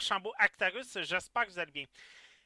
[0.00, 1.84] Archambault, Actarus, j'espère que vous allez bien.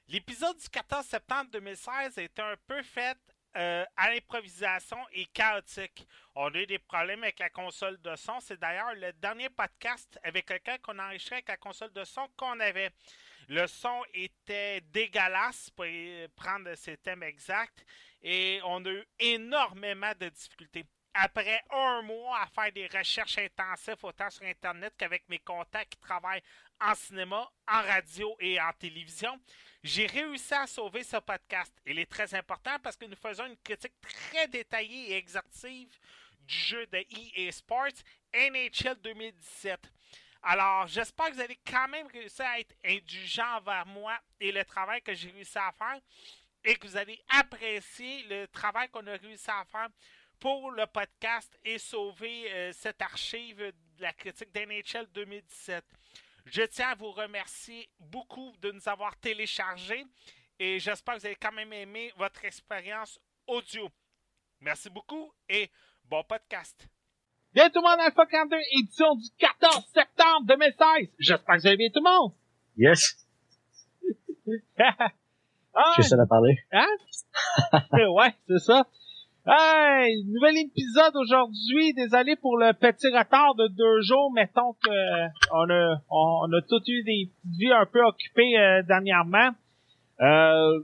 [0.08, 3.16] L'épisode du 14 septembre 2016 a été un peu fait
[3.56, 6.04] euh, à l'improvisation et chaotique.
[6.34, 8.40] On a eu des problèmes avec la console de son.
[8.40, 12.58] C'est d'ailleurs le dernier podcast avec lequel on a avec la console de son qu'on
[12.58, 12.90] avait.
[13.46, 15.86] Le son était dégueulasse pour
[16.34, 17.86] prendre ses thèmes exacts
[18.20, 24.02] et on a eu énormément de difficultés après un mois à faire des recherches intensives
[24.02, 26.42] autant sur Internet qu'avec mes contacts qui travaillent
[26.84, 29.38] en cinéma, en radio et en télévision,
[29.82, 31.72] j'ai réussi à sauver ce podcast.
[31.86, 35.88] Il est très important parce que nous faisons une critique très détaillée et exhaustive
[36.40, 38.02] du jeu de EA Sports
[38.34, 39.80] NHL 2017.
[40.42, 44.64] Alors, j'espère que vous allez quand même réussir à être indulgent envers moi et le
[44.64, 46.00] travail que j'ai réussi à faire
[46.62, 49.88] et que vous allez apprécier le travail qu'on a réussi à faire
[50.38, 55.84] pour le podcast et sauver euh, cette archive de la critique d'NHL 2017.
[56.44, 60.04] Je tiens à vous remercier beaucoup de nous avoir téléchargés
[60.58, 63.88] et j'espère que vous avez quand même aimé votre expérience audio.
[64.60, 65.70] Merci beaucoup et
[66.04, 66.86] bon podcast.
[67.54, 71.08] Bien tout le monde, Alpha 42, édition du 14 septembre 2016.
[71.18, 72.32] J'espère que vous allez bien tout le monde.
[72.76, 73.26] Yes.
[74.78, 76.58] ah, J'ai ça à parler.
[76.72, 76.88] Hein?
[78.10, 78.86] ouais, c'est ça.
[79.46, 81.92] Hey, nouvel épisode aujourd'hui.
[81.92, 84.32] Désolé pour le petit retard de deux jours.
[84.32, 88.58] Mettons que euh, on a on, a tous eu des petites vies un peu occupées
[88.58, 89.50] euh, dernièrement.
[90.22, 90.80] Euh,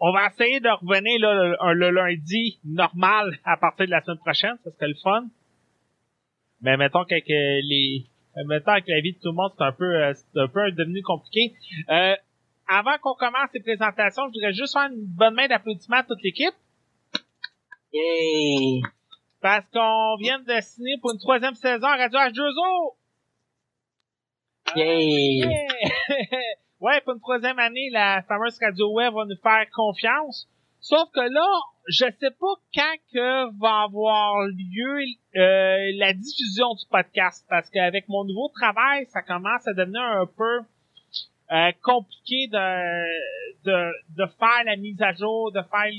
[0.00, 4.56] on va essayer de revenir là, le, lundi normal à partir de la semaine prochaine.
[4.64, 5.26] Ça serait le fun.
[6.62, 8.06] Mais mettons qu'avec les
[8.46, 11.02] mettons avec la vie de tout le monde, c'est un peu c'est un peu devenu
[11.02, 11.52] compliqué.
[12.68, 16.22] avant qu'on commence les présentations, je voudrais juste faire une bonne main d'applaudissement à toute
[16.22, 16.54] l'équipe.
[17.94, 18.82] Yay!
[19.40, 22.94] Parce qu'on vient de signer pour une troisième saison à Radio H2O!
[24.74, 25.44] Yay!
[26.80, 30.48] ouais, pour une troisième année, la fameuse Radio Web va nous faire confiance.
[30.80, 31.46] Sauf que là,
[31.86, 35.04] je sais pas quand que va avoir lieu
[35.36, 37.46] euh, la diffusion du podcast.
[37.48, 40.66] Parce qu'avec mon nouveau travail, ça commence à devenir un peu
[41.52, 45.90] euh, compliqué de, de, de faire la mise à jour, de faire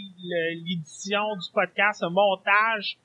[0.65, 2.97] l'édition du podcast, un montage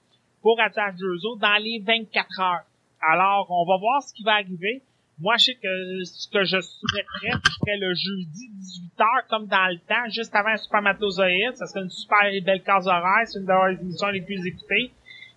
[0.43, 1.07] pour Attache 2
[1.41, 2.65] dans les 24 heures.
[3.03, 4.83] Alors, on va voir ce qui va arriver.
[5.19, 9.69] Moi, je sais que ce que je souhaiterais, ce serait le jeudi 18h, comme dans
[9.69, 11.57] le temps, juste avant Super Matozoïde.
[11.57, 13.27] Ça serait une super belle case horaire.
[13.27, 14.93] C'est une des émissions les plus écoutées.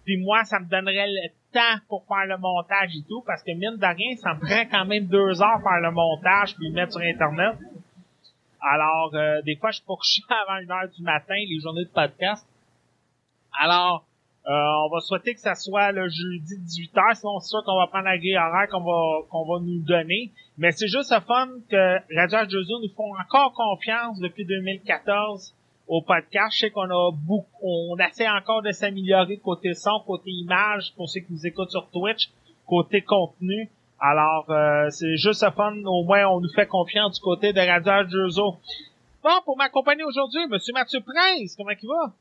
[0.06, 3.52] Puis moi, ça me donnerait le temps pour faire le montage et tout, parce que
[3.52, 6.74] mine de rien, ça me prend quand même deux heures faire le montage puis le
[6.74, 7.56] mettre sur Internet.
[8.62, 11.86] Alors, euh, des fois, je suis pas couché avant une heure du matin, les journées
[11.86, 12.48] de podcast.
[13.60, 14.06] Alors,
[14.46, 17.88] euh, on va souhaiter que ça soit le jeudi 18h, sinon c'est sûr qu'on va
[17.88, 20.32] prendre la grille horaire qu'on va qu'on va nous donner.
[20.58, 25.56] Mais c'est juste le fun que Radio Jozo nous font encore confiance depuis 2014
[25.88, 26.56] au podcast.
[26.56, 31.10] Je sais qu'on a beaucoup, on essaie encore de s'améliorer côté son, côté image, pour
[31.10, 32.30] ceux qui nous écoutent sur Twitch,
[32.66, 33.70] côté contenu.
[34.00, 35.76] Alors, euh, c'est juste fun.
[35.86, 38.52] Au moins, on nous fait confiance du côté de Radio.
[39.24, 42.14] Bon, pour m'accompagner aujourd'hui, Monsieur Mathieu Prince, comment il va?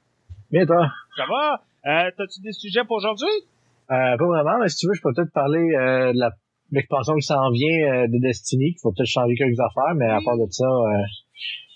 [0.51, 0.89] Bien, toi?
[1.17, 1.63] Ça va?
[1.85, 3.33] Euh, T'as-tu des sujets pour aujourd'hui?
[3.91, 6.31] Euh, pas vraiment, mais si tu veux, je peux peut-être parler euh, de la
[6.73, 10.19] l'expansion qui s'en vient euh, de Destiny, qu'il faut peut-être changer quelques affaires, mais à
[10.25, 11.05] part de ça, euh,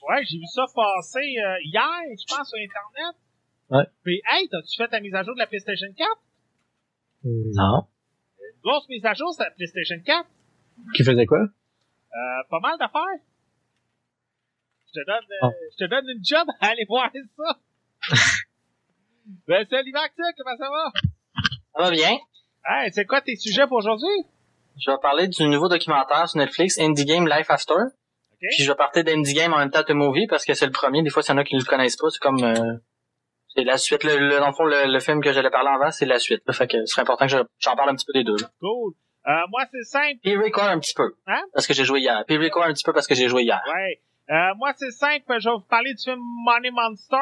[0.09, 3.17] Ouais, j'ai vu ça passer euh, hier, je pense, sur Internet.
[3.71, 3.85] Ouais.
[4.05, 6.09] Puis, hey, t'as-tu fait ta mise à jour de la PlayStation 4?
[7.25, 7.87] Non.
[8.39, 10.29] Une grosse mise à jour, c'est la PlayStation 4.
[10.95, 11.41] Qui faisait quoi?
[11.41, 13.21] Euh, pas mal d'affaires.
[14.87, 15.53] Je te donne, euh, Oh.
[15.73, 17.59] je te donne une job à aller voir ça.
[19.49, 20.93] ben, salut Max, comment ça va?
[21.75, 22.17] Ça va bien.
[22.65, 24.25] Hey, c'est quoi tes sujets pour aujourd'hui?
[24.79, 27.75] Je vais parler du nouveau documentaire sur Netflix, Indie Game Life After.
[28.43, 28.49] OK?
[28.55, 30.73] Puis je vais parler d'Indie Game en même temps de Movie parce que c'est le
[30.73, 31.03] premier.
[31.03, 32.75] Des fois, s'il y en a qui ne le connaissent pas, c'est comme euh,
[33.55, 34.05] c'est la suite.
[34.05, 36.43] Le, le- dans le fond, le, le film que j'allais parler avant, c'est la suite.
[36.47, 36.53] là.
[36.53, 38.37] Fait que ce serait important que je- j'en parle un petit peu des deux.
[38.37, 38.49] là.
[38.61, 38.93] Cool.
[39.29, 40.19] Euh, moi, c'est simple.
[40.23, 41.15] Puis record un petit peu.
[41.27, 41.43] Hein?
[41.55, 42.23] Parce que j'ai joué hier.
[42.27, 43.61] Puis record un petit peu parce que j'ai joué hier.
[43.67, 44.01] Ouais.
[44.31, 45.25] Euh, moi, c'est simple.
[45.41, 47.17] Je vais vous parler du film Money Monster.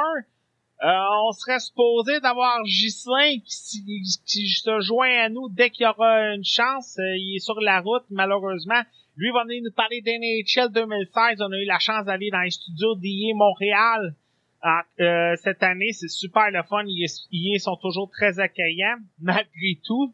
[0.85, 0.89] Euh,
[1.29, 6.35] on serait supposé d'avoir Ghislain qui, qui se joint à nous dès qu'il y aura
[6.35, 6.99] une chance.
[6.99, 8.83] Euh, il est sur la route, malheureusement.
[9.17, 11.41] Lui va venir nous parler d'NHL 2016.
[11.41, 14.15] On a eu la chance d'aller dans les studios d'IA Montréal
[14.61, 15.93] Ah, euh, cette année.
[15.93, 16.83] C'est super le fun.
[16.87, 20.13] Ils, sont toujours très accueillants, malgré tout.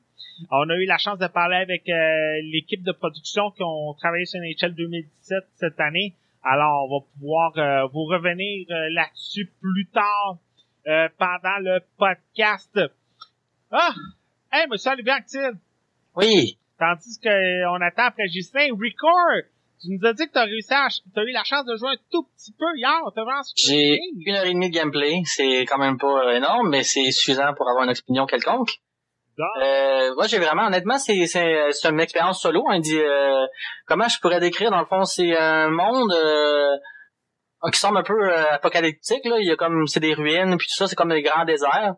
[0.51, 4.27] On a eu la chance de parler avec euh, l'équipe de production qui ont travaillé
[4.27, 6.15] sur NHL 2017 cette année.
[6.43, 10.39] Alors, on va pouvoir euh, vous revenir là-dessus plus tard
[11.19, 12.81] pendant le podcast.
[13.71, 13.93] Ah!
[14.51, 15.53] Hey, monsieur Olivier Actil!
[16.17, 16.60] Oui.
[16.81, 19.45] Tandis qu'on attend après Justin, Record!
[19.83, 22.01] Tu nous as dit que t'as réussi à, t'as eu la chance de jouer un
[22.11, 23.01] tout petit peu hier.
[23.15, 25.21] Vraiment J'ai une heure et demie de gameplay.
[25.25, 28.71] C'est quand même pas euh, énorme, mais c'est suffisant pour avoir une opinion quelconque.
[29.63, 32.63] Euh, moi, j'ai vraiment, honnêtement, c'est c'est c'est une expérience solo.
[32.67, 33.47] On dit euh,
[33.87, 36.77] comment je pourrais décrire dans le fond, c'est un monde euh,
[37.73, 39.25] qui semble un peu euh, apocalyptique.
[39.25, 41.45] Là, il y a comme c'est des ruines, puis tout ça, c'est comme des grands
[41.45, 41.95] déserts.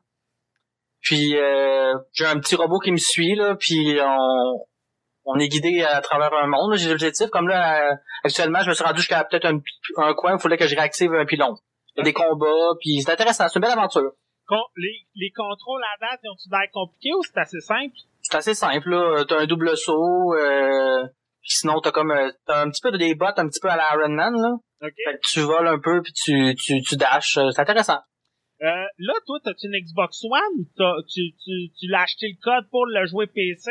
[1.01, 4.65] Puis euh, j'ai un petit robot qui me suit là, puis on
[5.25, 6.75] on est guidé à travers un monde.
[6.77, 9.61] J'ai l'objectif, comme là, euh, actuellement, je me suis rendu jusqu'à peut-être un,
[9.99, 11.55] un coin où il fallait que je réactive un pylône.
[11.95, 14.13] Il y a des combats, puis c'est intéressant, c'est une belle aventure.
[14.49, 17.95] Con- les, les contrôles à date, ont-tu l'air compliqués ou c'est assez simple?
[18.23, 19.25] C'est assez simple, là.
[19.29, 21.03] T'as un double saut, euh,
[21.41, 23.69] puis sinon t'as comme euh, t'as un petit peu de des bottes un petit peu
[23.69, 24.51] à la Iron Man, là.
[24.83, 24.93] OK.
[25.05, 27.37] Fait que tu voles un peu puis tu, tu, tu dashes.
[27.39, 27.99] euh, C'est intéressant.
[28.63, 28.67] Euh,
[28.99, 30.65] là, toi, t'as-tu une Xbox One?
[30.77, 33.71] T'as- tu, tu, tu l'as acheté le code pour le jouer PC?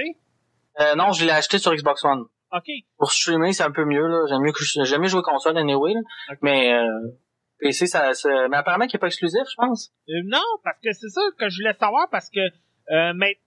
[0.79, 2.23] Euh, non, je l'ai acheté sur Xbox One.
[2.53, 2.65] OK.
[2.97, 4.25] Pour streamer, c'est un peu mieux, là.
[4.29, 5.99] J'aime mieux que je- j'aime mieux jouer console anyway, là.
[6.31, 6.37] Ok.
[6.41, 6.85] Mais euh,
[7.59, 9.91] PC, ça, ça- Mais apparemment qu'il est pas exclusif, je pense.
[10.09, 13.37] Euh, non, parce que c'est ça que je voulais savoir, parce que euh, mais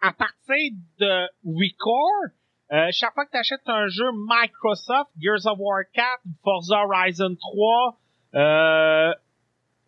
[0.00, 2.32] à partir de Record,
[2.72, 6.06] euh, chaque fois que tu achètes un jeu Microsoft, Gears of War 4,
[6.42, 7.98] Forza Horizon 3,
[8.34, 9.12] euh,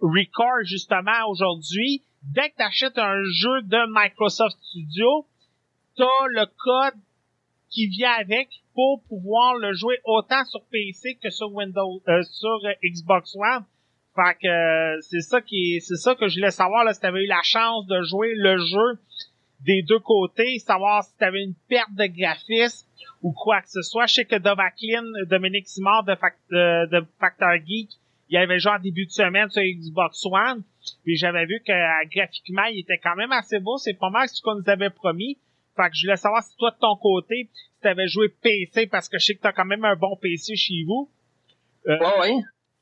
[0.01, 5.27] Record justement aujourd'hui, dès que tu achètes un jeu de Microsoft Studio,
[5.97, 7.01] tu as le code
[7.71, 12.59] qui vient avec pour pouvoir le jouer autant sur PC que sur Windows, euh, sur
[12.65, 13.65] euh, Xbox One.
[14.15, 17.01] Fait que euh, c'est ça qui est, c'est ça que je voulais savoir là, si
[17.01, 18.99] t'avais eu la chance de jouer le jeu
[19.61, 22.87] des deux côtés, savoir si t'avais une perte de graphisme
[23.23, 24.07] ou quoi que ce soit.
[24.07, 27.91] Je sais que Dovaclin, Dominique Simard de, Fac- de, Factor Geek,
[28.29, 30.63] il avait joué en début de semaine sur Xbox One,
[31.05, 33.77] puis j'avais vu que euh, graphiquement, il était quand même assez beau.
[33.79, 35.39] C'est pas mal ce qu'on nous avait promis.
[35.77, 39.09] Fait que je voulais savoir si toi de ton côté, si t'avais joué PC, parce
[39.09, 41.11] que je sais que t'as quand même un bon PC chez vous.
[41.89, 42.33] Euh, ouais.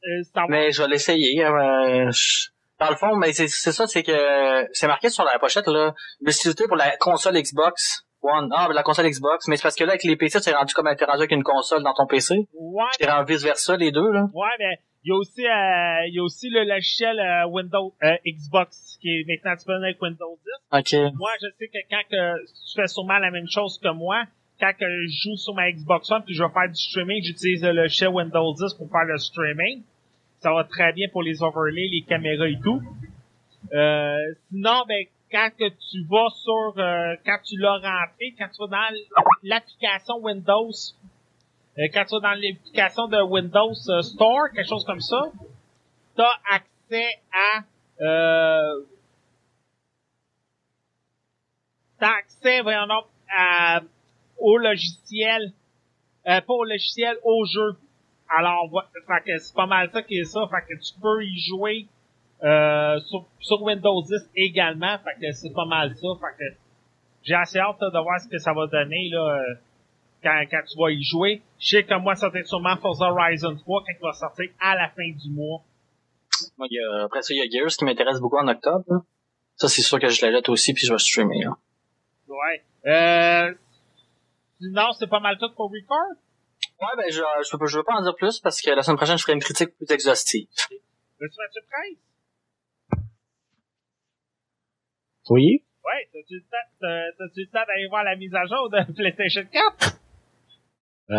[0.04, 1.44] euh, Mais je vais l'essayer.
[1.44, 2.48] euh, je-
[2.80, 6.64] Dans le fond, mais c'est ça, c'est que c'est marqué sur la pochette là, l'utilité
[6.66, 8.48] pour la console Xbox One.
[8.54, 10.88] Ah, la console Xbox, mais c'est parce que là avec les PC, t'es rendu comme
[10.96, 12.34] t'es rendu avec une console dans ton PC.
[12.54, 14.24] Ouais, T'es rendu vice versa les deux là.
[14.32, 17.92] Ouais, mais il y a aussi euh, il y a aussi le logiciel euh, Windows
[18.02, 20.38] euh, Xbox qui est maintenant disponible avec Windows
[20.72, 20.78] 10.
[20.78, 21.12] Ok.
[21.14, 24.24] Moi, je sais que quand que tu fais sûrement la même chose que moi,
[24.58, 27.62] quand que je joue sur ma Xbox One puis je vais faire du streaming, j'utilise
[27.62, 29.82] le logiciel Windows 10 pour faire le streaming.
[30.38, 32.80] Ça va très bien pour les overlays, les caméras et tout.
[33.74, 34.16] Euh,
[34.50, 38.68] sinon, ben quand que tu vas sur euh, quand tu l'as rentré, quand tu vas
[38.68, 38.96] dans
[39.42, 40.70] l'application Windows,
[41.76, 45.22] quand tu vas dans l'application de Windows euh, Store, quelque chose comme ça,
[46.16, 47.64] tu as accès à
[48.00, 48.84] euh,
[51.98, 53.80] t'as accès, voyons donc, à,
[54.38, 55.52] au logiciel,
[56.26, 57.76] euh, pas au logiciel, au jeu.
[58.28, 58.70] Alors,
[59.06, 61.86] fait que c'est pas mal ça qui est ça, fait que tu peux y jouer
[62.42, 62.98] euh,
[63.40, 66.56] sur, Windows 10 également, fait que c'est pas mal ça, fait que
[67.22, 69.54] j'ai assez hâte de voir ce que ça va donner là euh,
[70.24, 71.42] quand, quand tu vas y jouer.
[71.60, 74.46] Je sais que moi, ça va être sûrement Forza Horizon 3 quand il va sortir
[74.60, 75.62] à la fin du mois.
[76.58, 78.84] Moi, il y a- après ça, il y a Gears qui m'intéresse beaucoup en octobre.
[78.88, 78.96] là.
[79.56, 81.44] Ça, c'est sûr que je l'achète aussi puis je vais streamer.
[81.44, 81.56] Là.
[82.26, 82.64] Ouais.
[82.90, 83.54] Euh,
[84.60, 86.16] sinon, c'est pas mal tout pour Record?
[86.80, 88.96] Ouais, ben, je, je, veux, je veux pas en dire plus parce que la semaine
[88.96, 90.48] prochaine, je ferai une critique plus exhaustive.
[91.20, 91.98] Veux-tu Mathieu Price?
[95.30, 95.62] Oui?
[95.84, 99.44] Ouais, t'as-tu le temps, t'as-tu le temps d'aller voir la mise à jour de PlayStation
[99.52, 99.98] 4?
[101.10, 101.14] Euh,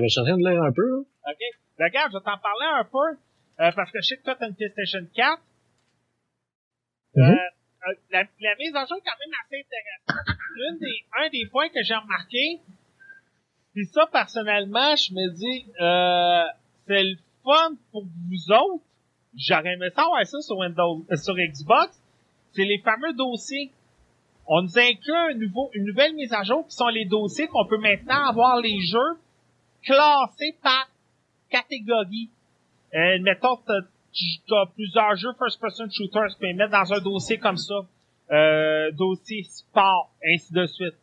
[0.00, 0.98] ben, je suis en train de lire un peu, là.
[0.98, 1.42] OK.
[1.78, 3.18] Regarde, je vais t'en parler un peu,
[3.62, 5.42] euh, parce que je sais que toi, t'as une PlayStation 4.
[7.14, 7.24] Mhm.
[7.24, 10.80] euh, euh, la, la mise à jour est quand même assez intéressante.
[10.80, 12.60] Des, un des points que j'ai remarqué,
[13.74, 16.50] puis ça, personnellement, je me dis, euh,
[16.88, 18.84] c'est le fun pour vous autres.
[19.36, 21.96] J'aurais aimé savoir ça sur Windows, euh, sur Xbox.
[22.54, 23.70] C'est les fameux dossiers.
[24.46, 27.66] On nous inclut un nouveau, une nouvelle mise à jour qui sont les dossiers qu'on
[27.66, 29.20] peut maintenant avoir les jeux
[29.88, 30.88] classés par
[31.50, 32.28] catégorie.
[32.94, 33.80] Euh, mettons, t'as,
[34.48, 37.74] t'as plusieurs jeux first-person shooters, tu peux les mettre dans un dossier comme ça.
[38.30, 40.94] Euh, dossier sport, ainsi de suite.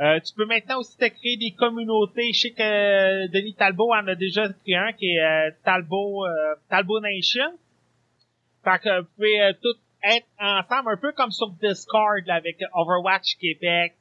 [0.00, 2.32] Euh, tu peux maintenant aussi te créer des communautés.
[2.32, 6.24] Je sais que euh, Denis Talbot en a déjà créé un qui est euh, Talbot,
[6.24, 7.50] euh, Talbot Nation.
[8.62, 13.34] Fait que vous pouvez euh, tous être ensemble, un peu comme sur Discord avec Overwatch
[13.40, 13.94] Québec,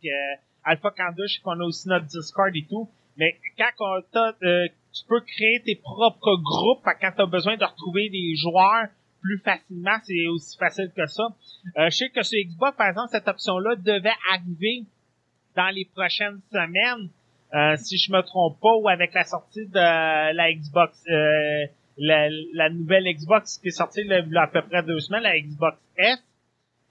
[0.63, 2.87] Alpha Canada, je sais qu'on a aussi notre Discord et tout.
[3.17, 4.01] Mais quand
[4.43, 8.87] euh, tu peux créer tes propres groupes, quand tu as besoin de retrouver des joueurs
[9.21, 11.23] plus facilement, c'est aussi facile que ça.
[11.77, 14.85] Euh, je sais que sur Xbox, par exemple, cette option-là devait arriver
[15.55, 17.09] dans les prochaines semaines,
[17.53, 21.65] euh, si je me trompe pas, ou avec la sortie de la Xbox, euh,
[21.97, 26.23] la, la nouvelle Xbox qui est sortie à peu près deux semaines, la Xbox S.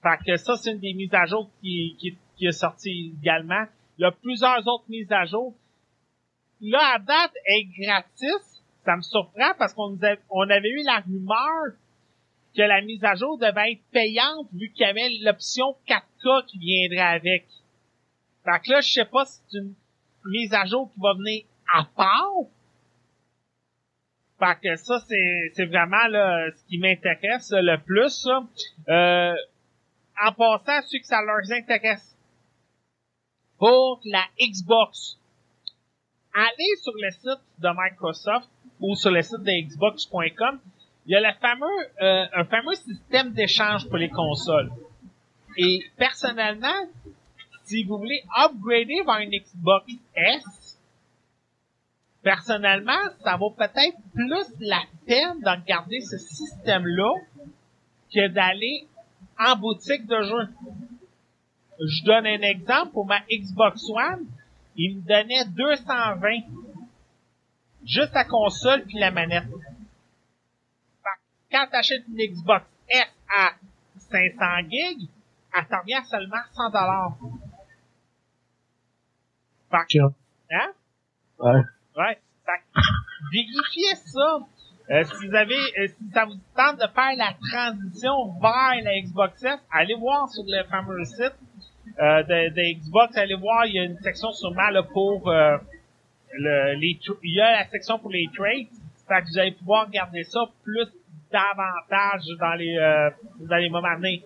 [0.02, 3.64] Fait que ça, c'est une des mises à jour qui, qui, qui est sortie également.
[3.98, 5.54] Il y a plusieurs autres mises à jour.
[6.60, 8.62] Là, à date, est gratis.
[8.84, 11.74] Ça me surprend parce qu'on avait eu la rumeur
[12.56, 16.58] que la mise à jour devait être payante vu qu'il y avait l'option 4K qui
[16.58, 17.46] viendrait avec.
[18.44, 19.74] Fait que là, je sais pas si c'est une
[20.24, 22.32] mise à jour qui va venir à part.
[24.38, 28.28] Fait que ça, c'est, vraiment là, ce qui m'intéresse le plus.
[28.88, 29.34] Euh,
[30.22, 32.16] en passant, ceux que ça leur intéresse.
[33.58, 35.18] Pour la Xbox,
[36.36, 38.48] allez sur le site de Microsoft
[38.80, 40.60] ou sur le site de Xbox.com.
[41.06, 44.70] Il y a le fameux, euh, un fameux système d'échange pour les consoles.
[45.56, 46.86] Et personnellement,
[47.64, 50.78] si vous voulez upgrader vers une Xbox S,
[52.22, 57.14] personnellement, ça vaut peut-être plus la peine de regarder ce système-là
[58.12, 58.86] que d'aller
[59.38, 60.48] en boutique de jeux.
[61.80, 64.26] Je donne un exemple pour ma Xbox One,
[64.76, 66.40] il me donnait 220
[67.84, 69.44] juste la console puis la manette.
[69.44, 73.52] Fait que quand t'achètes une Xbox S à
[74.10, 75.08] 500 gigs,
[75.56, 77.16] elle t'en revient à seulement 100 dollars.
[79.70, 79.98] Fait
[80.52, 80.72] hein?
[81.38, 81.62] Ouais.
[81.96, 82.20] Ouais.
[82.44, 82.80] Fait
[83.32, 84.38] vérifiez ça.
[84.88, 89.00] Euh, si vous avez, euh, si ça vous tente de faire la transition vers la
[89.00, 91.34] Xbox S, allez voir sur le fameux site
[91.98, 95.56] euh, de, Xbox, allez voir, il y a une section sûrement là, pour euh,
[96.32, 98.68] le, les, il y a la section pour les trades.
[99.08, 100.88] Fait que vous allez pouvoir regarder ça plus
[101.32, 103.10] davantage dans les euh,
[103.40, 104.20] dans les moments à venir.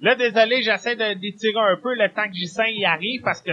[0.00, 3.52] Là, désolé, j'essaie de d'étirer un peu le temps que J5 y arrive parce que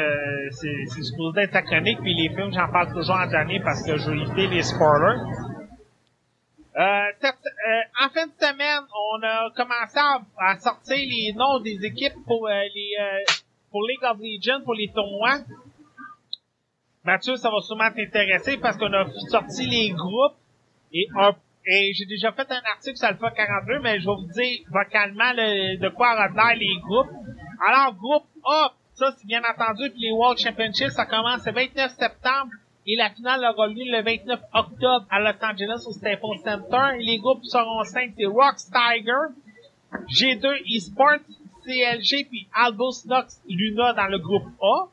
[0.52, 3.98] c'est supposé être sa chronique, puis les films, j'en parle toujours en dernier parce que
[3.98, 5.22] je veux éviter les spoilers.
[6.78, 11.80] Euh, euh, en fin de semaine, on a commencé à, à sortir les noms des
[11.86, 13.34] équipes pour euh, les euh,
[13.76, 15.40] pour League of Legends, pour les tournois.
[17.04, 20.38] Mathieu, ça va sûrement t'intéresser parce qu'on a sorti les groupes
[20.94, 21.06] et,
[21.68, 25.34] et j'ai déjà fait un article sur Alpha 42, mais je vais vous dire vocalement
[25.36, 27.12] le- de quoi retenir les groupes.
[27.68, 31.92] Alors, groupe A, ça c'est bien entendu, puis les World Championships, ça commence le 29
[32.00, 32.52] septembre
[32.88, 36.96] et la finale aura lieu le 29 octobre à Los Angeles au Staples Center.
[37.00, 39.36] Les groupes seront cinq, c'est Rocks Tiger,
[40.08, 41.20] G2 Esports,
[41.66, 44.88] CLG, puis Albus Nox Luna dans le groupe A.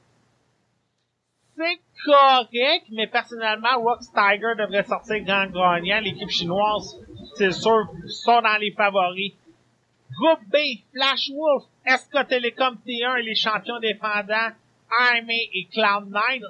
[1.56, 6.00] C'est correct, mais personnellement, Rocks Tiger devrait sortir grand gagnant.
[6.00, 6.98] L'équipe chinoise,
[7.36, 9.34] c'est sûr, sont dans les favoris.
[10.18, 10.56] Groupe B,
[10.92, 14.52] Flash Wolf, SK Telecom T1 et les champions défendants,
[14.98, 16.42] AMA et Cloud9.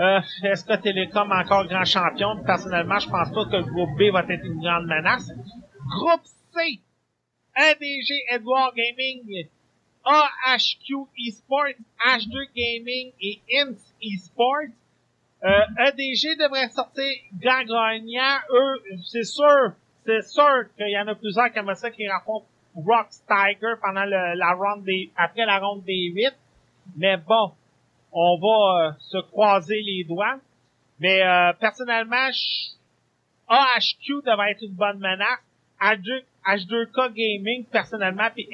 [0.00, 0.20] Euh,
[0.54, 2.42] SK Telecom encore grand champion.
[2.44, 5.30] Personnellement, je pense pas que le groupe B va être une grande menace.
[5.86, 6.80] Groupe C,
[7.56, 9.48] ADG Edward Gaming,
[10.04, 14.74] AHQ Esports, H2 Gaming et INS Esports.
[15.44, 15.50] Euh,
[15.86, 18.38] EDG devrait sortir gagnant.
[18.50, 19.74] Eux, c'est sûr,
[20.06, 24.54] c'est sûr qu'il y en a plusieurs comme ça qui rencontrent Rocks Tiger pendant la
[24.54, 26.32] ronde des, après la ronde des 8.
[26.96, 27.52] Mais bon,
[28.12, 30.38] on va euh, se croiser les doigts.
[30.98, 32.30] Mais euh, personnellement,
[33.48, 35.40] AHQ devrait être une bonne menace.
[35.80, 38.48] H2, k Gaming, personnellement, puis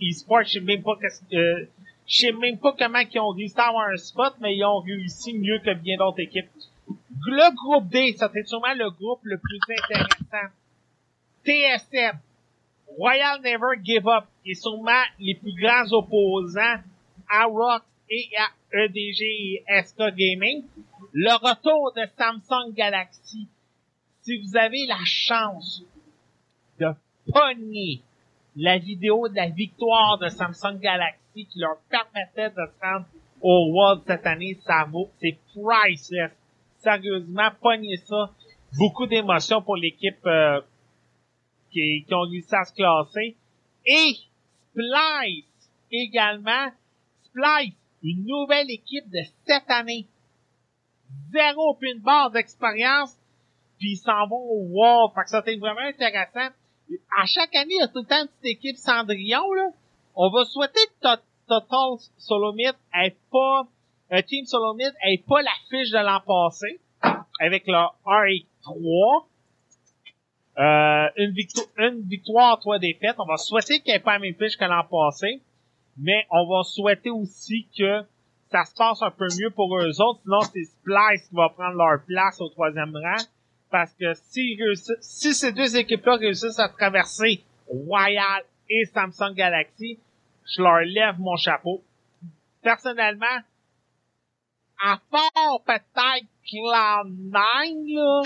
[0.00, 0.96] eSports, je sais même pas
[1.32, 1.66] euh,
[2.06, 4.80] je sais même pas comment ils ont réussi à avoir un spot, mais ils ont
[4.80, 6.48] réussi mieux que bien d'autres équipes.
[7.26, 10.52] Le groupe D, c'est sûrement le groupe le plus intéressant.
[11.44, 12.18] TSM,
[12.96, 16.80] Royal Never Give Up, et sûrement les plus grands opposants
[17.28, 18.50] à Rock et à
[18.84, 20.64] EDG et SK Gaming.
[21.12, 23.48] Le retour de Samsung Galaxy.
[24.22, 25.82] Si vous avez la chance
[27.26, 28.02] de pogner
[28.56, 33.06] la vidéo de la victoire de Samsung Galaxy qui leur permettait de se rendre
[33.40, 36.32] au World cette année, ça vaut, c'est priceless.
[36.78, 38.30] Sérieusement, pognez ça.
[38.78, 40.60] Beaucoup d'émotions pour l'équipe euh,
[41.70, 43.36] qui, qui ont réussi à se classer.
[43.86, 44.14] Et
[44.70, 46.70] Splice également.
[47.24, 50.06] Splice, une nouvelle équipe de cette année.
[51.32, 53.16] Zéro barre d'expérience,
[53.78, 55.14] puis ils s'en vont au World.
[55.14, 56.54] Fait que ça c'est vraiment intéressant.
[57.18, 59.70] À chaque année, il y a tout le temps une petite équipe Cendrillon, là.
[60.16, 61.16] On va souhaiter que
[61.48, 63.66] Total Solomid ait pas,
[64.10, 66.80] un Team Solomid ait pas la fiche de l'an passé,
[67.40, 69.26] avec leur RA3.
[70.56, 73.16] Euh, une, victoire, une victoire, trois défaites.
[73.18, 75.42] On va souhaiter qu'il n'y ait pas la même fiche que l'an passé.
[75.96, 78.02] Mais on va souhaiter aussi que
[78.50, 80.20] ça se passe un peu mieux pour eux autres.
[80.22, 83.24] Sinon, c'est Splice qui va prendre leur place au troisième rang.
[83.74, 84.56] Parce que si,
[85.00, 89.98] si ces deux équipes-là réussissent à traverser Royal et Samsung Galaxy,
[90.46, 91.82] je leur lève mon chapeau.
[92.62, 93.40] Personnellement,
[94.80, 97.34] à part peut-être Cloud9,
[97.96, 98.22] là,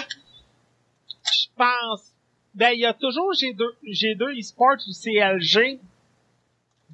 [1.32, 2.12] je pense
[2.54, 5.80] ben, il y a toujours G2, G2 eSports ou CLG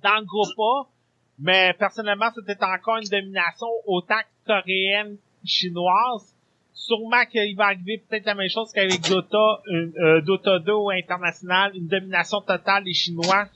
[0.01, 0.89] dans le groupe A,
[1.41, 6.34] mais personnellement, c'était encore une domination autant coréenne, chinoise.
[6.75, 11.73] Sûrement qu'il va arriver peut-être la même chose qu'avec Dota, euh, Dota 2 ou international,
[11.75, 13.49] une domination totale des Chinois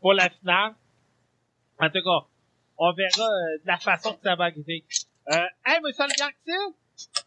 [0.00, 0.74] pour la finale.
[1.80, 2.26] En tout cas,
[2.76, 4.84] on verra euh, de la façon que ça va arriver.
[5.32, 6.74] Euh, hey, monsieur le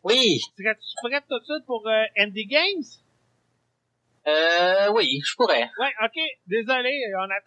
[0.03, 0.39] Oui.
[0.57, 2.83] Serais-tu prêt tout de suite pour euh, Indie Games?
[4.27, 5.69] Euh, oui, je pourrais.
[5.79, 6.19] Ouais, ok.
[6.47, 7.39] Désolé, on a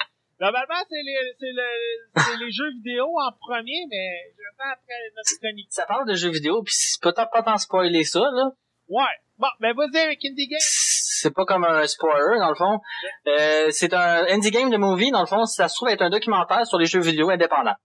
[0.38, 5.38] Normalement, c'est les, c'est le, c'est les jeux vidéo en premier, mais j'attends après notre
[5.40, 5.68] chronique.
[5.70, 8.50] Ça parle de jeux vidéo, pis c'est peut-être pas tant spoiler ça, là.
[8.88, 9.02] Ouais.
[9.38, 10.58] Bon, ben vas-y avec Indie Game.
[10.60, 12.80] C'est pas comme un spoiler, dans le fond.
[13.26, 16.10] Euh, c'est un Indie Game de movie, dans le fond, ça se trouve être un
[16.10, 17.76] documentaire sur les jeux vidéo indépendants.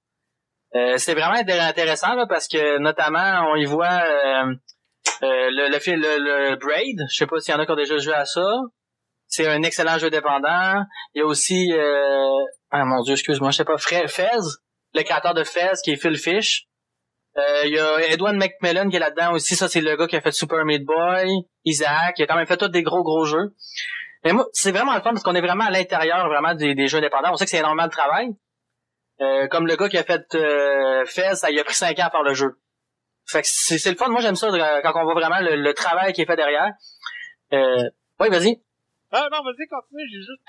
[0.75, 4.53] Euh, c'est vraiment intéressant, là, parce que, notamment, on y voit, euh,
[5.23, 7.75] euh, le, le, le, le, Braid, je sais pas s'il y en a qui ont
[7.75, 8.41] déjà joué à ça.
[9.31, 10.83] C'est un excellent jeu dépendant.
[11.15, 12.43] Il y a aussi, euh...
[12.69, 14.27] ah mon dieu, excuse-moi, je sais pas, Fez,
[14.93, 16.67] le créateur de Fez, qui est Phil Fish.
[17.37, 19.55] Euh, il y a Edwin McMillan qui est là-dedans aussi.
[19.55, 21.29] Ça, c'est le gars qui a fait Super Meat Boy,
[21.63, 23.55] Isaac, qui a quand même fait tous des gros, gros jeux.
[24.25, 26.97] Mais moi, c'est vraiment le fun parce qu'on est vraiment à l'intérieur vraiment des, jeux
[26.97, 27.31] indépendants.
[27.31, 28.27] On sait que c'est énormément de travail.
[29.21, 32.07] Euh, comme le gars qui a fait euh, Fez, ça il a pris cinq ans
[32.07, 32.59] à faire le jeu.
[33.25, 34.09] Fait que c'est le fun.
[34.09, 34.49] Moi, j'aime ça
[34.83, 36.73] quand on voit vraiment le, travail qui est fait derrière.
[37.53, 37.89] Euh,
[38.19, 38.61] oui, vas-y.
[39.11, 40.41] Ah non, vas-y, continue, j'ai juste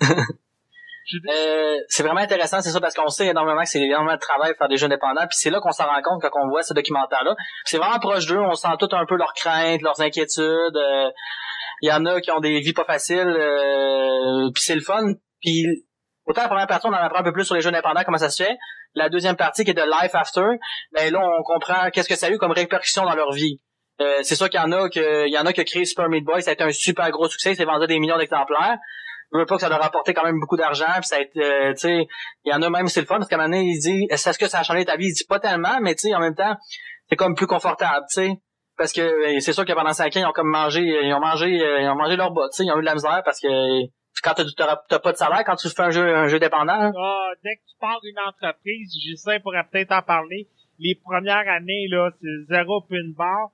[1.30, 4.54] euh, c'est vraiment intéressant, c'est ça, parce qu'on sait énormément que c'est énormément de travail
[4.56, 6.74] faire des jeux indépendants, puis c'est là qu'on s'en rend compte quand on voit ce
[6.74, 7.34] documentaire-là.
[7.64, 10.76] C'est vraiment proche d'eux, on sent tout un peu leurs craintes, leurs inquiétudes.
[10.76, 11.10] Euh,
[11.80, 15.14] il y en a qui ont des vies pas faciles, euh, puis c'est le fun.
[15.40, 15.66] Puis
[16.26, 18.18] autant la première partie, on en apprend un peu plus sur les jeux indépendants, comment
[18.18, 18.56] ça se fait
[18.94, 20.58] la deuxième partie qui est de Life After,
[20.92, 23.60] ben là on comprend qu'est-ce que ça a eu comme répercussion dans leur vie.
[24.00, 26.08] Euh, c'est sûr qu'il y en a que il y en a qui créé Super
[26.08, 28.78] Meat Boy, ça a été un super gros succès, c'est vendu des millions d'exemplaires.
[29.32, 31.20] Je veux pas que ça leur a rapporté quand même beaucoup d'argent, puis ça a
[31.20, 32.06] été, euh, tu sais,
[32.44, 34.06] il y en a même c'est le fun parce qu'à un moment donné il dit
[34.10, 36.20] est-ce que ça a changé ta vie, il dit pas tellement, mais tu sais en
[36.20, 36.56] même temps
[37.08, 38.32] c'est comme plus confortable, tu sais.
[38.78, 41.20] Parce que euh, c'est sûr que pendant cinq ans, ils ont comme mangé, ils ont
[41.20, 43.40] mangé, ils ont mangé leur bottes, tu sais, ils ont eu de la misère parce
[43.40, 43.48] que
[44.22, 46.72] quand t'as pas de salaire, quand tu fais un jeu, un jeu dépendant.
[46.72, 46.92] Hein?
[46.96, 50.48] Ah, dès que tu pars d'une entreprise, je sais, pourrait peut-être en parler.
[50.78, 53.50] Les premières années, là, c'est zéro puis une barre.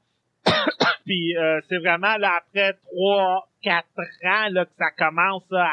[1.08, 3.88] Puis euh, c'est vraiment là après trois, quatre
[4.24, 5.72] ans là que ça commence à,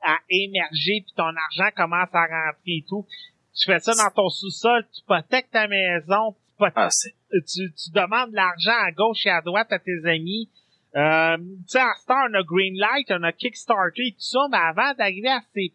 [0.00, 3.06] à émerger puis ton argent commence à rentrer et tout.
[3.54, 6.88] Tu fais ça dans ton sous-sol, tu hypothèques ta maison, tu, ah,
[7.30, 10.48] tu, tu demandes l'argent à gauche et à droite à tes amis.
[10.96, 14.58] Euh, tu sais, à Star, on a Greenlight, on a Kickstarter et tout ça, mais
[14.58, 15.74] avant d'arriver à ces,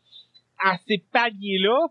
[0.64, 1.88] à ces paliers-là,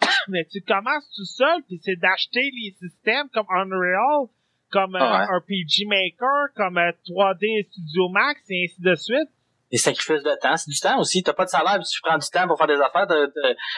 [0.28, 4.28] mais tu commences tout seul, puis c'est d'acheter les systèmes comme Unreal,
[4.76, 9.30] comme euh, RPG Maker, comme 3D euh, Studio Max, et ainsi de suite.
[9.72, 10.56] des sacrifices de temps.
[10.56, 11.22] C'est du temps aussi.
[11.22, 13.06] T'as pas de salaire, puis tu prends du temps pour faire des affaires.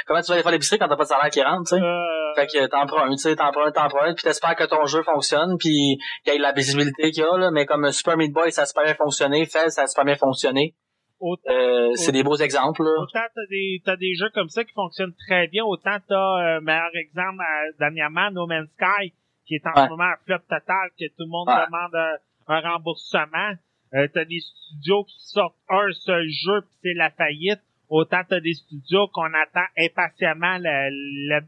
[0.06, 1.82] comment tu vas aller faire l'épicerie quand t'as pas de salaire qui rentre, tu sais?
[1.82, 2.34] Euh...
[2.34, 6.32] Fait que t'empruntes, tu sais, t'empruntes, t'empruntes, puis t'espères que ton jeu fonctionne, puis qu'il
[6.32, 7.50] y ait la visibilité qu'il y a, là.
[7.52, 9.46] Mais comme Super Meat Boy, ça a super bien fonctionné.
[9.46, 10.74] Fez, ça a super bien fonctionné.
[11.20, 12.84] Euh, c'est des beaux exemples.
[12.84, 13.02] Là.
[13.02, 16.60] Autant t'as des t'as des jeux comme ça qui fonctionnent très bien, autant t'as euh,
[16.60, 19.12] meilleur exemple euh, dernièrement No Man's Sky
[19.48, 23.54] qui est en ce moment un flop total que tout le monde demande un remboursement.
[23.94, 27.60] Euh, t'as des studios qui sortent un seul jeu puis c'est la faillite.
[27.88, 30.58] Autant t'as des studios qu'on attend impatiemment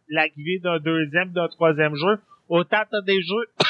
[0.08, 2.18] l'arrivée d'un deuxième, d'un troisième jeu.
[2.48, 3.68] Autant t'as des jeux.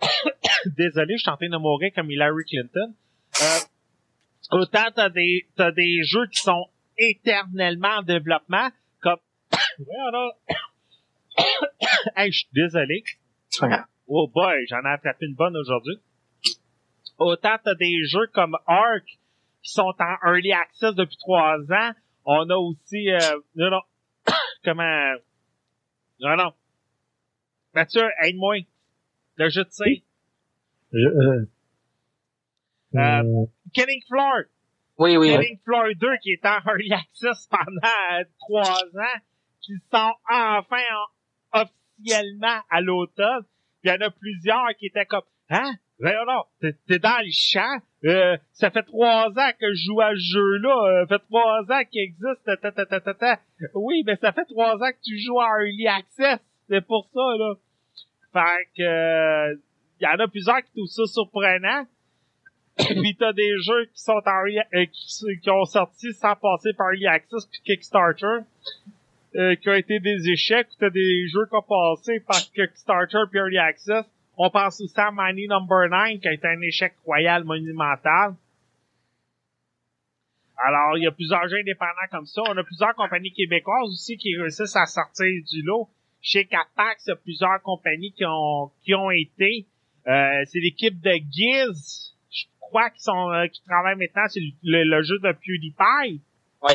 [0.76, 2.94] Désolé, je suis en train de mourir comme Hillary Clinton.
[3.42, 8.70] Euh, autant t'as des t'as des jeux qui sont éternellement en développement,
[9.02, 9.20] comme
[9.78, 10.30] voilà.
[12.16, 13.04] hey, je suis désolé.
[14.08, 16.00] Oh boy, j'en ai attrapé une bonne aujourd'hui.
[17.18, 19.04] Autant t'as des jeux comme Ark
[19.62, 21.92] qui sont en early access depuis trois ans.
[22.24, 23.80] On a aussi euh, non non
[24.64, 25.14] comment?
[26.20, 26.52] Non non
[27.74, 28.56] Mathieu aide-moi
[29.36, 30.02] le jeu de sais.
[30.94, 31.46] Euh,
[32.94, 34.44] euh, euh, Killing Floor.
[34.98, 35.30] Oui, oui.
[35.30, 39.20] Killing Floor 2 qui est en early access pendant trois ans,
[39.60, 40.76] qui sort enfin
[42.02, 43.44] officiellement à l'automne.
[43.84, 45.72] Il y en a plusieurs qui étaient comme, hein?
[45.98, 47.78] Ben non, t'es dans le champ.
[48.04, 51.06] Euh, ça fait trois ans que je joue à ce jeu-là.
[51.06, 52.44] ça fait trois ans qu'il existe.
[52.44, 53.40] Ta, ta, ta,
[53.74, 56.40] oui, mais ça fait trois ans que tu joues à Early Access.
[56.68, 57.54] C'est pour ça, là.
[58.32, 59.54] Fait que,
[60.00, 61.86] il y en a plusieurs qui trouvent ça surprenant.
[62.76, 66.90] puis t'as des jeux qui sont en euh, qui, qui, ont sorti sans passer par
[66.92, 68.44] Early Access puis Kickstarter
[69.36, 73.18] euh, qui ont été des échecs ou t'as des jeux qui ont passé par Kickstarter
[73.30, 74.04] puis Early Access
[74.36, 78.34] on pense aussi à Money Number 9 qui a été un échec royal monumental
[80.56, 84.16] alors il y a plusieurs jeux indépendants comme ça on a plusieurs compagnies québécoises aussi
[84.16, 85.88] qui réussissent à sortir du lot
[86.20, 89.66] chez Capax il y a plusieurs compagnies qui ont qui ont été
[90.06, 92.12] euh, c'est l'équipe de Giz
[92.72, 96.22] crois qu'ils sont euh, qui travaillent maintenant sur le, jeu de PewDiePie.
[96.62, 96.74] Oui.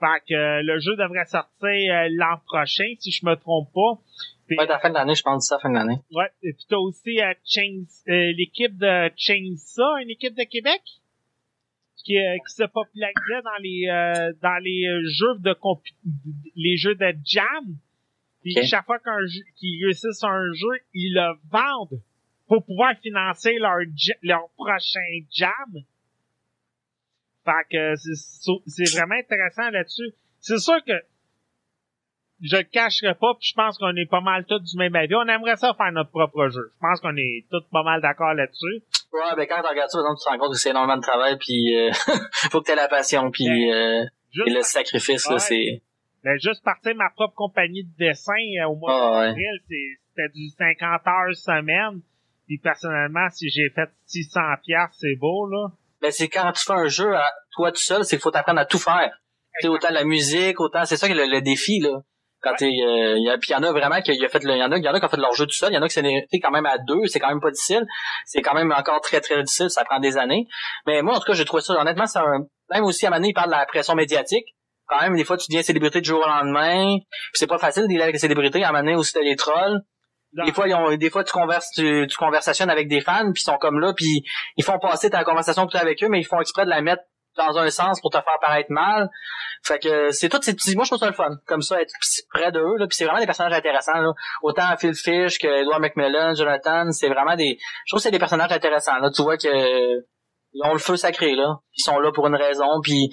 [0.00, 4.02] Fait que euh, le jeu devrait sortir euh, l'an prochain, si je me trompe pas.
[4.46, 5.98] Puis, ouais, à la fin de l'année, je pense ça, fin de l'année.
[6.12, 6.28] Ouais.
[6.42, 7.18] Et puis t'as aussi
[8.06, 10.82] l'équipe de Chainsaw, une équipe de Québec,
[11.96, 13.86] qui, qui se popularisait dans les
[14.42, 15.56] dans les jeux de
[16.56, 17.76] les jeux de jam.
[18.42, 22.02] Puis chaque fois qu'un jeu qu'ils réussissent un jeu, ils le vendent
[22.46, 23.78] pour pouvoir financer leur,
[24.22, 25.82] leur prochain jam.
[27.44, 27.94] Fait que
[28.66, 30.14] c'est vraiment intéressant là-dessus.
[30.40, 30.92] C'est sûr que
[32.42, 35.14] je le cacherai pas, puis je pense qu'on est pas mal tous du même avis.
[35.14, 36.72] On aimerait ça faire notre propre jeu.
[36.74, 38.82] Je pense qu'on est tous pas mal d'accord là-dessus.
[39.12, 41.38] Ouais, ben quand tu regardes ça, tu te rends compte que c'est énormément de travail,
[41.38, 41.90] puis euh,
[42.50, 44.04] faut que tu aies la passion, puis euh,
[44.34, 45.82] le sacrifice, là, c'est...
[46.24, 50.48] Ben, juste partir ma propre compagnie de dessin euh, au mois ah, d'avril, c'était du
[50.48, 52.00] 50 heures semaine.
[52.46, 55.68] Puis personnellement, si j'ai fait 600 pièces, c'est beau là.
[56.00, 58.60] Ben c'est quand tu fais un jeu à toi tout seul, c'est qu'il faut t'apprendre
[58.60, 59.10] à tout faire.
[59.60, 62.00] Tu autant la musique, autant c'est ça le, le défi là.
[62.42, 64.62] Quand t'es euh, y a puis y en a vraiment qui a fait le, y
[64.62, 65.88] en a y en a qui ont fait leur jeu tout seul, y en a
[65.88, 67.86] qui c'est quand même à deux, c'est quand même pas difficile.
[68.26, 70.46] C'est quand même encore très très difficile, ça prend des années.
[70.86, 73.22] Mais moi en tout cas, j'ai trouvé ça honnêtement c'est un même aussi à un
[73.22, 74.46] il parle de la pression médiatique
[74.86, 76.96] quand même, des fois, tu deviens célébrité du jour au lendemain.
[77.32, 78.62] c'est pas facile de dealer avec les célébrités.
[78.64, 79.80] À un aussi, t'as les trolls.
[80.44, 83.42] Des fois, ils ont, des fois, tu converses, tu, tu conversationnes avec des fans, puis
[83.42, 84.24] ils sont comme là, puis
[84.56, 86.70] ils font passer ta conversation que tu as avec eux, mais ils font exprès de
[86.70, 87.02] la mettre
[87.36, 89.10] dans un sens pour te faire paraître mal.
[89.62, 90.74] Fait que c'est tout ces petits.
[90.76, 91.92] Moi, je trouve ça le fun, comme ça, être
[92.30, 92.76] près d'eux.
[92.78, 94.00] Là, puis c'est vraiment des personnages intéressants.
[94.00, 94.12] Là.
[94.42, 97.58] Autant Phil Fish que Edward McMillan, Jonathan, c'est vraiment des.
[97.86, 98.98] Je trouve que c'est des personnages intéressants.
[98.98, 99.98] Là, tu vois que
[100.56, 101.56] ils ont le feu sacré là.
[101.76, 102.80] Ils sont là pour une raison.
[102.82, 103.10] Puis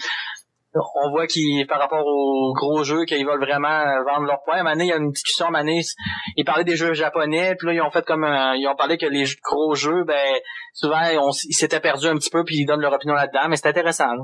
[0.73, 4.65] on voit qu'ils, par rapport aux gros jeux, qu'ils veulent vraiment vendre leur point.
[4.65, 7.81] À il y a une discussion, à ils parlaient des jeux japonais, puis là, ils
[7.81, 10.39] ont fait comme, ils ont parlé que les gros jeux, ben,
[10.73, 13.69] souvent, ils s'étaient perdus un petit peu, puis ils donnent leur opinion là-dedans, mais c'est
[13.69, 14.23] intéressant, là.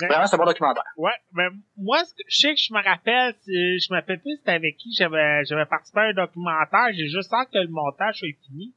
[0.00, 0.84] Vraiment, c'est un bon documentaire.
[0.96, 4.76] Ouais, mais moi, je sais que je me rappelle, je me rappelle plus c'était avec
[4.76, 8.74] qui j'avais, j'avais participé à un documentaire, j'ai juste hâte que le montage soit fini.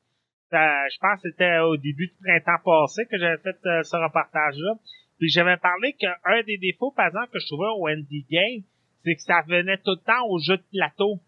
[0.53, 0.57] Euh,
[0.91, 4.73] je pense que c'était au début du printemps passé que j'avais fait euh, ce reportage-là.
[5.17, 8.63] Puis j'avais parlé qu'un des défauts, par exemple, que je trouvais au Indie Game,
[9.03, 11.19] c'est que ça venait tout le temps au jeu de plateau,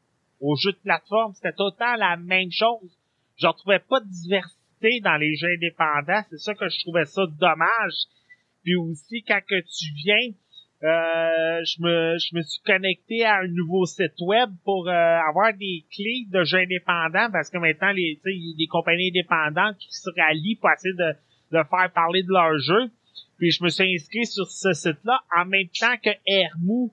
[0.41, 1.34] au jeu de plateforme.
[1.36, 2.91] C'était tout le temps la même chose.
[3.38, 6.23] Je retrouvais pas de diversité dans les jeux indépendants.
[6.30, 7.93] C'est ça que je trouvais ça dommage.
[8.63, 10.34] Puis aussi, quand que tu viens,
[10.84, 15.52] euh, je me je me suis connecté à un nouveau site web pour euh, avoir
[15.54, 20.58] des clés de jeux indépendants parce que maintenant les les compagnies indépendantes qui se rallient
[20.58, 22.91] pour essayer de, de faire parler de leur jeu
[23.38, 26.91] Puis je me suis inscrit sur ce site-là en même temps que Hermou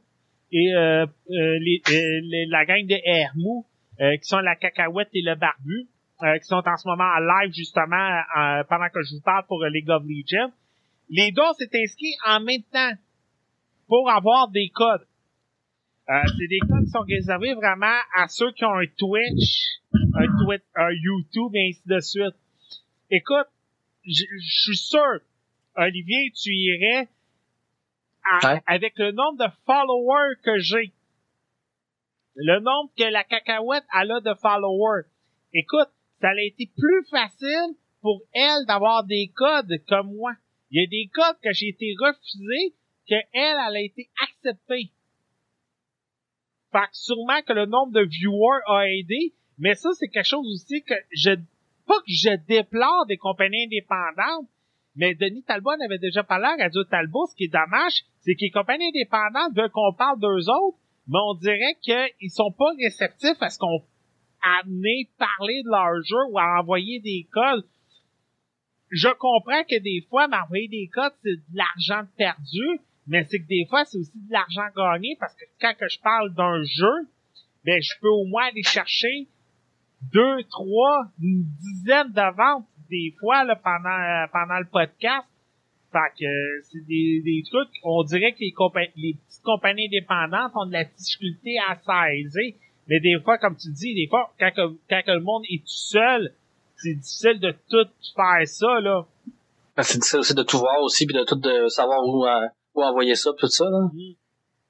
[0.52, 3.66] et euh, euh, les, la gang de Hermou,
[3.98, 5.86] qui sont la cacahuète et le barbu,
[6.40, 8.20] qui sont en ce moment en live justement
[8.68, 10.52] pendant que je vous parle pour League of Legends.
[11.10, 12.92] Les deux s'est inscrits en même temps
[13.86, 15.06] pour avoir des codes.
[16.10, 20.26] Euh, c'est des codes qui sont réservés vraiment à ceux qui ont un Twitch, un,
[20.44, 22.36] Twitch, un YouTube et ainsi de suite.
[23.10, 23.48] Écoute,
[24.04, 25.20] je suis sûr,
[25.76, 27.08] Olivier, tu irais
[28.66, 30.92] avec le nombre de followers que j'ai.
[32.36, 35.04] Le nombre que la cacahuète a là de followers.
[35.52, 35.88] Écoute,
[36.20, 40.32] ça a été plus facile pour elle d'avoir des codes comme moi.
[40.70, 42.74] Il y a des codes que j'ai été refusé,
[43.08, 44.90] que elle, elle a été acceptée.
[46.72, 50.46] Fait que sûrement que le nombre de viewers a aidé, mais ça, c'est quelque chose
[50.52, 51.30] aussi que je,
[51.86, 54.48] pas que je déplore des compagnies indépendantes,
[54.96, 57.26] mais Denis Talbot en avait déjà parlé à Radio Talbot.
[57.26, 60.78] Ce qui est dommage, c'est que les compagnies indépendantes veulent qu'on parle d'eux autres,
[61.08, 63.82] mais on dirait qu'ils sont pas réceptifs à ce qu'on
[64.44, 67.66] amener parler de leur jeu ou à envoyer des codes.
[68.90, 73.46] Je comprends que des fois, m'envoyer des codes, c'est de l'argent perdu, mais c'est que
[73.46, 77.08] des fois, c'est aussi de l'argent gagné parce que quand que je parle d'un jeu,
[77.64, 79.26] ben, je peux au moins aller chercher
[80.12, 85.26] deux, trois, une dizaine de ventes des fois là, pendant, euh, pendant le podcast.
[85.92, 88.54] Fait que euh, c'est des, des trucs, on dirait que les,
[88.96, 92.54] les petites compagnies indépendantes ont de la difficulté à saisir.
[92.88, 96.34] Mais des fois, comme tu dis, des fois, quand, quand le monde est tout seul,
[96.76, 99.06] c'est difficile de tout faire ça, là.
[99.76, 102.46] Ben, c'est difficile aussi de tout voir aussi, puis de tout de savoir où, euh,
[102.74, 103.64] envoyer ça, tout ça.
[103.64, 103.88] Là.
[103.92, 104.14] Mm.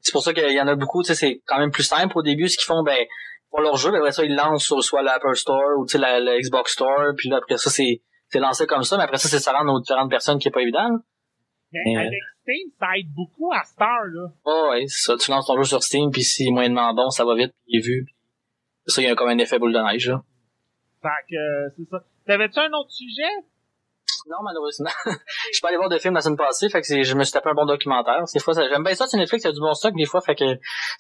[0.01, 2.17] C'est pour ça qu'il y en a beaucoup, tu sais, c'est quand même plus simple
[2.17, 2.49] au début.
[2.49, 3.07] Ce qu'ils font, ben,
[3.51, 5.99] pour leur jeu, ben, après ça, ils lancent sur soit l'Apple Store ou tu sais,
[5.99, 8.03] la, la, Xbox Store, puis là, après ça, c'est,
[8.35, 10.51] c'est lancé comme ça, mais après ça, c'est ça rendre aux différentes personnes qui est
[10.51, 10.89] pas évident.
[11.73, 14.29] Mais avec Steam, ça aide beaucoup à Star, là.
[14.45, 15.17] Oh, ouais, c'est ça.
[15.17, 17.79] Tu lances ton jeu sur Steam, puis si moyennement bon, ça va vite, puis il
[17.79, 18.05] est vu.
[18.05, 20.23] Puis ça, il y a comme un effet boule de neige, là.
[21.01, 21.99] Fait que, euh, c'est ça.
[22.27, 23.31] T'avais-tu un autre sujet?
[24.27, 24.91] Non, malheureusement.
[25.07, 27.33] je suis pas allé voir de film la semaine passée, fait que je me suis
[27.33, 28.25] tapé un bon documentaire.
[28.33, 30.21] Des fois, j'aime bien ça, c'est Netflix, il y a du bon stock, des fois,
[30.21, 30.45] fait que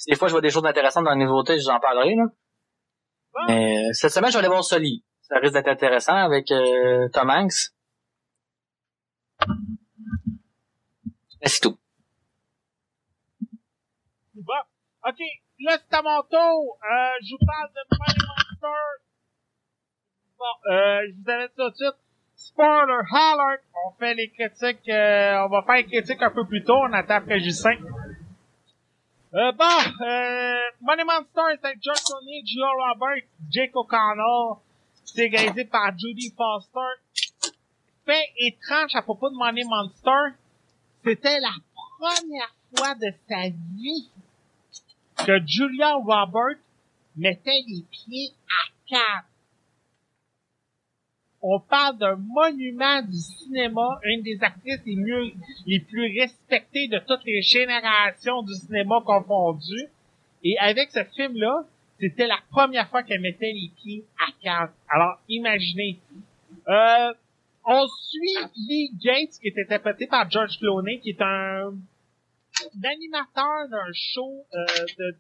[0.06, 2.24] des fois, je vois des choses intéressantes dans la nouveauté, je vous en parlerai, là.
[3.48, 5.02] Mais cette semaine, je vais aller voir Soli.
[5.28, 7.70] Ça risque d'être intéressant avec euh, Tom Hanks.
[11.42, 11.78] c'est tout.
[14.34, 14.54] Bon.
[15.06, 15.18] OK.
[15.60, 16.78] Là, c'est à mon tour.
[16.82, 18.84] Euh, je vous parle de Money Monster.
[20.38, 22.04] Bon, euh, je vous avais tout de suite.
[22.36, 23.62] Spoiler alert!
[23.86, 26.92] On fait les critiques, euh, on va faire les critiques un peu plus tôt, on
[26.92, 27.78] attend après J5.
[29.34, 34.58] Euh, bon, euh, Money Monster, c'est John Tony, Gio Robert, Jake O'Connell,
[35.04, 37.52] c'est réalisé par Judy Foster.
[38.04, 40.36] Fait étrange à propos de Money Monster,
[41.04, 41.54] c'était la
[41.98, 44.10] première fois de sa vie
[45.26, 46.60] que Julia Roberts
[47.16, 49.28] mettait les pieds à quatre
[51.46, 55.30] on parle d'un monument du cinéma, une des actrices les mieux,
[55.66, 59.88] les plus respectées de toutes les générations du cinéma confondu.
[60.42, 61.66] Et avec ce film-là,
[62.00, 64.72] c'était la première fois qu'elle mettait les pieds à Cannes.
[64.88, 66.00] Alors, imaginez.
[66.68, 67.12] Euh,
[67.66, 68.36] on suit
[68.68, 71.72] Lee Gates, qui est interprété par George Clooney, qui est un,
[72.82, 75.12] animateur d'un show euh,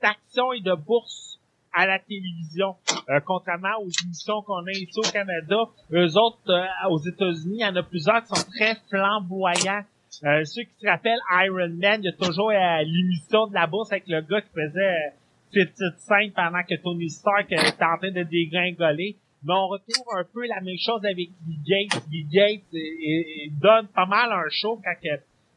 [0.00, 1.38] d'action et de bourse
[1.72, 2.76] à la télévision.
[3.08, 5.56] Euh, contrairement aux émissions qu'on a ici au Canada,
[5.92, 9.84] eux autres, euh, aux États-Unis, il y en a plusieurs qui sont très flamboyants.
[10.24, 13.92] Euh, ceux qui se rappellent Iron Man, il y a toujours l'émission de la bourse
[13.92, 15.12] avec le gars qui faisait
[15.52, 19.16] petite scène pendant que Tony Stark était en train de dégringoler.
[19.44, 22.02] Mais on retrouve un peu la même chose avec Lee Gates.
[22.10, 24.94] Lee Gates il, donne pas mal un show quand,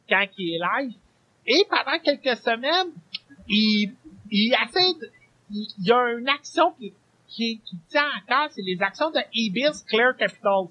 [0.07, 0.93] quand il est live.
[1.47, 2.93] Et pendant quelques semaines,
[3.47, 3.91] il,
[4.29, 5.09] il essaie de,
[5.49, 6.93] il y a une action qui,
[7.27, 10.67] qui, qui tient cœur, c'est les actions de Ibis Clear Capital.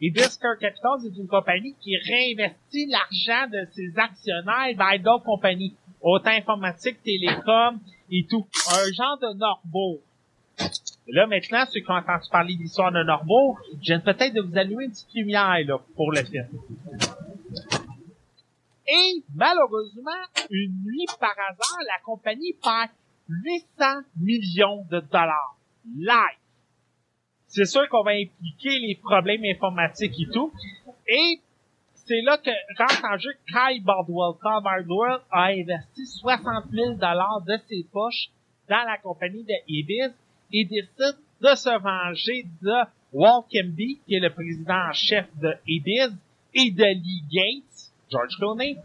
[0.00, 5.76] Ibis Clear Capital, c'est une compagnie qui réinvestit l'argent de ses actionnaires dans d'autres compagnies,
[6.04, 8.46] autant informatique, télécom et tout.
[8.70, 10.00] Un genre de Norbourg.
[11.08, 14.40] Là, maintenant, ceux qui ont entendu parler de l'histoire de Norbourg, je viens peut-être de
[14.40, 16.46] vous allumer une petite lumière là, pour le film.
[18.86, 20.10] Et malheureusement,
[20.50, 22.90] une nuit par hasard, la compagnie perd
[23.28, 23.84] 800
[24.20, 25.56] millions de dollars
[25.96, 26.38] live.
[27.46, 30.52] C'est sûr qu'on va impliquer les problèmes informatiques et tout.
[31.08, 31.40] Et
[32.06, 34.34] c'est là que rentre en jeu Kai Bardwell.
[34.42, 38.30] Kai Bardwell a investi 60 000 dollars de ses poches
[38.68, 40.14] dans la compagnie de Ibis
[40.52, 42.74] et décide de se venger de
[43.12, 46.14] Walt Kemby, qui est le président en chef de Ibis,
[46.54, 48.76] et de Lee Gates, George Clooney,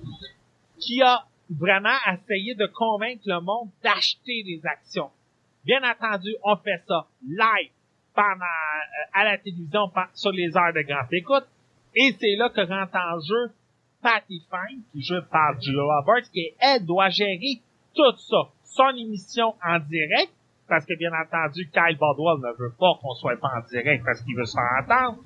[0.79, 5.09] qui a vraiment essayé de convaincre le monde d'acheter des actions.
[5.65, 7.71] Bien entendu, on fait ça live
[8.13, 11.45] pendant euh, à la télévision sur les heures de grande écoute.
[11.95, 13.53] Et c'est là que rentre en jeu
[14.01, 17.61] Patty Fine, qui joue par Julia Roberts, qui elle doit gérer
[17.95, 18.49] tout ça.
[18.63, 20.31] Son émission en direct,
[20.67, 24.21] parce que bien entendu, Kyle Baldwin ne veut pas qu'on soit pas en direct parce
[24.21, 25.23] qu'il veut se faire entendre,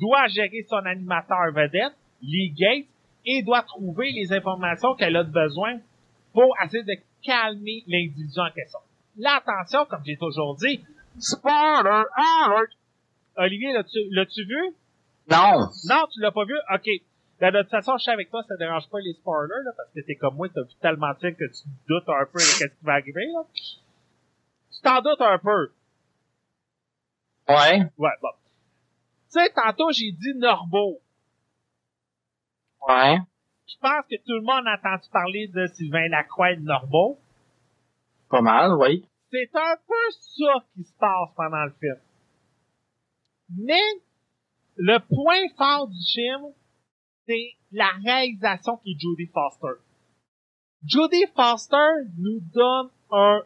[0.00, 2.88] doit gérer son animateur vedette, Lee Gates,
[3.26, 5.78] et doit trouver les informations qu'elle a besoin
[6.32, 8.78] pour essayer de calmer l'individu en question.
[9.18, 10.82] L'attention, comme j'ai toujours dit,
[11.18, 12.72] spoiler alert!
[13.36, 14.74] Olivier, l'as-tu vu?
[15.30, 15.68] Non.
[15.88, 16.54] Non, tu l'as pas vu?
[16.72, 16.88] OK.
[17.38, 19.90] Ben, de toute façon, je suis avec toi, ça dérange pas les spoilers, là, parce
[19.90, 22.44] que t'es comme moi, t'as vu tellement de films que tu doutes un peu de
[22.44, 23.42] ce qui va arriver, là.
[23.54, 25.72] Tu t'en doutes un peu.
[27.48, 27.82] Ouais.
[27.98, 28.30] Ouais, bon.
[29.32, 31.00] Tu sais, tantôt, j'ai dit Norbeau.
[32.88, 33.18] Ouais.
[33.66, 37.18] Je pense que tout le monde a entendu parler de Sylvain Lacroix et de Norbeau.
[38.30, 39.06] Pas mal, oui.
[39.30, 41.96] C'est un peu ça qui se passe pendant le film.
[43.58, 43.82] Mais,
[44.76, 46.52] le point fort du film,
[47.26, 49.80] c'est la réalisation qui est Judy Foster.
[50.84, 53.40] Judy Foster nous donne un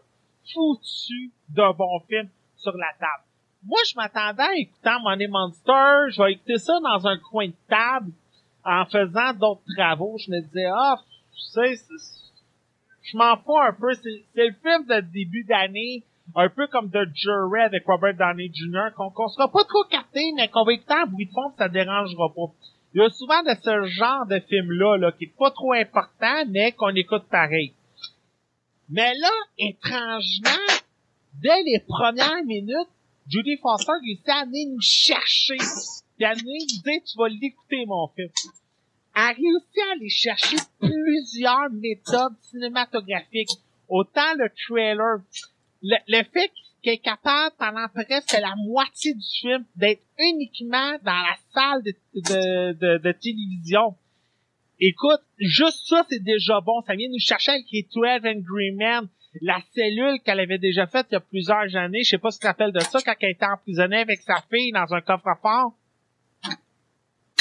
[0.53, 3.25] foutu d'un bon film sur la table.
[3.63, 7.55] Moi, je m'attendais à écouter Money Monster, je vais écouter ça dans un coin de
[7.69, 8.13] table,
[8.65, 10.17] en faisant d'autres travaux.
[10.19, 10.97] Je me disais, ah,
[11.33, 11.75] tu sais,
[13.03, 13.93] je m'en fous un peu.
[13.95, 16.03] C'est le film de début d'année,
[16.35, 20.33] un peu comme The Jury avec Robert Downey Jr., qu'on qu sera pas trop capté,
[20.37, 22.53] mais qu'on va écouter en bruit de fond, ça dérangera pas.
[22.95, 26.45] Il y a souvent de ce genre de film-là, là, qui est pas trop important,
[26.49, 27.75] mais qu'on écoute pareil.
[28.89, 30.75] Mais là, étrangement,
[31.41, 32.89] dès les premières minutes,
[33.29, 35.59] Judy Foster réussit à venir nous chercher.
[36.17, 38.29] Puis à venir nous dire, tu vas l'écouter, mon film.
[39.15, 43.51] Elle a réussi à aller chercher plusieurs méthodes cinématographiques.
[43.89, 45.21] Autant le trailer,
[45.83, 46.51] le, le fait
[46.83, 51.93] qu'elle est capable, pendant presque la moitié du film, d'être uniquement dans la salle de,
[52.15, 53.95] de, de, de télévision.
[54.81, 56.81] Écoute, juste ça, c'est déjà bon.
[56.87, 59.09] Ça vient nous chercher avec les 12 Angry Men,
[59.43, 62.03] la cellule qu'elle avait déjà faite il y a plusieurs années.
[62.03, 64.43] Je sais pas si tu te rappelles de ça, quand elle était emprisonnée avec sa
[64.51, 65.75] fille dans un coffre-fort.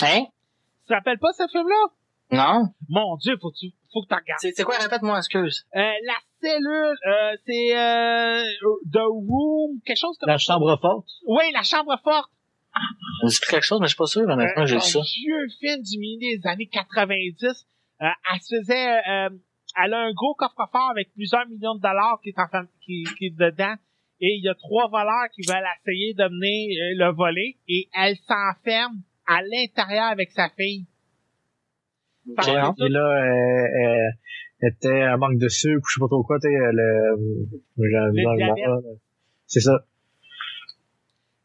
[0.01, 0.25] Hein?
[0.25, 1.87] Tu te rappelles pas ce film-là?
[2.31, 2.69] Non?
[2.87, 4.39] Mon Dieu, faut, tu, faut que tu regardes.
[4.39, 5.65] C'est quoi, répète-moi, excuse.
[5.75, 8.43] Euh, la cellule, euh, c'est euh,
[8.91, 11.07] The Room, quelque chose comme La chambre forte?
[11.25, 12.29] Oui, la chambre forte.
[12.73, 14.99] Ça me dit quelque chose, mais je suis pas sûr, honnêtement, j'ai vu ça.
[14.99, 17.65] Un vieux film du milieu des années 90.
[18.01, 18.99] Euh, elle se faisait...
[19.09, 19.29] Euh,
[19.81, 22.47] elle a un gros coffre-fort avec plusieurs millions de dollars qui est, en,
[22.81, 23.75] qui, qui est dedans.
[24.21, 27.57] Et il y a trois voleurs qui veulent essayer de mener euh, le voler.
[27.67, 30.85] Et elle s'enferme à l'intérieur avec sa fille.
[32.79, 34.13] Et là, elle,
[34.61, 37.15] elle était un manque de sucre, je sais pas trop quoi, tu sais, le,
[37.77, 38.97] le
[39.47, 39.79] C'est ça.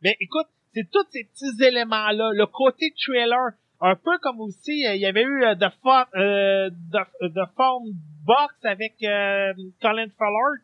[0.02, 4.94] Mais écoute, c'est tous ces petits éléments-là, le côté trailer, un peu comme aussi, euh,
[4.94, 7.92] il y avait eu euh, The, Fun, euh, The, The Phone
[8.24, 10.58] Box avec euh, Colin Fallard.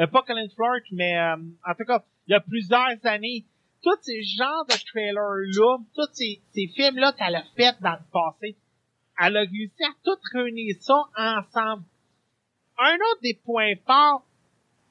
[0.00, 3.44] Euh, pas Colin Fallard, mais euh, en tout cas, il y a plusieurs années.
[3.82, 8.56] Tous ces genres de trailers-là, tous ces, ces films-là qu'elle a fait dans le passé,
[9.18, 11.84] elle a réussi à tout réunir ça ensemble.
[12.78, 14.24] Un autre des points forts,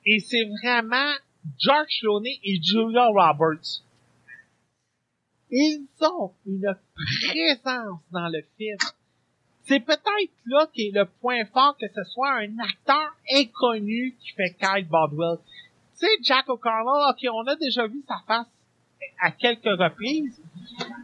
[0.06, 1.14] et c'est vraiment
[1.60, 3.84] George Clooney et Julia Roberts.
[5.50, 8.78] Ils ont une présence dans le film.
[9.64, 14.32] C'est peut-être là qui est le point fort que ce soit un acteur inconnu qui
[14.32, 15.38] fait Kyle Baldwin.
[16.00, 18.48] Tu sais, Jack O'Connell, ok, on a déjà vu sa face
[19.22, 20.42] à quelques reprises,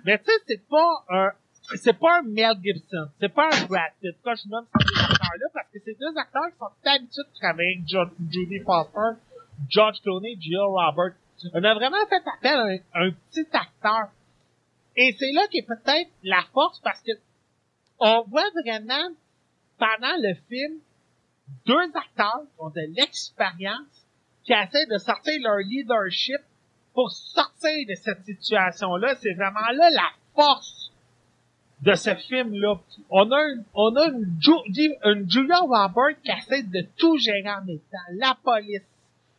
[0.06, 1.32] mais tu sais, c'est pas un,
[1.76, 4.14] c'est pas un Mel Gibson, c'est pas un Brad Pitt.
[4.16, 5.48] Pourquoi je nomme ces deux acteurs-là?
[5.54, 9.22] Parce que c'est deux acteurs qui sont habitués de travailler avec Judy Foster,
[9.70, 11.16] George Clooney, Jill Robert.
[11.54, 14.12] On a vraiment fait appel à un, un petit acteur.
[14.96, 17.12] Et c'est là qu'est peut-être la force parce que
[18.00, 19.10] on voit vraiment
[19.78, 20.80] pendant le film
[21.66, 24.06] deux acteurs qui ont de l'expérience
[24.44, 26.42] qui essaient de sortir leur leadership
[26.94, 29.16] pour sortir de cette situation-là.
[29.16, 30.83] C'est vraiment là la force
[31.84, 32.80] de ce film-là.
[33.10, 37.80] On a, une, on a une, Julia Roberts qui essaie de tout gérer en même
[37.92, 38.14] temps.
[38.14, 38.82] La police,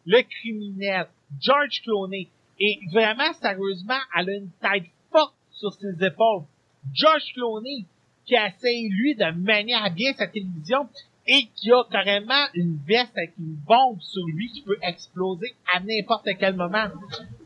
[0.05, 1.07] le criminel,
[1.41, 2.29] George Clooney.
[2.61, 6.45] Et vraiment, sérieusement, elle a une tête forte sur ses épaules.
[6.93, 7.87] George Clooney,
[8.27, 10.89] qui essaie, lui, de mener à bien sa télévision
[11.27, 15.81] et qui a carrément une veste avec une bombe sur lui qui peut exploser à
[15.81, 16.89] n'importe quel moment.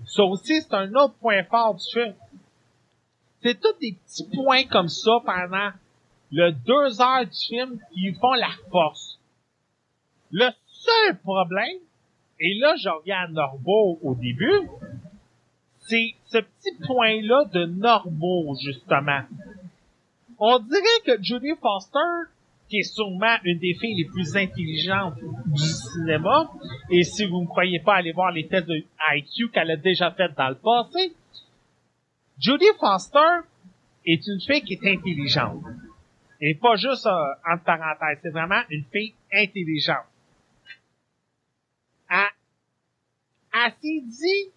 [0.05, 2.15] Ça aussi, c'est un autre point fort du film.
[3.43, 5.71] C'est tous des petits points comme ça pendant
[6.31, 9.19] le deux heures du film qui font la force.
[10.31, 11.79] Le seul problème,
[12.41, 14.69] et là je reviens à Norbo au début,
[15.89, 19.23] c'est ce petit point-là de Norbo, justement.
[20.39, 22.31] On dirait que Judy Foster,
[22.69, 25.15] qui est sûrement une des filles les plus intelligentes
[25.47, 26.51] du cinéma,
[26.91, 28.85] et si vous ne croyez pas, allez voir les tests de
[29.15, 31.15] IQ qu'elle a déjà fait dans le passé,
[32.41, 33.41] Judy Foster
[34.07, 35.63] est une fille qui est intelligente.
[36.41, 40.07] Et pas juste euh, entre parenthèses, c'est vraiment une fille intelligente.
[42.09, 42.29] Elle,
[43.53, 44.53] elle s'est dit,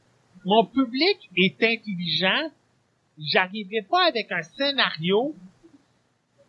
[0.45, 2.51] mon public est intelligent,
[3.17, 5.35] j'arriverai pas avec un scénario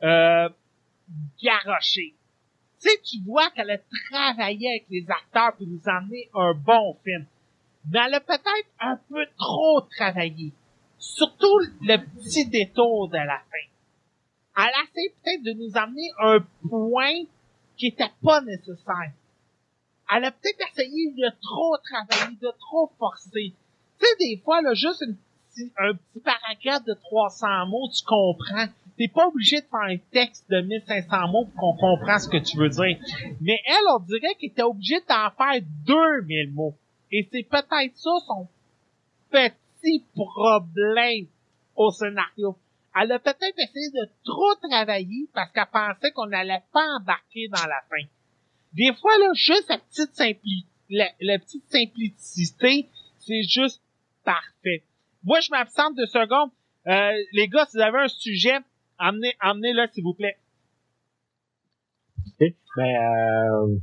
[0.03, 0.51] euh,
[1.43, 2.15] garoché.
[2.81, 3.79] Tu sais, tu vois qu'elle a
[4.11, 7.27] travaillé avec les acteurs pour nous emmener un bon film.
[7.91, 10.53] Mais elle a peut-être un peu trop travaillé.
[11.03, 13.67] Surtout le petit détour de la fin.
[14.57, 16.39] Elle a essayé peut-être de nous amener un
[16.69, 17.25] point
[17.77, 19.11] qui était pas nécessaire.
[20.15, 23.53] Elle a peut-être essayé de trop travailler, de trop forcer.
[23.99, 28.67] Tu sais, des fois, là, juste un petit paragraphe de 300 mots, tu comprends.
[28.97, 32.37] T'es pas obligé de faire un texte de 1500 mots pour qu'on comprenne ce que
[32.37, 32.97] tu veux dire.
[33.41, 36.77] Mais elle, on dirait qu'elle était obligée d'en faire 2000 mots.
[37.11, 38.47] Et c'est peut-être ça son
[39.83, 41.27] petit problème
[41.77, 42.57] au scénario.
[42.95, 47.67] Elle a peut-être essayé de trop travailler parce qu'elle pensait qu'on n'allait pas embarquer dans
[47.67, 48.07] la fin.
[48.75, 53.83] Des fois, là, juste la petite simplicité, la, petite simplicité, c'est juste
[54.25, 54.83] parfait.
[55.25, 56.51] Moi, je m'absente de secondes.
[56.87, 58.59] Euh, les gars, si vous avez un sujet,
[58.99, 60.37] amenez, amenez-le, s'il vous plaît.
[62.41, 62.53] Ben,
[62.87, 63.79] euh,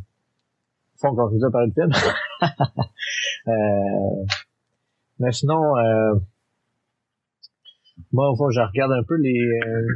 [1.00, 1.92] faut a parlé de film.
[3.48, 4.26] euh,
[5.20, 6.16] mais sinon, euh,
[8.12, 9.88] moi, fois, je regarde un peu les, euh,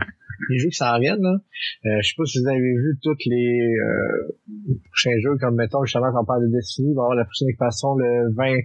[0.49, 1.21] les jeux qui s'en viennent.
[1.21, 1.37] Là.
[1.85, 5.83] Euh, je sais pas si vous avez vu tous les euh, prochains jeux, comme mettons
[5.85, 8.57] justement quand on parle de Destiny, il va y avoir la prochaine expansion le 20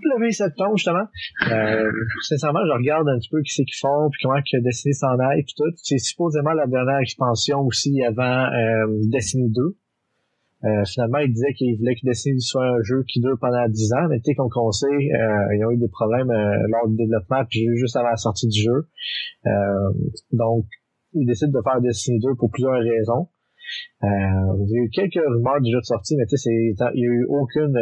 [0.00, 1.06] le 20 septembre, justement.
[1.50, 1.90] Euh,
[2.22, 5.18] sincèrement, je regarde un petit peu qui c'est qu'ils font, puis comment que Destiny s'en
[5.18, 5.72] aille, puis tout.
[5.76, 9.76] C'est supposément la dernière expansion aussi avant euh, Destiny 2.
[10.64, 13.92] Euh, finalement, il disait qu'il voulait que Destiny soit un jeu qui dure pendant 10
[13.92, 16.88] ans, mais tu sais, comme on sait, euh, ils ont eu des problèmes euh, lors
[16.88, 18.88] du développement, puis juste avant la sortie du jeu.
[20.32, 20.66] donc,
[21.14, 23.28] ils décident de faire Destiny 2 pour plusieurs raisons.
[24.02, 27.06] il y a eu quelques rumeurs du jeu de sortie, mais tu sais, il n'y
[27.06, 27.78] a eu aucune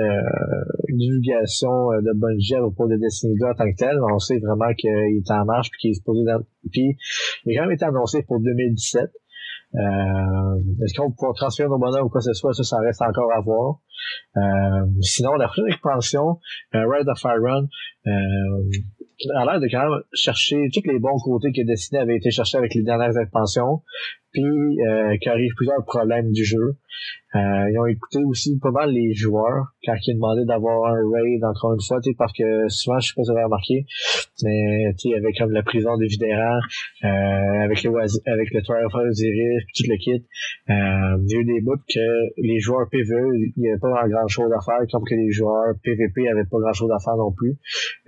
[0.91, 3.99] divulgation de jet au propos de Destiny 2 en tant que tel.
[4.13, 6.25] On sait vraiment qu'il est en marche, puis qu'il est supposé...
[6.25, 6.41] Dans...
[6.71, 6.97] Puis,
[7.47, 9.11] il a quand même été annoncé pour 2017.
[9.77, 13.03] Euh, Est-ce qu'on pourra transférer nos bonheurs ou quoi que ce soit, ça, ça reste
[13.03, 13.81] encore à voir.
[14.37, 16.39] Euh, sinon, la prochaine expansion,
[16.75, 17.67] euh, Ride of Fire Run,
[18.07, 18.11] euh,
[19.35, 22.59] a l'air de quand même chercher tous les bons côtés que Destiny avait été cherché
[22.59, 23.83] avec les dernières expansions
[24.37, 26.77] puis euh, plusieurs problèmes du jeu.
[27.35, 31.45] Euh, ils ont écouté aussi pas mal les joueurs quand ils demandé d'avoir un raid
[31.45, 33.85] encore une fois, parce que souvent, je sais pas si vous avez remarqué,
[34.43, 36.61] mais avec comme la prison des Vidérans,
[37.05, 40.25] euh, avec le avec le Trial of Osiris, puis tout le kit,
[40.71, 44.09] euh, il y a eu des bouts que les joueurs PvE, il n'y avait pas
[44.09, 47.17] grand chose à faire, comme que les joueurs PvP avaient pas grand chose à faire
[47.17, 47.57] non plus.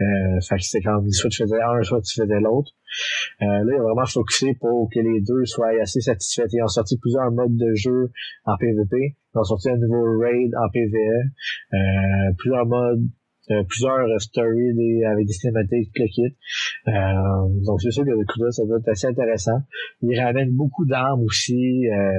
[0.00, 2.72] Euh, fait que c'était comme soit tu faisais un, soit tu faisais l'autre.
[3.42, 6.46] Euh, là, il a vraiment focusé pour que les deux soient assez satisfaits.
[6.52, 8.10] Ils ont sorti plusieurs modes de jeu
[8.44, 9.16] en PvP.
[9.34, 11.30] Ils ont sorti un nouveau raid en PvE.
[11.74, 13.04] Euh, plusieurs modes
[13.50, 16.36] euh, plusieurs stories des, avec des cinématiques, le kit.
[16.88, 19.62] Euh, donc c'est sûr que le coup ça va être assez intéressant.
[20.02, 21.88] Il ramène beaucoup d'armes aussi.
[21.88, 22.12] Euh,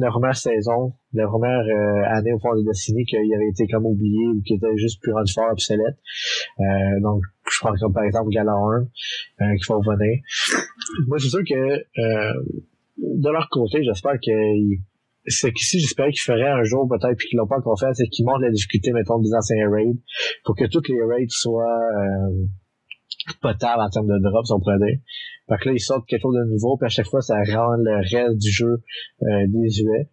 [0.00, 3.86] la première saison, la première euh, année au fond de Destiny qu'il avait été comme
[3.86, 5.96] oublié ou qui était juste plus rendu fort obsolète.
[6.58, 8.88] Euh, donc je crois comme par exemple Galahorn
[9.40, 10.20] euh, qu'il faut revenir.
[11.06, 11.84] Moi c'est sûr que
[12.98, 14.80] de leur côté, j'espère qu'ils
[15.26, 18.08] ce qu'ici, j'espérais qu'ils feraient un jour peut-être, puis qu'ils l'ont pas encore fait, c'est
[18.08, 19.98] qu'ils montrent la difficulté, mettons, des anciens raids,
[20.44, 22.46] pour que tous les raids soient euh,
[23.40, 24.98] potables en termes de drops, on pourrait dire.
[25.48, 27.76] Fait que là, ils sortent quelque chose de nouveau, puis à chaque fois, ça rend
[27.76, 28.82] le reste du jeu
[29.22, 30.08] euh, désuet.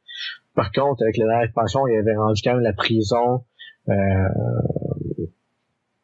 [0.55, 3.45] Par contre, avec la dernière expansion, il avait rendu quand même la prison
[3.89, 3.93] euh,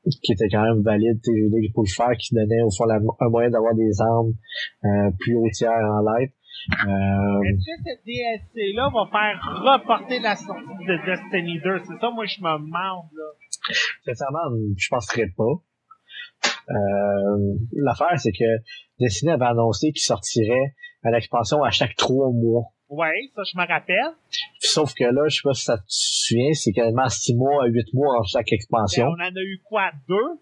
[0.04, 2.86] qui était quand même valide, je veux dire, pour le faire, qui donnait au fond
[2.90, 4.34] un moyen d'avoir des armes
[4.84, 6.32] euh, plus hautières en light.
[6.72, 7.42] Euh...
[7.44, 11.80] Est-ce que cette DLC-là va faire reporter la sortie de Destiny 2?
[11.88, 13.30] C'est ça, moi, je me demande, là.
[14.06, 15.54] Sincèrement, je penserais pas.
[16.70, 18.64] Euh, L'affaire, c'est que
[19.00, 22.73] Destiny avait annoncé qu'il sortirait à l'expansion à chaque trois mois.
[22.96, 24.14] Oui, ça, je me rappelle.
[24.60, 27.68] Sauf que là, je sais pas si ça te souvient, c'est quasiment six mois à
[27.68, 29.06] huit mois en chaque expansion.
[29.06, 30.40] Ben, on en a eu quoi, deux?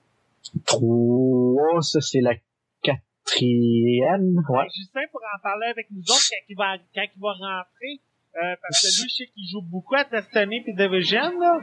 [0.66, 2.36] Trois, ça, c'est la
[2.84, 4.68] quatrième, ouais.
[4.76, 8.02] Justin pour en parler avec nous autres quand il va, quand il va rentrer.
[8.36, 11.60] Euh, parce que lui, je sais qu'il joue beaucoup à Destiny puis Division, là.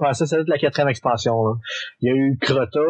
[0.00, 1.54] Ouais, ça, c'est la quatrième expansion, là.
[2.00, 2.80] Il y a eu Crota,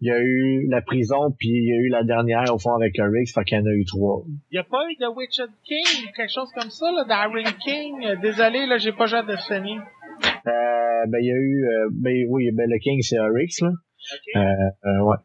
[0.00, 2.74] il y a eu la prison, puis il y a eu la dernière, au fond,
[2.74, 4.22] avec Riggs, fait qu'il y en a eu trois.
[4.50, 7.52] Il n'y a pas eu de Witcher King ou quelque chose comme ça, là, d'Iron
[7.64, 8.20] King?
[8.20, 9.78] Désolé, là, j'ai pas joué à Destiny.
[9.78, 13.70] Euh, ben, il y a eu, euh, ben, oui, ben, le King, c'est Riggs, là.
[13.70, 14.36] OK.
[14.36, 14.40] Euh,
[14.88, 15.16] euh, ouais.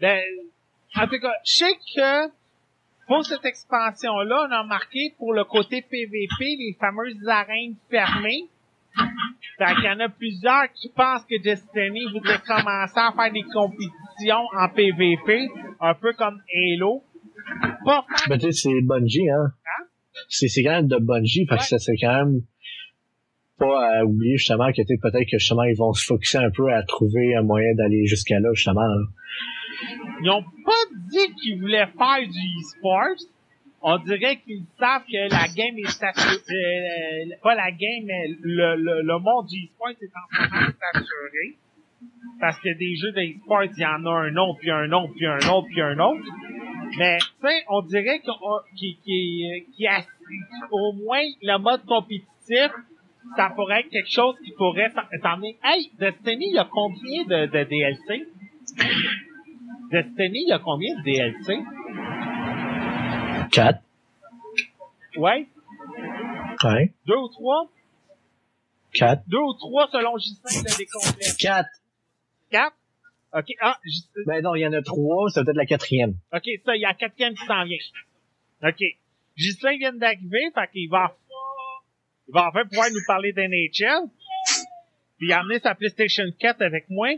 [0.00, 0.20] Ben,
[0.96, 2.28] en tout cas, je sais que
[3.06, 8.44] pour cette expansion-là, on a marqué pour le côté PVP les fameuses arènes fermées.
[9.58, 13.42] Fait qu'il y en a plusieurs qui pensent que Destiny voudrait commencer à faire des
[13.42, 15.48] compétitions en PVP,
[15.80, 17.02] un peu comme Halo.
[17.84, 19.52] Pas Ben, tu sais, c'est Bungie, hein.
[19.66, 19.84] Hein?
[20.28, 21.58] C'est, c'est quand même de Bungie, fait Ouais.
[21.58, 22.40] que ça serait quand même
[23.58, 26.82] pas à oublier, justement, que, peut-être que, justement, ils vont se focuser un peu à
[26.82, 28.82] trouver un moyen d'aller jusqu'à là, justement.
[30.22, 33.16] Ils ont pas dit qu'ils voulaient faire du e-sport.
[33.84, 36.02] On dirait qu'ils savent que la game est.
[36.02, 40.72] Euh, pas la game, mais le, le, le monde du e-sport est en train de
[40.72, 41.56] saturé.
[42.40, 45.12] Parce que des jeux de e-sport, il y en a un autre, puis un autre,
[45.14, 46.22] puis un autre, puis un autre.
[46.98, 50.04] Mais, tu sais, on dirait qu'on- qu'il qu'il- qu'il a-
[50.70, 52.70] au moins le mode compétitif,
[53.36, 54.90] ça pourrait être quelque chose qui pourrait
[55.22, 55.56] t'emmener.
[55.64, 58.26] Hey, Destiny, il y a combien de DLC?
[59.92, 61.58] Destiny, il y a combien de DLC?
[63.52, 63.82] Quatre.
[65.16, 65.46] Ouais?
[66.64, 66.92] Ouais.
[67.06, 67.68] Deux ou trois?
[68.94, 69.22] Quatre.
[69.26, 71.26] Deux ou trois selon Justin, c'est des complets.
[71.38, 71.68] Quatre.
[72.50, 72.76] Quatre?
[73.34, 76.14] Ok, ah, Justin- Ben non, il y en a trois, c'est peut-être la quatrième.
[76.32, 77.78] ok, ça, il y a la quatrième qui s'en vient.
[78.62, 78.82] Ok.
[79.36, 81.16] Justin vient d'arriver, fait qu'il va,
[82.28, 84.08] il va enfin pouvoir nous parler d'NHL.
[85.18, 87.08] Puis il a amené sa PlayStation 4 avec moi.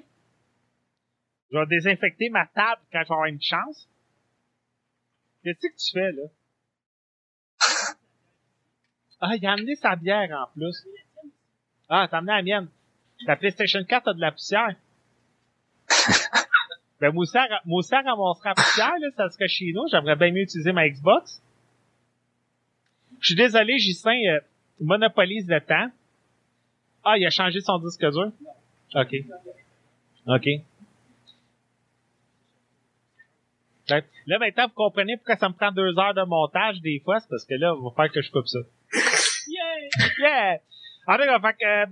[1.52, 3.88] Je vais désinfecter ma table quand je vais avoir une chance.
[5.42, 6.22] Qu'est-ce que tu fais, là?
[9.20, 10.84] Ah, il a amené sa bière en plus.
[11.88, 12.68] Ah, t'as amené la mienne.
[13.26, 14.76] La PlayStation 4 a de la poussière.
[17.00, 19.86] ben, moi aussi, moi aussi, ramasserait la poussière, là, ça serait chez nous.
[19.90, 21.40] J'aimerais bien mieux utiliser ma Xbox.
[23.20, 24.40] Je suis désolé, Justin euh,
[24.80, 25.90] monopolise le temps.
[27.04, 28.32] Ah, il a changé son disque dur?
[28.94, 29.14] OK.
[30.26, 30.44] OK.
[30.44, 30.62] Ben,
[33.88, 37.28] Là, maintenant, vous comprenez pourquoi ça me prend deux heures de montage des fois, c'est
[37.28, 38.58] parce que là, il va falloir que je coupe ça.
[39.46, 40.08] Yeah!
[40.18, 40.58] Yeah!
[41.06, 41.86] En tout cas, fait que, euh,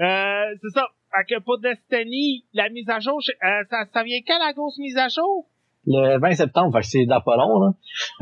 [0.00, 0.88] euh, c'est ça.
[1.14, 4.78] Fait que pour Destiny, la mise à jour, euh, ça, ça vient quand la grosse
[4.78, 5.46] mise à jour?
[5.86, 7.70] Le 20 septembre, fait que c'est dans pas long, là.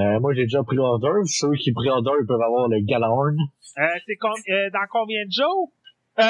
[0.01, 1.09] Euh, moi, j'ai déjà pris l'order.
[1.25, 3.35] Ceux qui pré-order, ils peuvent avoir le Galahorn.
[3.79, 5.73] Euh, c'est com- euh, dans combien de jours?
[6.19, 6.23] Euh,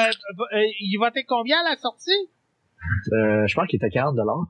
[0.53, 2.29] euh, il va être combien à la sortie?
[3.11, 4.47] Euh, je pense qu'il était 40 dollars.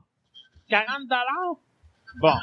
[0.70, 1.56] 40 dollars?
[2.20, 2.34] Bon.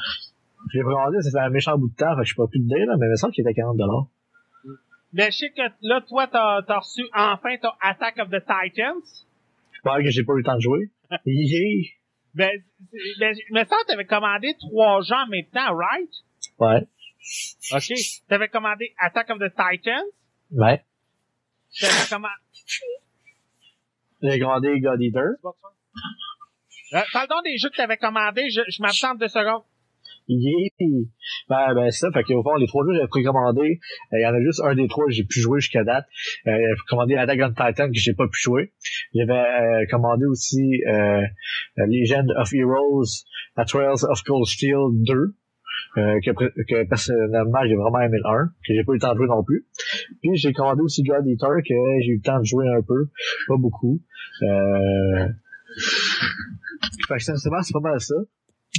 [0.74, 2.60] L'ai pré-order, ça fait un méchant bout de temps, fait que je suis pas plus
[2.60, 4.06] de là, mais il me semble qu'il était 40 dollars.
[5.12, 9.24] Mais je sais que là, toi, t'as as reçu enfin ton Attack of the Titans.
[9.72, 10.90] Je pense que j'ai pas eu le temps de jouer.
[11.24, 11.92] Yeah.
[12.34, 12.50] Ben,
[13.18, 16.10] ben, mais ça, t'avais commandé trois gens en même temps, right?
[16.58, 16.86] Ouais.
[17.72, 17.98] OK.
[18.28, 20.04] T'avais commandé Attack of the Titans.
[20.50, 20.84] Ouais.
[21.80, 22.34] T'avais commandé...
[24.22, 25.36] J'ai commandé God Eater.
[26.94, 28.48] Euh, parle des jeux que t'avais commandés.
[28.50, 29.62] Je, je m'absente deux secondes.
[30.28, 30.70] Yeah.
[31.48, 32.10] Ben, ben, ça.
[32.12, 33.80] Fait qu'au fond, les trois jeux que j'ai précommandés,
[34.12, 36.06] euh, il y en a juste un des trois que j'ai pu jouer jusqu'à date.
[36.46, 38.72] Euh, j'ai commandé Attack on Titan que j'ai pas pu jouer.
[39.14, 41.22] J'avais euh, commandé aussi euh,
[41.76, 43.24] Legend of Heroes,
[43.56, 44.76] A Trails of Cold Steel
[45.06, 45.14] 2.
[45.98, 49.12] euh, que, que personnellement j'ai vraiment aimé le 1, que j'ai pas eu le temps
[49.12, 49.66] de jouer non plus.
[50.22, 53.08] Puis j'ai commandé aussi God Eater que j'ai eu le temps de jouer un peu,
[53.48, 54.00] pas beaucoup.
[54.42, 55.28] Euh...
[57.08, 58.14] Fait que sincèrement, c'est pas mal ça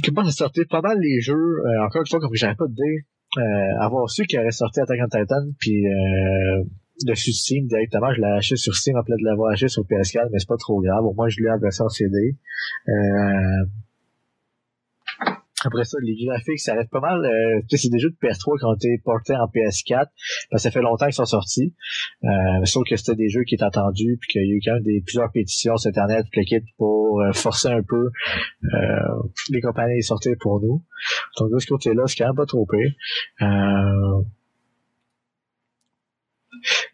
[0.06, 2.74] comment ça sortait pas mal les jeux, euh, encore une fois, comme j'avais pas de
[2.74, 6.64] dé, euh, avoir su qu'il aurait sorti Attack on Titan, puis euh,
[7.04, 10.38] dessus Steam directement, je l'ai acheté sur Steam en de l'avoir acheté sur PS4, mais
[10.38, 12.36] c'est pas trop grave, au moins je l'ai en CD.
[12.88, 13.64] Euh,
[15.64, 17.24] après ça, les graphiques, ça reste pas mal.
[17.24, 20.12] Euh, c'est des jeux de PS3 qui ont été portés en PS4, parce
[20.52, 21.74] que ça fait longtemps qu'ils sont sortis.
[22.24, 24.74] Euh, sauf que c'était des jeux qui étaient attendus, puis qu'il y a eu quand
[24.74, 28.10] même des, plusieurs pétitions sur Internet, l'équipe pour euh, forcer un peu
[28.72, 28.78] euh,
[29.50, 30.84] les compagnies à les sortir pour nous.
[31.38, 32.92] Donc de ce côté-là, c'est quand même pas trop pire.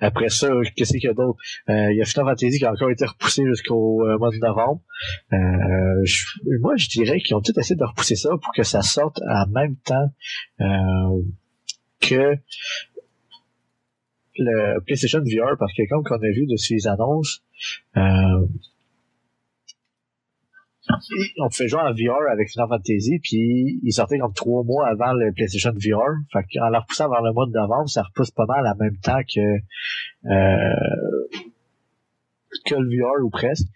[0.01, 1.39] Après ça, qu'est-ce qu'il y a d'autre?
[1.69, 4.39] Euh, il y a Final Fantasy qui a encore été repoussé jusqu'au euh, mois de
[4.39, 4.81] novembre.
[5.33, 5.37] Euh,
[6.05, 6.25] je-
[6.61, 9.47] moi, je dirais qu'ils ont tout essayé de repousser ça pour que ça sorte en
[9.51, 10.11] même temps
[10.61, 11.23] euh,
[12.01, 12.37] que
[14.37, 17.43] le PlayStation VR, parce que comme qu'on a vu dessus les annonces,
[17.97, 18.47] euh,
[21.39, 25.12] on pouvait jouer en VR avec Final Fantasy, puis il sortait comme trois mois avant
[25.12, 26.20] le PlayStation VR.
[26.32, 28.97] Fait qu'en leur repoussant vers le mois de novembre, ça repousse pas mal en même
[28.99, 29.41] temps que
[30.30, 31.41] euh,
[32.66, 33.66] que le VR ou presque.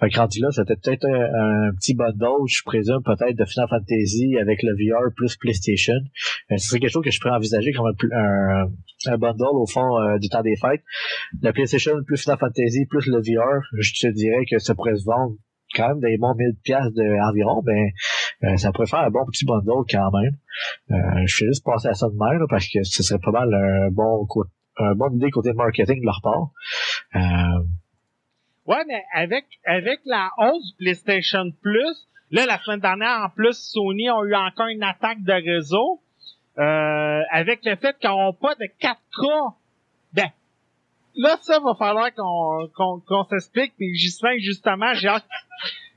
[0.00, 4.36] Fait que rendu là, c'était peut-être un, petit bundle, je présume, peut-être de Final Fantasy
[4.40, 5.94] avec le VR plus PlayStation.
[6.50, 8.66] Euh, ce serait quelque chose que je pourrais envisager comme un,
[9.06, 10.82] un, bundle au fond euh, du temps des fêtes.
[11.42, 15.04] La PlayStation plus Final Fantasy plus le VR, je te dirais que ça pourrait se
[15.04, 15.36] vendre
[15.74, 16.92] quand même des bons 1000 pièces
[17.28, 17.90] environ, ben
[18.44, 20.36] euh, ça pourrait faire un bon petit bundle quand même.
[20.90, 23.52] Euh, je fais juste passer à ça de même parce que ce serait pas mal
[23.52, 24.26] un bon
[24.76, 26.50] un bon idée côté marketing de leur part.
[27.14, 27.62] Euh,
[28.66, 34.08] ouais, mais avec avec la hausse PlayStation Plus, là la semaine dernière en plus Sony
[34.08, 36.00] a eu encore une attaque de réseau.
[36.56, 39.54] avec le fait qu'on n'a pas de 4K,
[40.12, 40.30] ben
[41.16, 43.74] là, ça va falloir qu'on qu'on qu'on s'explique.
[43.76, 45.26] Puis Justin, justement, j'ai hâte,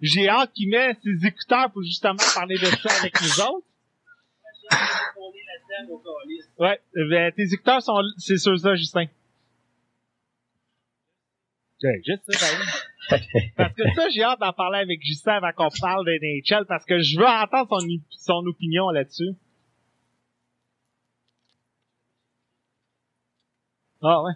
[0.01, 3.67] j'ai hâte qu'il mette ses écouteurs pour justement parler de ça avec nous autres.
[6.59, 9.05] Ouais, ben, tes écouteurs sont, c'est sur ça, Justin.
[11.83, 12.47] Ouais, juste ça,
[13.09, 13.19] ben
[13.55, 16.83] Parce que ça, j'ai hâte d'en parler avec Justin avant qu'on parle des NHL parce
[16.85, 19.35] que je veux entendre son, son opinion là-dessus.
[24.01, 24.33] Ah ouais.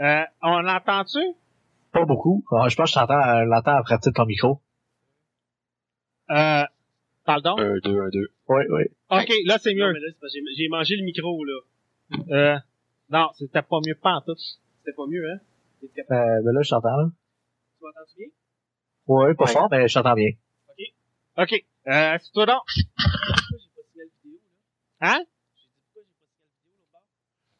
[0.00, 1.18] Euh, on l'entend-tu?
[1.92, 2.44] Pas beaucoup.
[2.52, 4.60] Ah, je pense que je t'entends, l'entends après ton micro.
[6.30, 6.64] Euh,
[7.24, 7.56] pardon?
[7.58, 8.28] Un, deux, un, deux.
[8.48, 8.82] Oui, oui.
[9.10, 9.92] OK, là, c'est mieux.
[10.56, 11.60] j'ai mangé le micro, là.
[12.30, 12.58] Euh,
[13.10, 14.36] non, c'était pas mieux pas en tout.
[14.36, 15.38] C'était pas mieux, hein?
[15.82, 17.08] Euh, ben là, je t'entends, là.
[17.78, 18.26] Tu m'entends bien?
[19.06, 20.30] Oui, pas fort, mais je t'entends bien.
[20.68, 20.84] OK.
[21.38, 21.64] OK.
[21.88, 22.62] Euh, c'est toi donc.
[25.00, 25.22] Hein?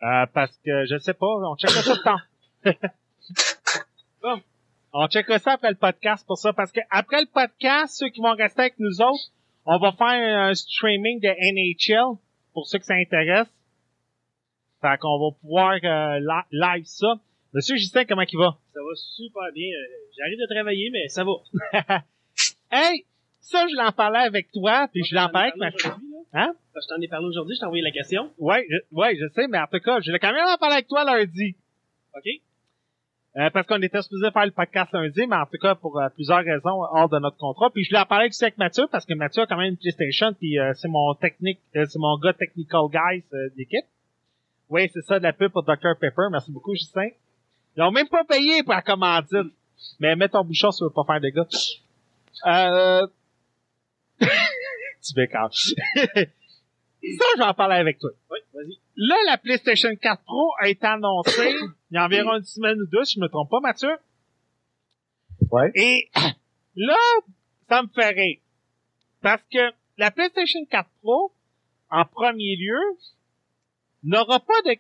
[0.03, 2.21] Euh, parce que je sais pas, on checkera ça le temps.
[4.23, 4.43] bon.
[4.93, 8.21] On checkera ça après le podcast pour ça, parce que après le podcast, ceux qui
[8.21, 9.31] vont rester avec nous autres,
[9.67, 12.19] on va faire un streaming de NHL
[12.55, 13.49] pour ceux que ça intéresse.
[14.81, 17.15] Fait qu'on va pouvoir euh, live ça.
[17.53, 18.57] Monsieur Justin, comment il va?
[18.73, 19.69] Ça va super bien.
[19.69, 19.87] Euh,
[20.17, 21.33] j'arrive de travailler, mais ça va.
[22.73, 23.05] hey!
[23.41, 25.69] Ça, je l'en parlais avec toi, puis je l'en parlais avec ma...
[26.35, 26.55] Hein?
[26.75, 28.31] je t'en ai parlé aujourd'hui, je t'ai envoyé la question.
[28.39, 30.75] Ouais, je, ouais, je sais, mais en tout cas, je l'ai quand même en parler
[30.75, 31.57] avec toi lundi.
[32.15, 32.25] OK.
[33.37, 36.09] Euh, parce qu'on était supposé faire le podcast lundi, mais en tout cas, pour euh,
[36.15, 37.71] plusieurs raisons, hors de notre contrat.
[37.71, 40.33] Puis je l'ai parlé aussi avec Mathieu, parce que Mathieu a quand même une PlayStation,
[40.33, 43.23] puis euh, c'est mon technique, c'est mon gars technical guys
[43.57, 43.85] d'équipe.
[44.71, 46.29] Oui, c'est ça, de la pub pour Dr Pepper.
[46.31, 47.09] Merci beaucoup, Justin.
[47.77, 49.53] Ils ont même pas payé pour la commandite.
[50.01, 51.47] Mais mets ton bouchon si tu veux pas faire de gars.
[52.47, 53.07] Euh...
[55.01, 55.55] tu m'écartes.
[57.01, 58.11] Ça, je vais en parler avec toi.
[58.31, 58.79] Oui, vas-y.
[58.97, 61.55] Là, la PlayStation 4 Pro a été annoncée
[61.91, 63.97] il y a environ une semaine ou deux, si je me trompe pas, Mathieu.
[65.51, 65.71] Ouais.
[65.75, 66.11] Et
[66.77, 66.97] là,
[67.69, 68.39] ça me fait rire.
[69.23, 71.33] Parce que la PlayStation 4 Pro,
[71.91, 72.79] en premier lieu,
[74.05, 74.77] n'aura pas de,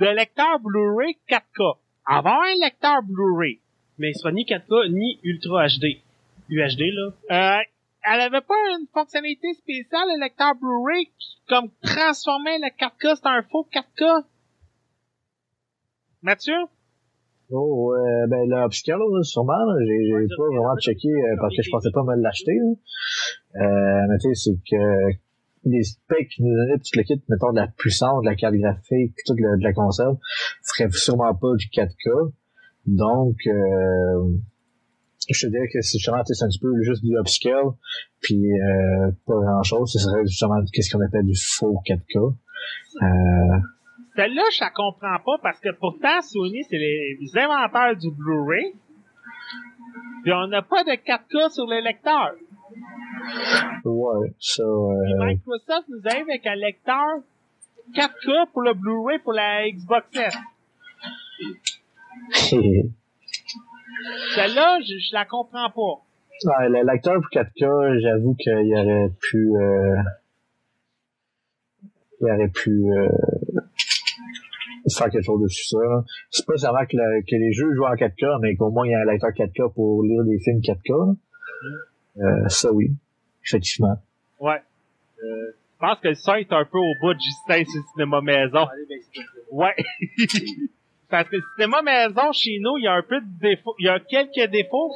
[0.00, 1.78] de lecteur Blu-ray 4K.
[2.06, 3.60] Avoir un lecteur Blu-ray.
[3.98, 6.02] Mais il sera ni 4K ni Ultra HD.
[6.48, 7.12] UHD, là.
[7.30, 7.62] Euh,
[8.04, 13.28] elle avait pas une fonctionnalité spéciale, le lecteur Blu-ray, qui, comme, transformait le 4K, c'était
[13.28, 14.24] un faux 4K?
[16.22, 16.54] Mathieu?
[17.50, 21.70] Oh, euh, ben, le upscale, sûrement, j'ai, j'ai pas vraiment checké, euh, parce que je
[21.70, 22.56] pensais pas me l'acheter,
[23.56, 25.16] Euh, mais tu sais, c'est que,
[25.64, 28.54] les specs qui nous donnaient tout le kit, mettons, de la puissance, de la carte
[28.54, 30.16] graphique, toute de la console,
[30.64, 32.32] ferait sûrement pas du 4K.
[32.86, 34.28] Donc, euh,
[35.28, 37.70] je te dirais que c'est justement c'est un petit peu juste du upscale
[38.20, 42.34] puis euh, pas grand chose ce serait justement qu'est-ce qu'on appelle du faux 4K
[43.02, 43.58] euh...
[44.16, 48.74] celle-là je la comprends pas parce que pourtant Sony c'est les, inventeurs du Blu-ray.
[50.22, 52.34] Puis on n'a pas de 4K sur les lecteurs
[53.84, 55.26] ouais ça euh...
[55.26, 57.22] Microsoft nous arrive avec un lecteur
[57.94, 60.36] 4K pour le Blu-ray pour la Xbox S
[64.34, 66.02] Celle-là, je, je la comprends pas.
[66.44, 69.96] Ouais, l'acteur pour 4K, j'avoue qu'il aurait pu euh,
[72.20, 73.08] il aurait pu euh,
[74.90, 75.78] faire quelque chose dessus ça.
[76.30, 78.94] C'est pas seulement que, que, les jeux jouent en 4K, mais qu'au moins il y
[78.94, 81.16] a un lecteur 4K pour lire des films 4K.
[82.18, 82.90] Euh, ça oui,
[83.44, 83.96] effectivement.
[84.40, 84.60] Ouais.
[85.22, 88.20] Euh, je pense que ça est un peu au bout de Justin sur le cinéma
[88.20, 88.66] maison.
[89.50, 89.74] Ouais.
[91.10, 93.86] Parce que le cinéma maison chez nous, il y a un peu de défauts, il
[93.86, 94.90] y a quelques défauts,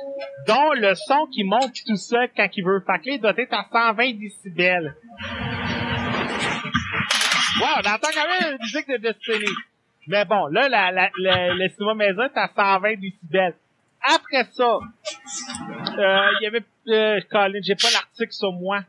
[0.47, 2.81] dont le son qui monte tout seul quand il veut.
[2.87, 4.95] Fait que là, il doit être à 120 décibels.
[7.61, 9.53] Wow, on entend quand même une musique de Destiny.
[10.09, 13.55] Mais bon, là, la, la, la- le cinéma maison est à 120 décibels.
[14.03, 14.79] Après ça,
[15.99, 18.81] euh, il y avait, euh, Colin, j'ai pas l'article sur moi.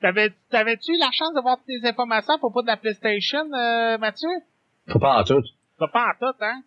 [0.00, 3.98] T'avais, t'avais-tu eu la chance d'avoir toutes les informations à propos de la PlayStation, euh,
[3.98, 4.28] Mathieu?
[5.00, 5.42] Pas en tout.
[5.78, 6.62] Pas pas en tout, hein?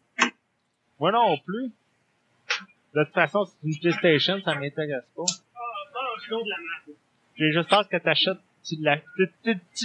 [0.99, 1.71] Moi non plus.
[2.93, 5.23] De toute façon, c'est une PlayStation, ça m'intéresse pas.
[7.35, 8.37] J'ai juste hâte que t'achètes.
[8.63, 8.75] Tu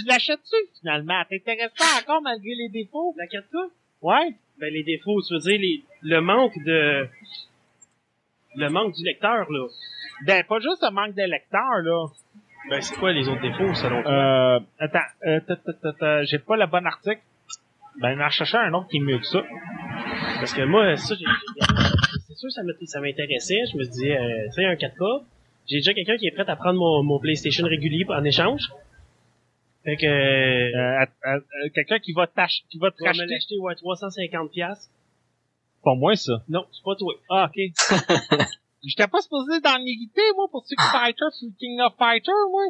[0.07, 1.21] l'achètes-tu, finalement?
[1.29, 3.13] T'intéresses pas encore malgré les défauts?
[3.17, 3.69] La 4K?
[4.01, 4.33] Ouais?
[4.59, 7.07] Ben, les défauts, tu veux dire, les, le manque de,
[8.55, 9.67] le manque du lecteur, là.
[10.25, 12.07] Ben, pas juste un manque de lecteurs, là.
[12.69, 14.11] Ben, c'est quoi les autres défauts, selon toi?
[14.11, 17.21] Euh, attends, euh, j'ai pas le bon article.
[17.99, 19.43] Ben, en cherchait un autre qui est mieux que ça.
[20.39, 21.75] Parce que moi, ça, j'ai, j'ai-
[22.27, 23.59] c'est sûr, ça m'int- ça m'intéressait.
[23.71, 25.23] Je me disais, euh, tu sais, un 4K.
[25.67, 28.61] J'ai déjà quelqu'un qui est prêt à prendre mon, mon PlayStation régulier en échange.
[29.83, 33.25] Fait que, euh, Euh, euh, quelqu'un qui va t'ach- qui va te racheter.
[33.25, 34.91] l'acheter, ouais, 350 pièces.
[35.83, 36.43] Pas moi, ça.
[36.47, 37.13] Non, c'est pas toi.
[37.29, 37.57] Ah, ok.
[38.83, 42.63] J'étais pas supposé d'en hériter, moi, pour Street Fighter, puis King of Fighter, moi.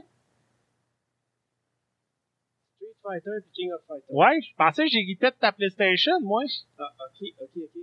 [2.76, 4.06] Street Fighter puis King of Fighter.
[4.10, 6.44] Ouais, je pensais que j'héritais de ta PlayStation, moi.
[6.80, 7.82] Ah, ok, ok, ok.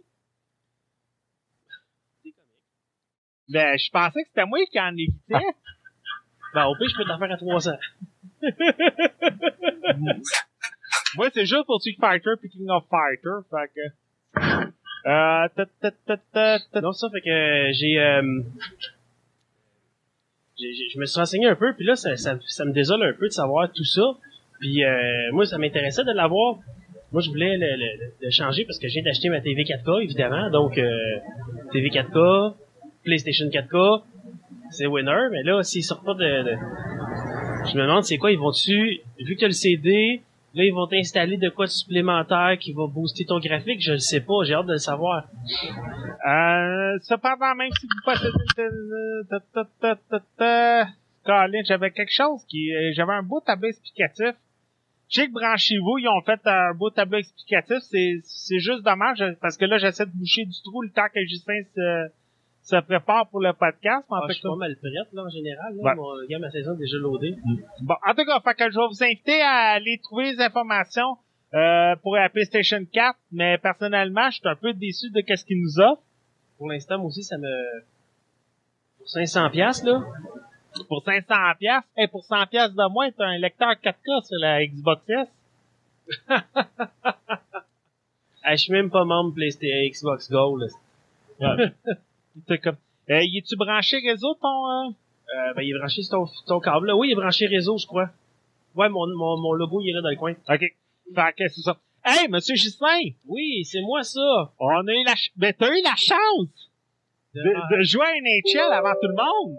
[3.51, 5.15] Ben, je pensais que c'était moi qui en héritais.
[6.55, 7.73] Ben, au pire, je peux t'en faire à 300.
[11.17, 13.81] moi, c'est juste pour Street Fighter puis King of Fighter, fait que...
[15.07, 15.49] Euh,
[16.83, 17.95] Non, ça fait que euh, j'ai,
[20.59, 23.03] j'ai- j'ai- je me suis renseigné un peu, puis là, ça, ça, ça me désole
[23.03, 24.03] un peu de savoir tout ça.
[24.61, 26.59] Puis euh, moi, ça m'intéressait de l'avoir.
[27.13, 27.77] Moi, je voulais le,
[28.21, 30.51] le- changer parce que viens d'acheter ma TV 4K, évidemment.
[30.51, 30.79] Donc,
[31.73, 32.55] TV 4K,
[33.05, 34.03] PlayStation 4K,
[34.71, 35.29] c'est winner.
[35.31, 36.57] Mais là, s'ils sortent pas de-
[37.71, 39.01] Je me demande c'est quoi, ils vont-tu...
[39.21, 40.23] Vu que le CD,
[40.55, 43.81] là, ils vont t'installer de quoi de supplémentaire qui va booster ton graphique?
[43.83, 45.27] Je le sais pas, j'ai hâte de le savoir.
[46.27, 47.95] Euh, cependant, même si vous
[50.37, 50.87] ta.
[51.25, 54.35] Colin, j'avais quelque chose qui, euh, j'avais un beau tableau explicatif.
[55.11, 57.79] Je sais que branchez-vous, ils ont fait un beau tableau explicatif.
[57.83, 61.21] C'est, c'est juste dommage parce que là, j'essaie de boucher du trou le temps que
[61.27, 62.09] Justin se,
[62.69, 64.07] se prépare pour le podcast.
[64.11, 65.75] mais en Ah, fait, je suis pas mal prête, là, en général.
[65.77, 65.83] Là.
[65.83, 65.95] Ouais.
[65.95, 67.37] Mon, regarde, ma saison est déjà loadée.
[67.81, 71.17] Bon, en tout cas, fait que je vais vous inviter à aller trouver les informations
[71.55, 75.63] euh, pour la PlayStation 4, mais personnellement, je suis un peu déçu de ce qu'il
[75.63, 76.03] nous offre.
[76.59, 77.81] Pour l'instant, moi aussi, ça me...
[78.99, 80.03] Pour 500 pièces là,
[80.89, 84.67] pour 500 pièces et pour 100 pièces de moins, t'as un lecteur 4K sur la
[84.67, 85.29] Xbox S.
[86.29, 86.43] ah,
[88.51, 90.69] je suis même pas membre PlayStation Xbox Gold.
[91.41, 91.57] là.
[92.47, 92.77] T'es comme,
[93.11, 94.89] euh, y es-tu branché réseau ton, euh?
[94.91, 96.87] Euh, ben, il est branché sur ton, ton câble.
[96.87, 96.97] Là.
[96.97, 98.11] Oui, il est branché réseau, je crois.
[98.75, 100.33] Ouais, mon, mon, mon logo, il est là dans le coin.
[100.49, 100.61] Ok.
[100.61, 101.77] Fait que c'est ça.
[102.05, 103.11] Hey, monsieur Gislain!
[103.27, 104.53] Oui, c'est moi, ça!
[104.59, 106.71] On a eu la, ch- ben, t'as eu la chance
[107.35, 107.43] de,
[107.77, 109.59] de jouer à NHL avant tout le monde!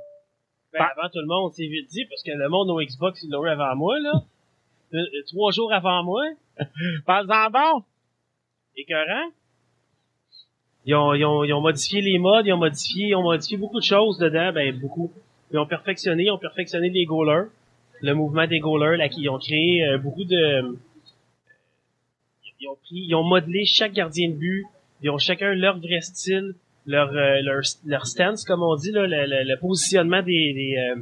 [0.73, 3.29] Ben, avant tout le monde, c'est vite dit, parce que le monde au Xbox, il
[3.29, 4.13] l'a eu avant moi, là.
[4.93, 6.23] Euh, euh, trois jours avant moi.
[7.05, 7.83] Parle-en donc!
[8.77, 9.29] Écœurant.
[10.85, 13.57] Ils ont, ils, ont, ils ont modifié les modes, ils ont modifié, ils ont modifié
[13.57, 15.11] beaucoup de choses dedans, ben beaucoup.
[15.51, 17.47] Ils ont perfectionné, ils ont perfectionné les goalers,
[18.01, 20.77] le mouvement des goalers, là, qui ont créé euh, beaucoup de.
[22.61, 24.65] Ils ont pris, ils ont modelé chaque gardien de but,
[25.01, 26.53] ils ont chacun leur vrai style,
[26.85, 30.75] leur euh, leur, leur stance, comme on dit là, le, le- le positionnement des des,
[30.77, 31.01] euh,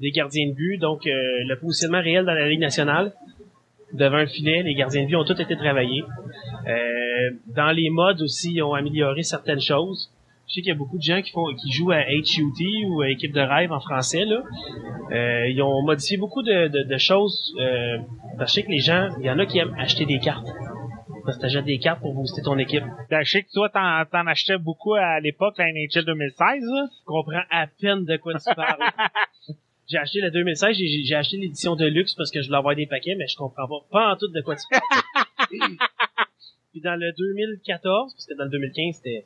[0.00, 1.10] des gardiens de but, donc euh,
[1.46, 3.12] le positionnement réel dans la ligue nationale
[3.94, 6.04] devant le filet, les gardiens de but ont tous été travaillés.
[6.66, 10.10] Euh, dans les modes aussi, ils ont amélioré certaines choses.
[10.48, 13.00] Je sais qu'il y a beaucoup de gens qui font qui jouent à HUT ou
[13.00, 14.42] à équipe de rêve en français là.
[15.10, 17.54] Euh, ils ont modifié beaucoup de, de, de choses.
[17.58, 17.98] Euh,
[18.36, 20.18] parce que je sais que les gens, il y en a qui aiment acheter des
[20.18, 20.48] cartes.
[21.24, 22.84] Parce que t'achètes des cartes pour booster ton équipe.
[23.10, 26.86] Ben, je sais que toi, t'en, t'en achetais beaucoup à l'époque, la NHL 2016, là.
[26.90, 28.80] Je comprends à peine de quoi tu parles.
[29.88, 32.86] j'ai acheté la 2016, j'ai, acheté l'édition de luxe parce que je voulais avoir des
[32.86, 35.50] paquets, mais je comprends pas, pas en tout de quoi tu parles.
[36.72, 39.24] Puis dans le 2014, parce que dans le 2015, c'était...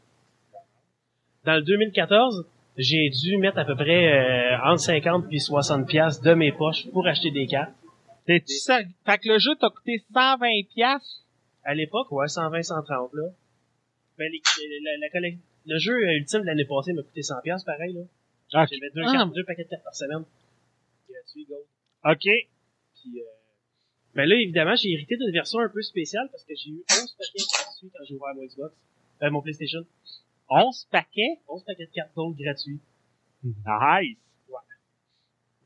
[1.44, 2.44] Dans le 2014,
[2.76, 6.86] j'ai dû mettre à peu près euh, entre 50 puis 60 pièces de mes poches
[6.92, 7.72] pour acheter des cartes.
[8.26, 8.80] T'es-tu ça?
[9.06, 11.24] Fait que le jeu t'a coûté 120 pièces.
[11.64, 13.22] À l'époque, ouais, 120, 130, là.
[14.18, 14.40] Ben, les-
[15.00, 15.28] la- la
[15.66, 18.02] le jeu ultime de l'année passée m'a coûté 100 pièces pareil, là.
[18.52, 19.12] J'avais deux, Ah.
[19.12, 20.24] cartes, deux paquets de cartes par semaine.
[21.09, 21.46] Gratuit.
[22.04, 22.20] OK.
[22.22, 23.24] Puis, euh...
[24.14, 27.16] ben là, évidemment, j'ai hérité d'une version un peu spéciale parce que j'ai eu 11
[27.18, 28.74] paquets gratuits quand j'ai ouvert mon Xbox.
[29.22, 29.80] Euh, mon PlayStation.
[30.50, 31.40] 11 paquets?
[31.48, 32.80] 11 paquets de cartes gold gratuits.
[33.44, 34.16] Nice.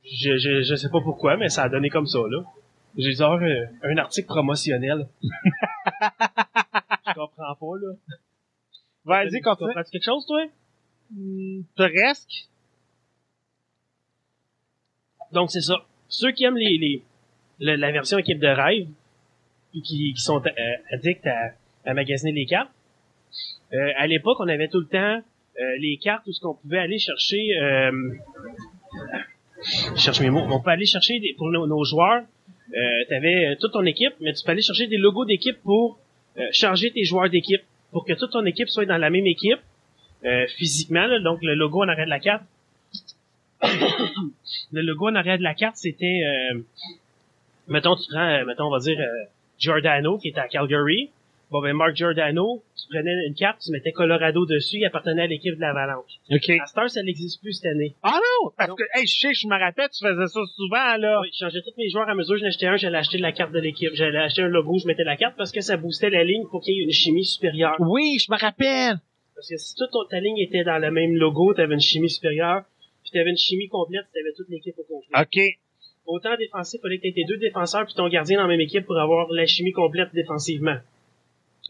[0.05, 2.43] Je, je, je sais pas pourquoi, mais ça a donné comme ça, là.
[2.99, 5.07] J'ai genre euh, un article promotionnel.
[5.23, 7.93] je comprends pas, là.
[9.05, 9.69] Vas-y, Tu continue.
[9.69, 10.45] comprends quelque chose, toi?
[11.11, 12.49] Hmm, Presque.
[15.33, 15.77] Donc, c'est ça.
[16.09, 17.03] Ceux qui aiment les, les,
[17.61, 18.87] le- la version équipe de rêve,
[19.71, 20.51] puis qui, qui sont euh,
[20.95, 21.53] addicts à,
[21.87, 22.71] à magasiner les cartes,
[23.73, 25.23] euh, à l'époque, on avait tout le temps
[25.61, 27.59] euh, les cartes où ce qu'on pouvait aller chercher...
[27.61, 27.93] Euh,
[29.95, 30.45] je cherche mes mots.
[30.51, 32.23] On peut aller chercher des, pour nos, nos joueurs.
[32.75, 35.99] Euh, tu avais toute ton équipe, mais tu peux aller chercher des logos d'équipe pour
[36.39, 39.61] euh, charger tes joueurs d'équipe, pour que toute ton équipe soit dans la même équipe
[40.25, 41.07] euh, physiquement.
[41.07, 41.21] là.
[41.21, 42.43] donc le logo en arrière de la carte.
[44.73, 46.61] le logo en arrière de la carte, c'était, euh,
[47.69, 49.25] mettons, tu prends, euh, mettons, on va dire euh,
[49.59, 51.11] Giordano qui était à Calgary.
[51.51, 55.27] Bon ben Mark Giordano, tu prenais une carte, tu mettais Colorado dessus, il appartenait à
[55.27, 56.13] l'équipe de l'Avalanche.
[56.31, 56.49] OK.
[56.49, 57.95] À Star, ça n'existe plus cette année.
[58.03, 58.51] Ah non!
[58.57, 61.21] Parce que, hey, je sais, je me rappelle, tu faisais ça souvent, là.
[61.21, 63.53] Oui, je changeais tous mes joueurs à mesure, j'en achetais un, j'allais acheter la carte
[63.53, 66.25] de l'équipe, j'allais acheter un logo, je mettais la carte parce que ça boostait la
[66.25, 67.77] ligne pour qu'il y ait une chimie supérieure.
[67.81, 68.99] Oui, je me rappelle.
[69.35, 72.63] Parce que si toute ta ligne était dans le même logo, t'avais une chimie supérieure,
[73.03, 75.21] puis t'avais une chimie complète, t'avais toute l'équipe au complet.
[75.21, 75.41] OK.
[76.07, 78.99] Autant défensif, fallait que t'aies deux défenseurs puis ton gardien dans la même équipe pour
[78.99, 80.79] avoir la chimie complète défensivement.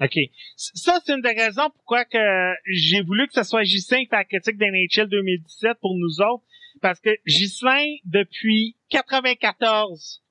[0.00, 0.18] OK.
[0.56, 4.16] Ça, c'est une des raisons pourquoi que j'ai voulu que ce soit Gislain qui fait
[4.16, 6.44] la critique d'NHL 2017 pour nous autres.
[6.80, 10.22] Parce que Gislain, depuis 94,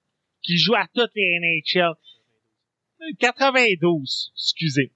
[0.41, 1.93] qui joue à toutes les NHL.
[3.19, 4.91] 92, excusez.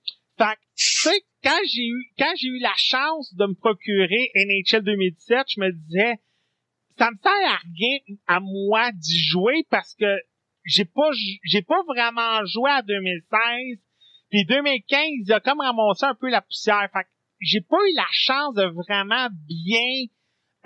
[0.75, 5.59] Sais, quand j'ai eu, quand j'ai eu la chance de me procurer NHL 2017, je
[5.61, 6.15] me disais,
[6.97, 10.05] ça me sert à rien à moi d'y jouer parce que
[10.63, 11.09] j'ai pas,
[11.43, 13.79] j'ai pas vraiment joué à 2016
[14.29, 16.89] puis 2015, il a comme ramassé un peu la poussière.
[16.91, 17.09] Fait que
[17.39, 20.07] j'ai pas eu la chance de vraiment bien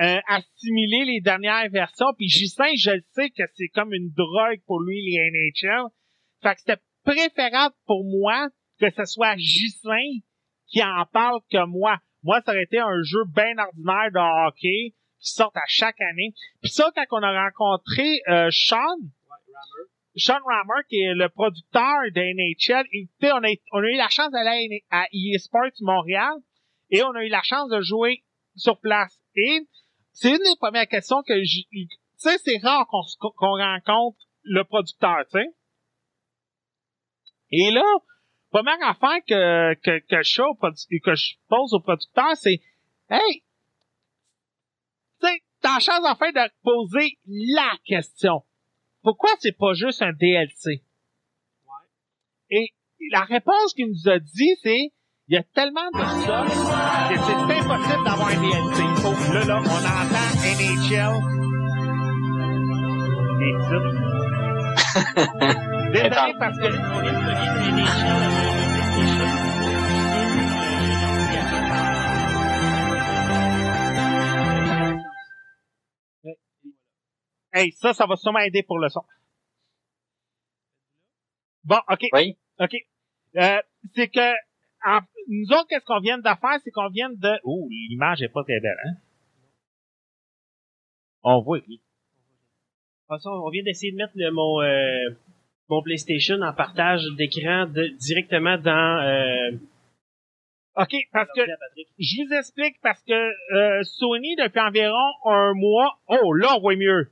[0.02, 2.08] euh, assimiler les dernières versions.
[2.18, 5.90] Puis Justin, je sais que c'est comme une drogue pour lui, les NHL.
[6.42, 8.48] Fait que c'était préférable pour moi
[8.80, 10.20] que ce soit Justin
[10.68, 11.98] qui en parle que moi.
[12.24, 16.34] Moi, ça aurait été un jeu bien ordinaire de hockey qui sort à chaque année.
[16.62, 18.98] Puis ça, quand on a rencontré euh, Sean,
[20.16, 24.10] Sean Rammer, qui est le producteur de NHL, et, on, a, on a eu la
[24.10, 26.34] chance d'aller à, à EA Sports Montréal
[26.90, 28.24] et on a eu la chance de jouer
[28.56, 29.18] sur place.
[29.36, 29.62] Et
[30.12, 31.66] c'est une des premières questions que j'ai...
[31.72, 35.46] Tu sais, c'est rare qu'on rencontre le producteur, tu sais.
[37.52, 37.84] Et là,
[38.52, 42.60] première affaire que, que, que, je, au produ- que je pose au producteur, c'est
[43.10, 43.44] Hey!
[45.62, 48.44] T'as la chance en fait de poser la question
[49.02, 50.84] pourquoi c'est pas juste un DLC?
[52.50, 52.74] Et
[53.12, 54.92] la réponse qu'il nous a dit, c'est
[55.28, 56.44] il y a tellement de ça
[57.10, 58.82] que c'est impossible d'avoir un DLC.
[58.82, 61.16] Il faut- là, là, on entend NHL.
[63.42, 63.54] Et
[65.54, 65.70] ça.
[65.92, 68.40] Désolé parce que le PlayStation.
[77.54, 79.02] hey, ça, ça va sûrement aider pour le son.
[81.64, 82.06] Bon, ok.
[82.14, 82.38] Oui.
[82.60, 82.76] OK.
[83.36, 83.62] Euh,
[83.94, 84.32] c'est que
[84.86, 87.40] en- nous autres, qu'est-ce qu'on vient de faire, c'est qu'on vient de.
[87.44, 88.94] Oh, l'image est pas très belle, hein?
[91.24, 91.60] On voit.
[91.68, 91.78] oui.
[91.78, 91.82] De
[93.16, 95.20] toute façon, on vient d'essayer de mettre le- mon, euh,
[95.70, 97.68] mon PlayStation en partage d'écran
[98.00, 99.52] directement dans euh,
[100.76, 101.42] OK, parce que
[102.00, 104.96] je vous explique parce que euh, Sony, depuis environ
[105.26, 106.00] un mois.
[106.08, 107.10] Oh, là, on voit mieux.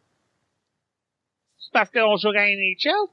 [1.57, 3.09] C'est parce qu'on joue à NHL?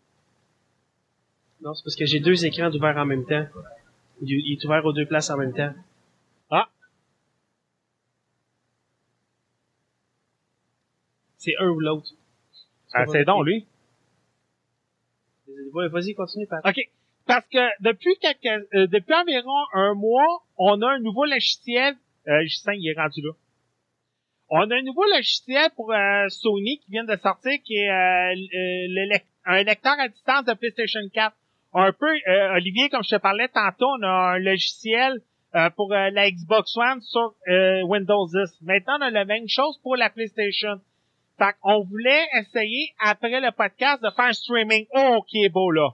[1.60, 3.46] Non, c'est parce que j'ai deux écrans ouverts en même temps.
[4.22, 5.72] Il, il est ouvert aux deux places en même temps.
[6.50, 6.68] Ah.
[11.36, 12.12] C'est un ou l'autre.
[12.92, 13.66] Ah, c'est donc, lui.
[15.72, 16.60] Vas-y, continue, Pat.
[16.66, 16.80] OK.
[17.26, 21.94] Parce que depuis quelques, euh, depuis environ un mois, on a un nouveau logiciel.
[22.28, 23.32] Euh, Justin, il est rendu là.
[24.50, 28.34] On a un nouveau logiciel pour euh, Sony qui vient de sortir, qui est euh,
[28.34, 31.34] le- le un lecteur à distance de PlayStation 4.
[31.74, 35.20] Un peu, euh, Olivier, comme je te parlais tantôt, on a un logiciel
[35.54, 38.62] euh, pour euh, la Xbox One sur euh, Windows 10.
[38.62, 40.80] Maintenant, on a la même chose pour la PlayStation.
[41.38, 44.86] Fait qu'on voulait essayer, après le podcast, de faire un streaming.
[44.94, 45.90] Oh, qui est beau, là.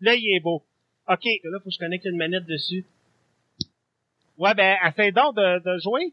[0.00, 0.62] Là, il est beau.
[1.08, 1.24] OK.
[1.44, 2.86] Là, faut que je connecte une manette dessus.
[4.38, 6.12] Ouais, ben, essaye donc de, de jouer.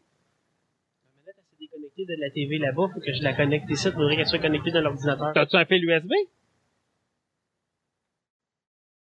[1.15, 2.89] La manette, elle s'est déconnectée de la TV là-bas.
[2.93, 3.87] Faut que je la connecte ici.
[3.87, 5.31] Il faudrait qu'elle soit connectée dans l'ordinateur.
[5.33, 6.11] T'as-tu un fil USB?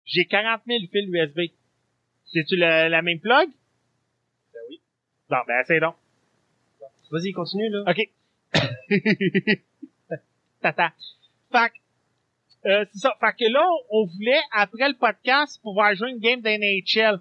[0.06, 1.40] J'ai 40 000 fils USB.
[2.26, 3.50] C'est-tu le- la même plug?
[4.54, 4.82] Ben oui.
[5.30, 5.96] Non, ben, essaye donc.
[7.12, 7.84] Vas-y, continue, là.
[7.92, 7.98] OK.
[10.62, 10.94] Tata.
[11.52, 11.72] Fait
[12.66, 13.16] euh, c'est ça.
[13.20, 17.20] Fait que là, on voulait, après le podcast, pouvoir jouer une game d'NHL.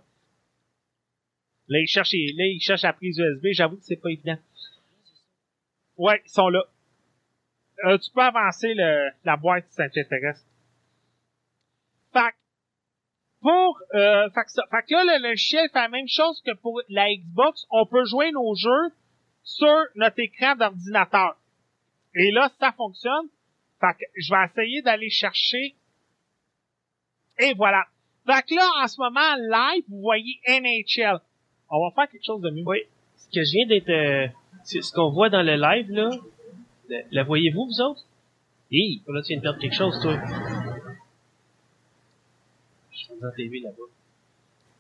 [1.69, 3.47] Là, ils cherchent, là, ils cherchent la prise USB.
[3.53, 4.39] J'avoue que c'est pas évident.
[5.97, 6.65] Ouais, ils sont là.
[7.87, 10.45] Euh, tu peux avancer le, la boîte si ça t'intéresse.
[12.13, 12.35] Fait
[13.41, 16.53] pour, euh, fait que, ça, fait que là, le logiciel fait la même chose que
[16.57, 17.65] pour la Xbox.
[17.71, 18.95] On peut jouer nos jeux
[19.43, 21.37] sur notre écran d'ordinateur.
[22.15, 23.29] Et là, ça fonctionne.
[23.81, 25.75] Fait que je vais essayer d'aller chercher.
[27.39, 27.85] Et voilà.
[28.27, 31.21] Fait que là, en ce moment, live, vous voyez NHL.
[31.71, 32.65] On va faire quelque chose de mieux.
[32.67, 32.79] Oui.
[33.17, 34.29] Ce que je viens d'être, euh,
[34.65, 36.11] ce qu'on voit dans le live, là,
[37.11, 38.05] la voyez-vous, vous autres?
[38.71, 39.03] Oui.
[39.07, 40.19] Là, tu viens de perdre quelque chose, toi.
[42.93, 43.77] Je suis la TV, là-bas.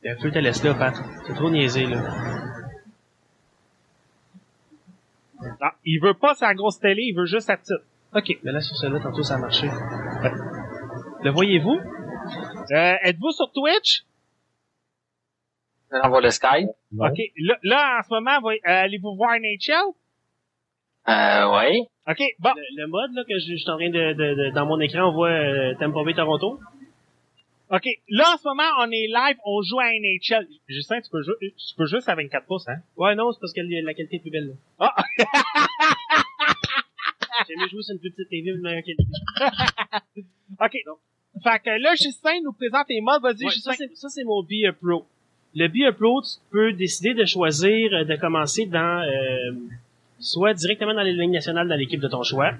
[0.03, 0.95] Il y a un feu, laisse là, Pat.
[1.27, 2.50] C'est trop niaisé, là.
[5.43, 7.76] Non, il veut pas sa grosse télé, il veut juste sa petite.
[8.14, 9.68] OK, mais là, sur celle-là, tantôt, ça a marché.
[11.22, 11.78] Le voyez-vous?
[12.72, 14.05] Euh, êtes-vous sur Twitch?
[15.93, 16.68] On voit le Skype.
[16.99, 17.18] OK.
[17.38, 19.93] Là, là, en ce moment, euh, allez-vous voir NHL?
[21.09, 21.82] Euh, oui.
[22.09, 22.51] OK, bon.
[22.57, 24.78] Le, le mode, là, que je, je suis en train de, de, de, dans mon
[24.80, 26.59] écran, on voit euh, Tampa Bay Toronto.
[27.73, 27.87] OK.
[28.09, 30.47] Là, en ce moment, on est live, on joue à NHL.
[30.68, 32.79] Justin, tu peux jouer, tu peux jouer à 24 pouces, hein?
[32.97, 34.55] Ouais, non, c'est parce que la qualité est plus belle, là.
[34.81, 34.95] Ah!
[37.49, 39.05] J'ai mieux jouer sur une plus petite TV de meilleure qualité.
[40.61, 40.77] OK.
[40.87, 40.99] Donc.
[41.43, 43.23] Fait que là, Justin nous présente les modes.
[43.23, 43.71] Vas-y, Ouais, Justin.
[43.73, 45.07] ça, c'est- ça, c'est mon Be Pro.
[45.55, 49.53] Le Be Pro, tu peux décider de choisir euh, de commencer dans euh,
[50.18, 52.53] soit directement dans les lignes nationales dans l'équipe de ton choix,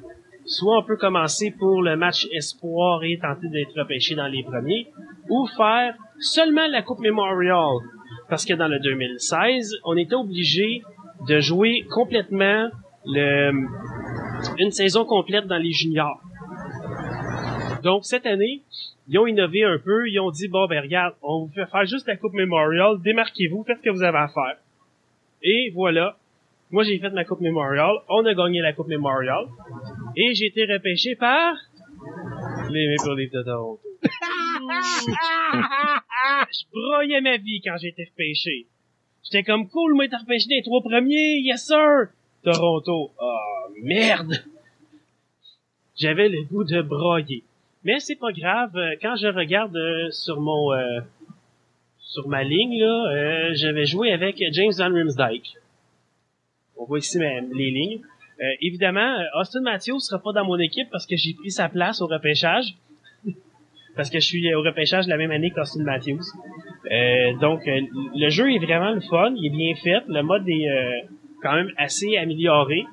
[0.45, 4.89] soit on peut commencer pour le match espoir et tenter d'être repêché dans les premiers,
[5.29, 7.79] ou faire seulement la Coupe Memorial.
[8.29, 10.83] Parce que dans le 2016, on était obligé
[11.29, 12.71] de jouer complètement
[13.05, 13.53] le,
[14.59, 16.21] une saison complète dans les juniors.
[17.83, 18.63] Donc cette année,
[19.09, 21.85] ils ont innové un peu, ils ont dit bon ben regarde, on vous fait faire
[21.85, 24.57] juste la Coupe Memorial, démarquez-vous, faites ce que vous avez à faire.
[25.43, 26.17] Et voilà.
[26.71, 29.47] Moi j'ai fait ma Coupe Memorial, on a gagné la Coupe Memorial
[30.23, 31.55] et j'ai été repêché par
[32.71, 33.81] les Maple Leafs de Toronto.
[36.53, 38.67] Je broyais ma vie quand été repêché.
[39.25, 42.09] J'étais comme cool, moi été repêché des trois premiers, yes sir.
[42.43, 43.37] Toronto, oh
[43.83, 44.33] merde.
[45.97, 47.45] J'avais le goût de broyer.
[47.85, 51.01] Mais c'est pas grave, euh, quand je regarde euh, sur mon euh,
[51.99, 55.55] sur ma ligne là, euh, j'avais joué avec James Van Rimsdijk.
[56.77, 58.01] On voit ici ma- les lignes.
[58.41, 61.69] Euh, évidemment, euh, Austin Matthews sera pas dans mon équipe parce que j'ai pris sa
[61.69, 62.75] place au repêchage.
[63.97, 66.23] parce que je suis au repêchage la même année qu'Austin Matthews.
[66.91, 70.69] Euh, donc, le jeu est vraiment le fun, il est bien fait, le mode est
[70.69, 71.07] euh,
[71.43, 72.85] quand même assez amélioré.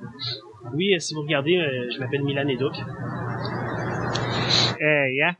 [0.74, 1.58] Oui, si vous regardez,
[1.94, 2.74] je m'appelle Milan Eduk.
[4.80, 5.34] Hey, hein,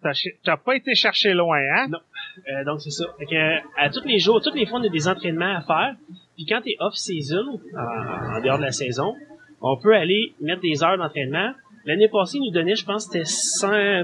[0.44, 1.88] t'as, pas été chercher loin, hein?
[2.50, 3.06] Euh, donc c'est ça.
[3.20, 5.96] Fait que, à tous les jours, tous les fois, on a des entraînements à faire.
[6.36, 9.14] Puis quand t'es off-season, en, en dehors de la saison,
[9.62, 11.52] on peut aller mettre des heures d'entraînement.
[11.86, 14.04] L'année passée, ils nous donnaient, je pense, c'était 100,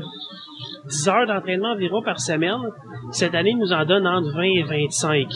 [0.88, 2.60] 10 heures d'entraînement environ par semaine.
[3.12, 5.28] Cette année, ils nous en donnent entre 20 et 25.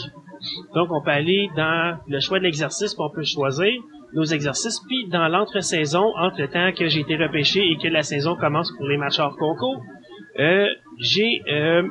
[0.74, 3.72] Donc, on peut aller dans le choix de l'exercice qu'on peut choisir,
[4.14, 8.02] nos exercices, puis dans l'entre-saison, entre le temps que j'ai été repêché et que la
[8.02, 9.82] saison commence pour les matchs hors concours,
[10.38, 10.66] euh,
[10.98, 11.82] j'ai euh,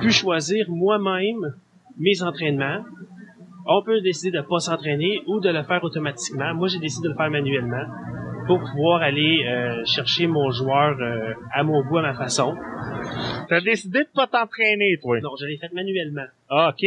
[0.00, 1.54] pu choisir moi-même
[1.98, 2.84] mes entraînements.
[3.70, 6.54] On peut décider de pas s'entraîner ou de le faire automatiquement.
[6.54, 7.84] Moi, j'ai décidé de le faire manuellement
[8.46, 12.56] pour pouvoir aller euh, chercher mon joueur euh, à mon goût, à ma façon.
[13.50, 15.20] T'as décidé de pas t'entraîner, toi?
[15.20, 16.24] Non, je l'ai fait manuellement.
[16.48, 16.82] Ah, OK.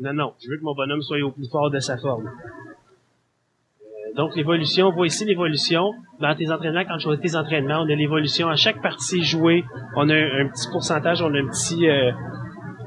[0.00, 2.26] Non, non, je veux que mon bonhomme soit au plus fort de sa forme.
[2.26, 5.92] Euh, Donc, l'évolution, on voit ici l'évolution.
[6.20, 8.48] Dans tes entraînements, quand tu choisis tes entraînements, on a l'évolution.
[8.48, 9.64] À chaque partie jouée,
[9.96, 11.88] on a un, un petit pourcentage, on a un petit...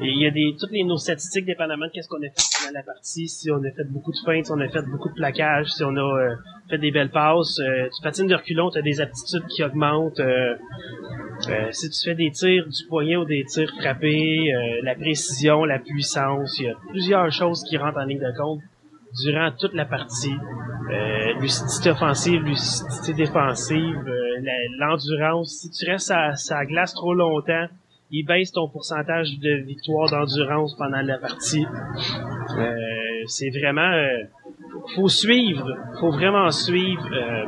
[0.01, 2.65] euh, il y a des toutes les, nos statistiques dépendamment de qu'est-ce qu'on a fait
[2.65, 5.09] pendant la partie, si on a fait beaucoup de feintes, si on a fait beaucoup
[5.09, 6.35] de plaquages, si on a euh,
[6.69, 7.59] fait des belles passes.
[7.59, 10.19] Euh, tu patines de reculons, tu as des aptitudes qui augmentent.
[10.19, 10.55] euh,
[11.49, 15.65] euh, si tu fais des tirs du poignet ou des tirs frappés, euh, la précision,
[15.65, 18.61] la puissance, il y a plusieurs choses qui rentrent en ligne de compte
[19.23, 20.33] durant toute la partie.
[20.91, 23.97] Euh, lucidité offensive, lucidité défensive,
[24.79, 25.59] l'endurance.
[25.61, 27.67] Si tu restes à, à glace trop longtemps,
[28.12, 31.66] il baisse ton pourcentage de victoire d'endurance pendant la partie.
[32.58, 32.74] Euh,
[33.26, 33.91] c'est vraiment...
[33.91, 34.24] euh,
[34.95, 35.68] faut suivre,
[35.99, 37.45] faut vraiment suivre euh,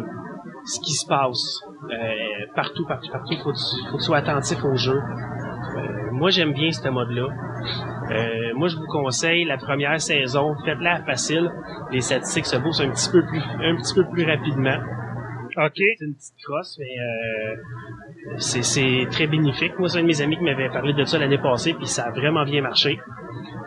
[0.66, 3.36] ce qui se passe euh, partout, partout, partout.
[3.44, 3.58] Faut, que
[3.90, 4.98] faut que tu sois attentif au jeu.
[4.98, 7.28] Euh, moi, j'aime bien ce mode-là.
[8.12, 11.50] Euh, moi, je vous conseille la première saison, faites-la facile.
[11.92, 14.80] Les statistiques se boostent un petit peu plus, un petit peu plus rapidement.
[15.58, 15.74] OK.
[15.76, 19.78] C'est une petite crosse, mais euh, c'est, très bénéfique.
[19.80, 22.06] Moi, c'est un de mes amis qui m'avait parlé de ça l'année passée, puis ça
[22.06, 23.00] a vraiment bien marché.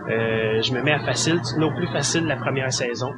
[0.08, 3.12] Euh, je me mets à facile, non plus facile la première saison.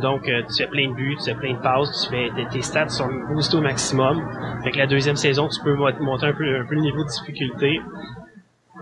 [0.00, 2.62] Donc, euh, tu fais plein de buts, tu fais plein de passes, tu fais tes,
[2.62, 4.22] stats sont boostés au maximum.
[4.60, 7.80] Avec la deuxième saison, tu peux monter un peu, un peu le niveau de difficulté.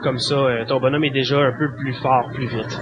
[0.02, 2.78] Comme ça, euh, ton bonhomme est déjà un peu plus fort, plus vite.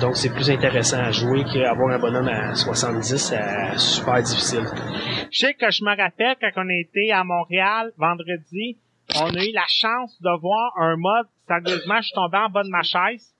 [0.00, 4.64] Donc, c'est plus intéressant à jouer qu'avoir un bonhomme à 70, c'est super difficile.
[5.30, 8.76] Je sais que je me rappelle quand on était à Montréal vendredi,
[9.16, 12.64] on a eu la chance de voir un mode, sérieusement, je suis tombé en bas
[12.64, 13.34] de ma chaise,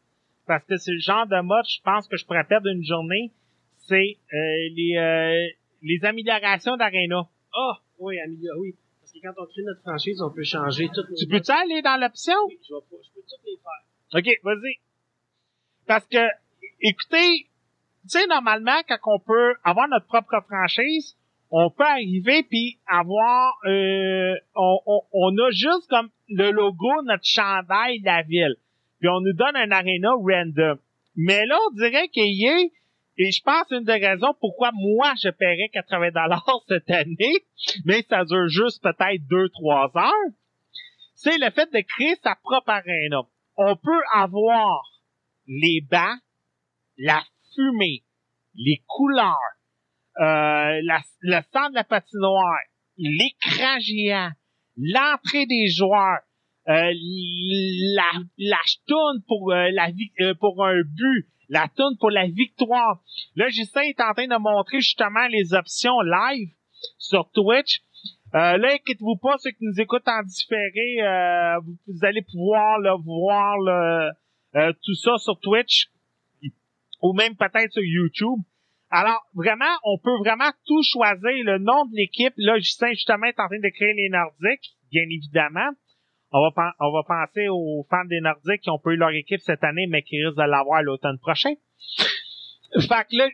[0.46, 3.32] parce que c'est le genre de mode, je pense que je pourrais perdre une journée,
[3.88, 4.36] c'est euh,
[4.76, 5.48] les, euh,
[5.82, 7.22] les améliorations d'Arena.
[7.54, 8.74] Ah, oh, oui, améliorer, oui.
[9.00, 11.16] Parce que quand on crée notre franchise, on peut changer toutes les...
[11.16, 12.34] Tu peux-tu aller dans l'option?
[12.48, 14.20] Oui, je, vais, je peux toutes les faire.
[14.20, 14.76] OK, vas-y.
[15.86, 16.24] Parce que,
[16.84, 17.48] écoutez,
[18.02, 21.16] tu sais, normalement, quand on peut avoir notre propre franchise,
[21.50, 28.06] on peut arriver puis avoir euh, on, a juste comme le logo, notre chandail de
[28.06, 28.56] la ville.
[29.00, 30.78] Puis on nous donne un arena random.
[31.16, 32.58] Mais là, on dirait qu'il y a
[33.16, 37.44] et je pense une des raisons pourquoi moi je paierais 80 dollars cette année,
[37.84, 40.32] mais ça dure juste peut-être 2-3 heures,
[41.14, 43.22] c'est le fait de créer sa propre arena.
[43.56, 44.82] On peut avoir
[45.46, 46.18] les bancs,
[46.98, 47.22] la
[47.54, 48.02] fumée,
[48.54, 49.36] les couleurs,
[50.20, 52.58] euh, la, le centre de la patinoire,
[52.96, 54.30] l'écran géant,
[54.76, 56.20] l'entrée des joueurs,
[56.68, 56.92] euh,
[57.94, 58.58] la, la
[59.26, 59.68] pour euh,
[60.20, 63.02] euh, pour un but, la tourne pour la victoire.
[63.36, 66.50] Là, Justin est en train de montrer justement les options live
[66.98, 67.82] sur Twitch.
[68.34, 72.96] Euh, là, inquiétez-vous pas, ceux qui nous écoutent en différé, euh, vous, allez pouvoir là,
[72.96, 73.54] voir
[74.56, 75.88] euh, tout ça sur Twitch
[77.04, 78.40] ou même peut-être sur YouTube.
[78.90, 81.44] Alors, vraiment, on peut vraiment tout choisir.
[81.44, 85.04] Le nom de l'équipe, là, Justin justement est en train de créer les Nordiques, bien
[85.10, 85.68] évidemment.
[86.32, 89.40] On va, on va penser aux fans des Nordiques qui ont pas eu leur équipe
[89.40, 91.52] cette année, mais qui risquent de l'avoir l'automne prochain.
[92.80, 93.28] Fait que là,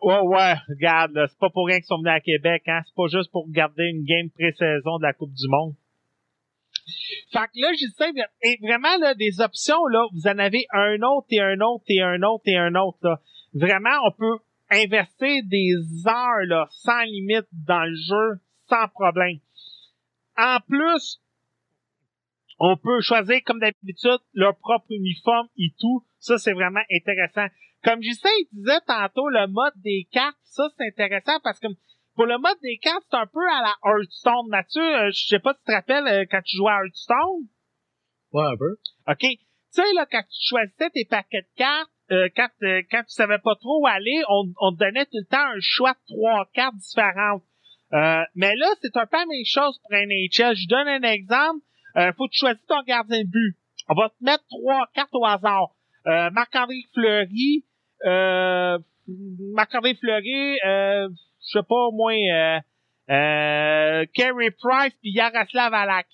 [0.00, 2.80] Ouais, ouais, regarde, c'est pas pour rien qu'ils sont venus à Québec, hein.
[2.86, 5.74] C'est pas juste pour garder une game pré-saison de la Coupe du Monde.
[7.32, 8.12] Fait que là, sais,
[8.42, 12.00] et vraiment, là, des options, là, vous en avez un autre et un autre et
[12.00, 13.20] un autre et un autre, là.
[13.54, 14.38] Vraiment, on peut
[14.70, 15.74] investir des
[16.06, 19.38] heures, là, sans limite dans le jeu, sans problème.
[20.36, 21.20] En plus,
[22.58, 26.04] on peut choisir, comme d'habitude, leur propre uniforme et tout.
[26.18, 27.46] Ça, c'est vraiment intéressant.
[27.82, 31.68] Comme Justin disait tantôt, le mode des cartes, ça, c'est intéressant parce que
[32.14, 34.48] pour le mode des cartes, c'est un peu à la Hearthstone.
[34.48, 37.48] Mathieu, euh, je sais pas si tu te rappelles euh, quand tu jouais à Hearthstone?
[38.32, 38.76] Ouais, un peu.
[39.08, 39.20] OK.
[39.20, 39.38] Tu
[39.70, 42.48] sais, là, quand tu choisissais tes paquets de cartes, euh, quand,
[42.90, 45.60] quand tu savais pas trop où aller, on, on te donnait tout le temps un
[45.60, 47.42] choix de trois cartes différentes.
[48.34, 50.54] mais là, c'est un peu la même chose pour NHL.
[50.54, 51.60] Je donne un exemple.
[51.96, 53.56] Euh, faut que tu choisisses ton gardien de but.
[53.88, 55.70] On va te mettre trois cartes au hasard.
[56.06, 57.64] Euh, Marc-André Fleury,
[58.04, 58.78] euh,
[59.52, 61.08] Marc-André Fleury, euh,
[61.40, 62.60] je sais pas, au moins, euh,
[63.10, 66.06] euh, Kerry Price puis Yaroslav Alak.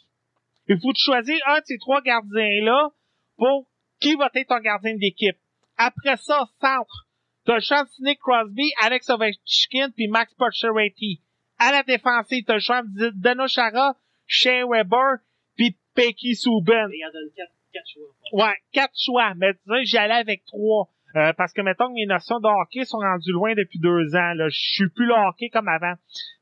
[0.69, 2.91] Il faut choisir un de ces trois gardiens-là
[3.37, 3.67] pour
[4.01, 5.37] qui va être ton gardien d'équipe.
[5.77, 7.07] Après ça, centre.
[7.45, 11.23] T'as le choix de Nick Crosby, Alex Ovechkin puis Max Pacioretty.
[11.59, 15.19] À la défensive, t'as le choix de Dano Chara, Shea Weber
[15.57, 16.89] puis Pecky Souben.
[16.93, 18.47] Il en donne quatre, quatre choix.
[18.47, 19.35] Ouais, quatre choix.
[19.37, 20.89] Mais tu sais, j'allais avec trois.
[21.17, 24.35] Euh, parce que mettons que mes notions de hockey sont rendues loin depuis deux ans.
[24.35, 24.49] Là.
[24.49, 25.95] Je suis plus le hockey comme avant.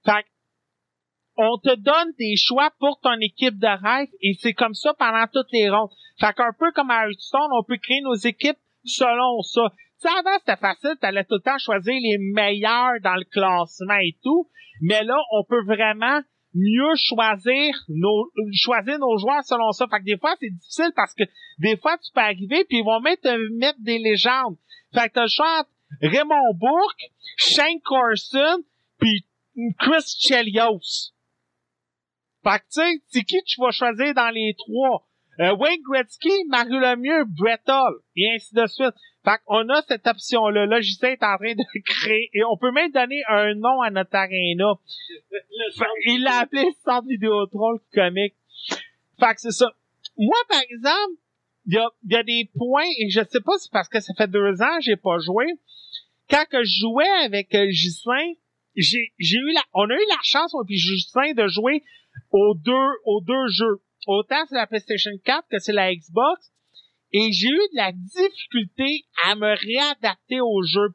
[0.05, 0.25] Fait
[1.41, 5.25] on te donne des choix pour ton équipe de rêve et c'est comme ça pendant
[5.33, 5.91] toutes les rondes.
[6.19, 9.71] Fait qu'un peu comme à Hearthstone, on peut créer nos équipes selon ça.
[10.01, 13.99] Tu sais, avant, c'était facile, t'allais tout le temps choisir les meilleurs dans le classement
[14.03, 14.51] et tout.
[14.83, 16.21] Mais là, on peut vraiment
[16.59, 19.87] mieux choisir nos choisir nos joueurs selon ça.
[19.91, 21.25] Fait que des fois, c'est difficile parce que
[21.59, 23.29] des fois, tu peux arriver puis ils vont mettre,
[23.59, 24.57] mettre des légendes.
[24.93, 27.03] Fait que t'as le Raymond Bourque,
[27.37, 28.63] Shane Carson
[28.99, 29.25] puis
[29.79, 31.13] Chris Chelios.
[32.43, 35.09] Fait que tu sais, c'est qui tu vas choisir dans les trois?
[35.41, 38.95] Euh, Wayne Gretzky, Mario Lemieux, Brett Hall, et ainsi de suite.
[39.25, 40.67] Fait qu'on a cette option-là.
[40.67, 42.31] Là, Justin est en train de créer.
[42.35, 44.75] Et on peut même donner un nom à notre arena.
[46.07, 48.35] il l'a appelé Centre Vidéotrol comique.
[49.19, 49.67] Fait que c'est ça.
[50.17, 51.19] Moi, par exemple,
[51.67, 54.01] il y a, y a, des points, et je sais pas si c'est parce que
[54.01, 55.47] ça fait deux ans que j'ai pas joué.
[56.31, 58.33] Quand que je jouais avec euh, Justin,
[58.75, 61.83] j'ai, j'ai eu la, on a eu la chance, moi puis Justin, de jouer
[62.31, 62.73] aux deux,
[63.05, 63.81] aux deux jeux.
[64.07, 66.53] Autant c'est la PlayStation 4 que c'est la Xbox.
[67.13, 70.95] Et j'ai eu de la difficulté à me réadapter au jeu.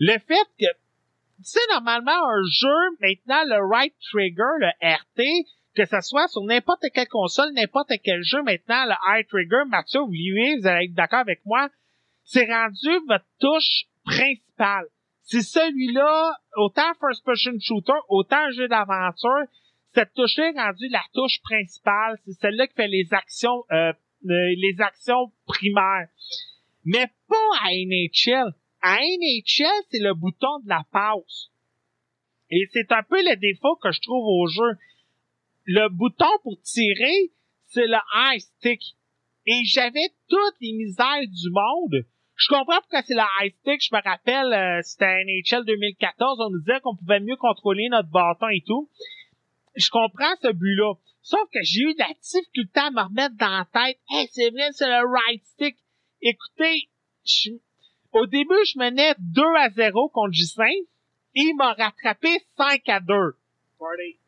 [0.00, 5.84] Le fait que, tu sais, normalement, un jeu, maintenant, le right trigger, le RT, que
[5.86, 10.10] ce soit sur n'importe quelle console, n'importe quel jeu, maintenant, le high trigger, Mathieu, vous,
[10.10, 11.68] vous allez être d'accord avec moi,
[12.24, 14.86] c'est rendu votre touche principale.
[15.22, 19.46] C'est celui-là, autant first person shooter, autant jeu d'aventure,
[19.94, 22.18] cette touche-là est rendue la touche principale.
[22.24, 23.92] C'est celle-là qui fait les actions, euh,
[24.24, 26.08] les actions primaires.
[26.84, 28.54] Mais pas à NHL.
[28.82, 31.52] À NHL, c'est le bouton de la pause.
[32.50, 34.78] Et c'est un peu le défaut que je trouve au jeu.
[35.64, 37.30] Le bouton pour tirer,
[37.66, 38.82] c'est le high stick.
[39.46, 42.04] Et j'avais toutes les misères du monde.
[42.36, 43.80] Je comprends pourquoi c'est le high stick.
[43.80, 48.10] Je me rappelle, euh, c'était NHL 2014, on nous disait qu'on pouvait mieux contrôler notre
[48.10, 48.90] bâton et tout.
[49.76, 50.94] Je comprends ce but-là.
[51.22, 53.98] Sauf que j'ai eu de la difficulté à me remettre dans la tête.
[54.10, 55.76] Hey, c'est vrai, c'est le right stick.
[56.20, 56.88] Écoutez,
[58.12, 60.64] au début, je menais 2 à 0 contre Justin.
[61.34, 63.14] Et il m'a rattrapé 5 à 2.
[63.78, 64.18] Party.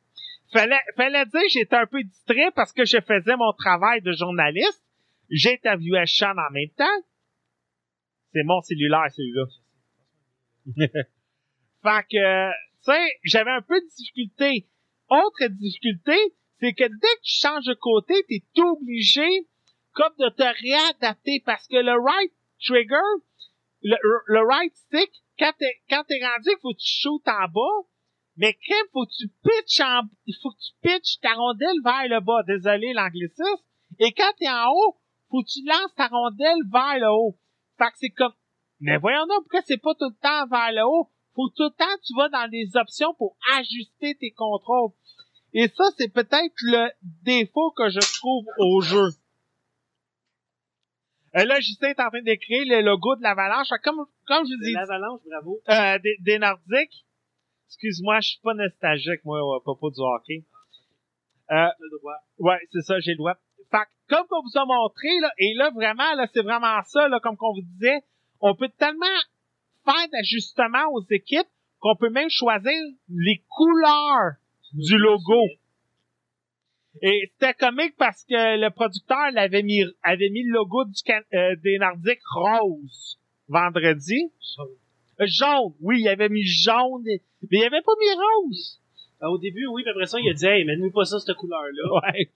[0.53, 4.13] Fallait, fallait dire que j'étais un peu distrait parce que je faisais mon travail de
[4.13, 4.85] journaliste.
[5.31, 7.03] J'interviewais Sean en même temps.
[8.33, 9.45] C'est mon cellulaire, celui-là.
[11.83, 14.69] fait que, tu sais, j'avais un peu de difficulté.
[15.11, 16.17] Autre difficulté,
[16.65, 19.47] c'est que dès que tu changes de côté, t'es obligé
[19.93, 22.33] comme de te réadapter parce que le right
[22.65, 23.11] trigger,
[23.83, 23.97] le,
[24.27, 27.87] le right stick, quand t'es, quand t'es rendu, faut que tu shootes en bas,
[28.39, 32.09] mais quand faut que tu pitches en, il faut que tu pitches ta rondelle vers
[32.09, 32.43] le bas.
[32.47, 33.63] Désolé l'anglicisme.
[33.99, 34.97] Et quand t'es en haut,
[35.31, 37.37] faut que tu lances ta rondelle vers le haut.
[37.77, 38.33] Fait que c'est comme,
[38.81, 41.11] mais voyons donc, pourquoi c'est pas tout le temps vers le haut?
[41.35, 44.93] Faut tout le temps tu vas dans les options pour ajuster tes contrôles.
[45.55, 46.91] Et ça, c'est peut-être le
[47.23, 49.09] défaut que je trouve au jeu.
[51.37, 53.69] Euh, là, Justin est en train d'écrire le logo de l'Avalanche.
[53.85, 54.73] Comme, comme je dis...
[54.73, 55.61] L'Avalanche, bravo.
[55.69, 57.07] Euh, des, des Nordiques.
[57.69, 60.45] Excuse-moi, je suis pas nostalgique, moi, à propos du hockey.
[61.51, 62.17] Euh, le droit.
[62.39, 63.35] ouais, c'est ça, j'ai le droit.
[63.71, 67.09] Fait que, comme on vous a montré, là, et là, vraiment, là, c'est vraiment ça,
[67.09, 68.03] là, comme qu'on vous disait,
[68.41, 69.07] on peut tellement
[69.85, 71.49] faire d'ajustements aux équipes
[71.81, 74.37] qu'on peut même choisir les couleurs
[74.75, 75.43] du logo.
[77.03, 81.21] Et c'était comique parce que le producteur l'avait mis, avait mis le logo du can-
[81.35, 83.19] euh, des Nordiques rose
[83.49, 84.31] vendredi.
[85.21, 87.21] Euh, jaune, oui, il avait mis jaune, mais
[87.51, 88.81] il avait pas mis rose.
[89.23, 92.11] Au début, oui, puis après ça, il a dit, hey, mets-nous pas ça, cette couleur-là.
[92.13, 92.31] Ouais.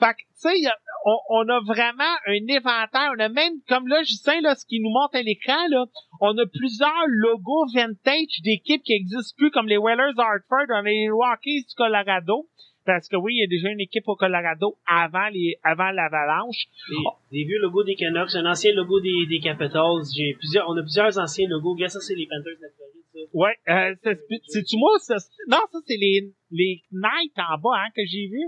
[0.00, 0.70] Fait que, tu sais,
[1.04, 3.10] on, on a vraiment un éventaire.
[3.16, 5.86] On a même, comme là, Justin, là, ce qui nous montre à l'écran, là,
[6.20, 10.82] on a plusieurs logos vintage d'équipes qui existent plus, comme les Whalers Hartford, on a
[10.82, 12.48] les Rockies du Colorado.
[12.86, 16.64] Parce que oui, il y a déjà une équipe au Colorado avant les, avant l'Avalanche.
[16.88, 20.08] Des, des vieux logos des Canucks, un ancien logo des, des Capitals.
[20.16, 21.74] J'ai plusieurs, on a plusieurs anciens logos.
[21.74, 23.18] Regarde, ça, c'est les Panthers de la Floride, ça.
[23.34, 25.16] Ouais, euh, c'est- c'est-tu moi, ça?
[25.48, 28.40] Non, ça, c'est les, les Knights en bas, hein, que j'ai vu.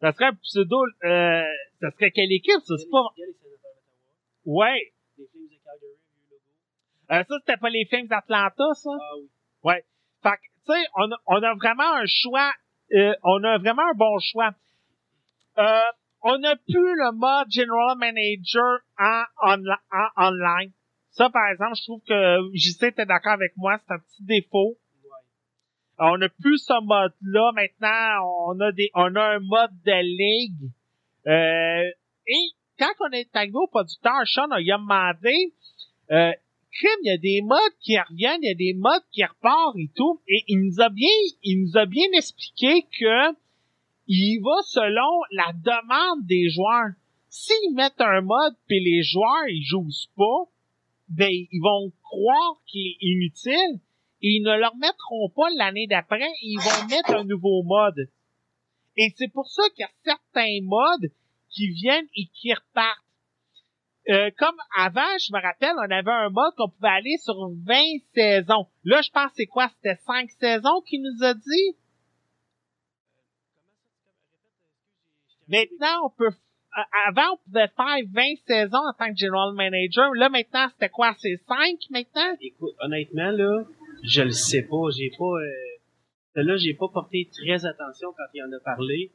[0.00, 1.42] Ça serait un pseudo, euh,
[1.80, 2.74] ça serait quelle équipe, ça?
[2.78, 3.02] C'est pas,
[4.44, 4.92] ouais.
[5.18, 7.12] Les Flames de Calgary, vieux logo.
[7.12, 8.90] Euh, ça, c'était pas les Flames d'Atlanta, ça?
[8.92, 9.14] Ah
[9.64, 9.74] oui.
[10.22, 12.52] Fait que, tu sais, on a, on a vraiment un choix,
[12.94, 14.50] euh, on a vraiment un bon choix.
[15.58, 15.80] Euh,
[16.22, 19.22] on n'a plus le mode General Manager en,
[19.56, 20.72] onli- en online.
[21.10, 24.76] Ça, par exemple, je trouve que JC était d'accord avec moi, c'est un petit défaut.
[25.98, 27.52] On n'a plus ce mode-là.
[27.54, 30.70] Maintenant, on a des, on a un mode de ligue.
[31.26, 31.90] Euh,
[32.26, 35.54] et quand on est arrivé au producteur, Sean a, demandé,
[36.10, 36.32] euh,
[36.72, 39.78] crime, il y a des modes qui reviennent, il y a des modes qui repartent
[39.78, 40.20] et tout.
[40.28, 41.08] Et il nous a bien,
[41.42, 43.34] il nous a bien expliqué que
[44.08, 46.92] il va selon la demande des joueurs.
[47.28, 50.50] S'ils mettent un mode puis les joueurs ils jouent pas,
[51.08, 53.80] ben ils vont croire qu'il est inutile
[54.28, 58.08] ils ne le remettront pas l'année d'après, ils vont mettre un nouveau mode.
[58.96, 61.10] Et c'est pour ça qu'il y a certains modes
[61.50, 63.02] qui viennent et qui repartent.
[64.08, 67.74] Euh, comme avant, je me rappelle, on avait un mode qu'on pouvait aller sur 20
[68.14, 68.66] saisons.
[68.84, 69.68] Là, je pense c'est quoi?
[69.76, 71.76] C'était 5 saisons qu'il nous a dit?
[75.48, 76.30] Maintenant, on peut...
[77.08, 80.12] Avant, on pouvait faire 20 saisons en tant que general manager.
[80.14, 81.14] Là, maintenant, c'était quoi?
[81.18, 81.56] C'est 5
[81.90, 82.36] maintenant?
[82.40, 83.64] Écoute, honnêtement, là,
[84.02, 84.90] je le sais pas.
[84.96, 89.10] J'ai pas, euh, là, j'ai pas porté très attention quand il en a parlé.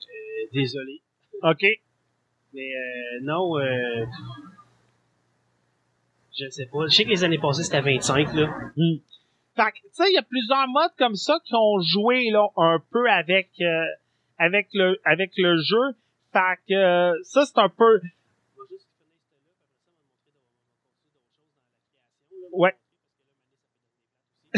[0.00, 1.00] Euh, désolé.
[1.42, 1.64] OK.
[2.54, 4.04] Mais, euh, non, euh,
[6.38, 6.86] je ne sais pas.
[6.86, 8.54] Je sais que les années passées, c'était 25, là.
[9.56, 12.46] Fait que, tu sais, il y a plusieurs modes comme ça qui ont joué, là,
[12.56, 13.84] un peu avec, euh,
[14.38, 15.96] avec le, avec le jeu.
[16.32, 18.00] Fait que, euh, ça, c'est un peu.
[22.52, 22.74] Ouais.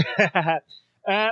[1.08, 1.28] euh,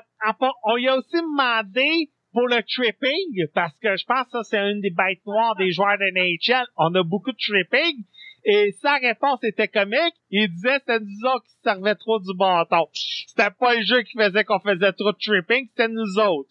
[0.64, 4.70] on y a aussi demandé pour le tripping, parce que je pense que ça, c'est
[4.70, 6.66] une des bêtes noires des joueurs de NHL.
[6.76, 8.04] On a beaucoup de tripping.
[8.44, 10.14] Et sa réponse était comique.
[10.30, 12.86] Il disait c'était nous autres qui servaient trop du bâton.
[12.92, 16.50] C'était pas le jeu qui faisait qu'on faisait trop de tripping, c'était nous autres.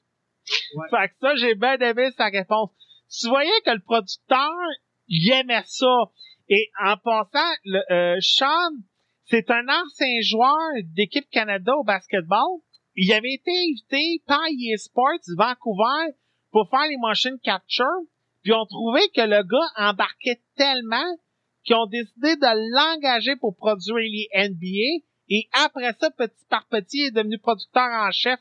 [0.89, 2.71] Fait que ça, j'ai bien aimé sa réponse.
[3.09, 4.51] Tu voyais que le producteur,
[5.07, 6.11] il aimait ça.
[6.49, 8.71] Et en passant, le, euh, Sean,
[9.29, 10.57] c'est un ancien joueur
[10.95, 12.61] d'équipe Canada au basketball.
[12.95, 16.15] Il avait été invité par EA Sports Vancouver
[16.51, 17.85] pour faire les motion capture.
[18.43, 21.17] Puis on trouvait que le gars embarquait tellement
[21.63, 25.03] qu'ils ont décidé de l'engager pour produire les NBA.
[25.29, 28.39] Et après ça, petit par petit, il est devenu producteur en chef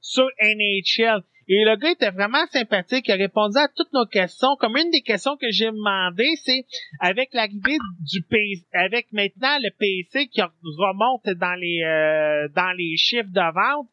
[0.00, 1.24] sur NHL.
[1.52, 4.54] Et le gars était vraiment sympathique, il a répondu à toutes nos questions.
[4.60, 6.64] Comme une des questions que j'ai demandé, c'est
[7.00, 7.76] avec l'arrivée
[8.08, 13.52] du PC, avec maintenant le PC qui remonte dans les euh, dans les chiffres de
[13.52, 13.88] vente,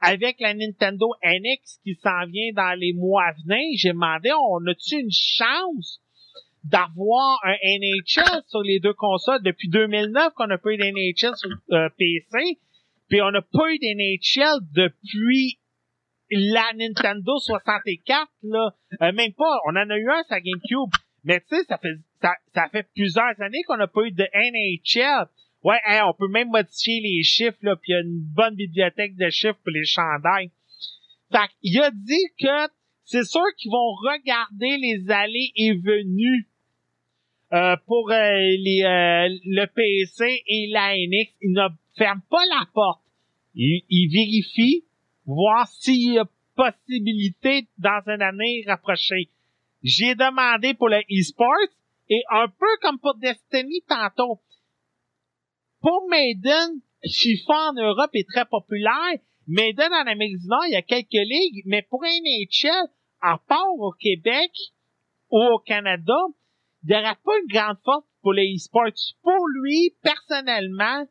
[0.00, 4.64] avec la Nintendo NX qui s'en vient dans les mois à venir, j'ai demandé on
[4.70, 6.00] a-tu une chance
[6.62, 9.42] d'avoir un NHL sur les deux consoles?
[9.42, 12.60] Depuis 2009 qu'on n'a pas eu d'NHL sur euh, PC,
[13.08, 15.58] puis on n'a pas eu d'NHL depuis
[16.30, 18.70] la Nintendo 64, là,
[19.02, 20.94] euh, même pas, on en a eu un sur GameCube,
[21.24, 24.24] mais tu sais, ça fait ça, ça fait plusieurs années qu'on n'a pas eu de
[24.34, 25.26] NHL.
[25.62, 29.16] Ouais, on peut même modifier les chiffres, là, puis il y a une bonne bibliothèque
[29.16, 30.50] de chiffres pour les chandails.
[31.32, 32.72] Fait il a dit que
[33.04, 36.48] c'est sûr qu'ils vont regarder les allées et venues
[37.52, 38.82] euh, pour euh, les,
[39.44, 41.34] le PC et la NX.
[41.42, 43.02] Ils ne ferment pas la porte.
[43.54, 44.84] Ils, ils vérifient
[45.34, 46.24] voir s'il y a
[46.56, 49.30] possibilité dans une année rapprochée.
[49.82, 51.68] J'ai demandé pour le e-sport
[52.08, 54.40] et un peu comme pour Destiny tantôt.
[55.80, 59.18] Pour Maiden, FIFA en Europe est très populaire.
[59.46, 62.88] Maiden en Amérique du Nord, il y a quelques ligues, mais pour NHL,
[63.22, 64.50] à part au Québec
[65.30, 66.18] ou au Canada,
[66.82, 68.92] il n'y aura pas une grande force pour les e-sports.
[69.22, 71.06] Pour lui, personnellement,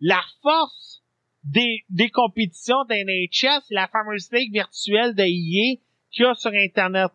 [0.00, 1.02] la force
[1.44, 5.80] des, des compétitions d'NHS, la fameuse ligue virtuelle de EA
[6.10, 7.10] qu'il y a sur Internet.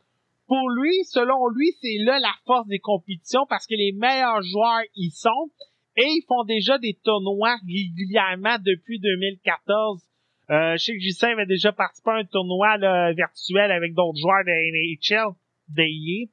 [0.47, 4.81] Pour lui, selon lui, c'est là la force des compétitions parce que les meilleurs joueurs
[4.95, 5.51] y sont
[5.95, 10.01] et ils font déjà des tournois régulièrement depuis 2014.
[10.49, 14.17] Euh, je sais que Justin avait déjà participé à un tournoi là, virtuel avec d'autres
[14.19, 15.35] joueurs de NHL,
[15.69, 16.31] d'EA.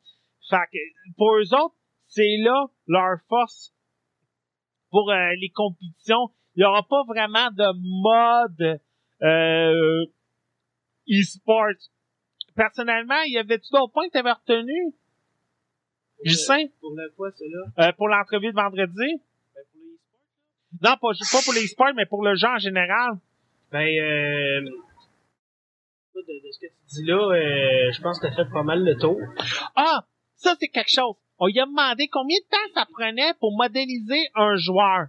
[0.49, 0.79] Fait que
[1.17, 1.75] pour eux autres,
[2.07, 3.75] c'est là leur force
[4.91, 7.67] pour euh, les compétitions il n'y aura pas vraiment de
[8.03, 8.81] mode
[9.23, 10.07] euh,
[11.09, 11.73] e-sport.
[12.55, 14.95] Personnellement, il y avait-tu d'autres points que tu avais retenu?
[16.25, 16.67] Justin?
[16.81, 19.21] Pour le quoi, là Euh, pour l'entrevue de vendredi?
[20.81, 22.59] Ben, pour les e-sports, Non, pas, pas pour les e-sports, mais pour le jeu en
[22.59, 23.13] général.
[23.71, 24.61] Ben, euh,
[26.15, 28.63] de, de ce que tu dis là, euh, je pense que tu as fait pas
[28.63, 29.19] mal le tour.
[29.75, 30.07] Ah!
[30.37, 31.15] Ça, c'est quelque chose.
[31.39, 35.07] On lui a demandé combien de temps ça prenait pour modéliser un joueur.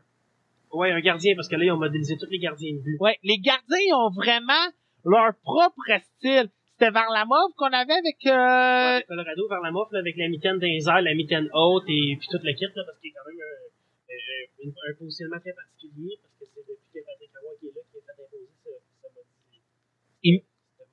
[0.78, 2.98] Ouais, un gardien, parce que là, ils ont modélisé tous les gardiens de but.
[3.00, 4.66] Ouais, les gardiens ont vraiment
[5.04, 6.50] leur propre style.
[6.74, 8.22] C'était vers la mauve qu'on avait avec...
[8.28, 9.02] Euh...
[9.02, 12.44] Ouais, Colorado, vers la mauve, avec la mitaine d'un la mitaine haute et puis toute
[12.44, 16.20] le kit, là, parce qu'il y a quand même un, un, un, positionnement très particulier,
[16.22, 18.70] parce que c'est depuis que Patrick Roy qui est là, qui a fait imposer ce,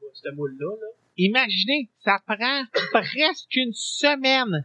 [0.01, 0.73] ce, ce moule-là.
[0.81, 0.89] Là.
[1.19, 4.65] Imaginez, ça prend presque une semaine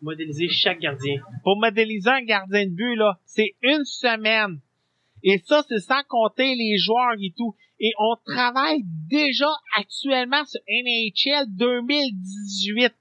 [0.00, 1.20] modéliser chaque gardien.
[1.42, 4.60] Pour modéliser un gardien de but, là, c'est une semaine.
[5.22, 7.54] Et ça, c'est sans compter les joueurs et tout.
[7.80, 12.94] Et on travaille déjà actuellement sur NHL 2018.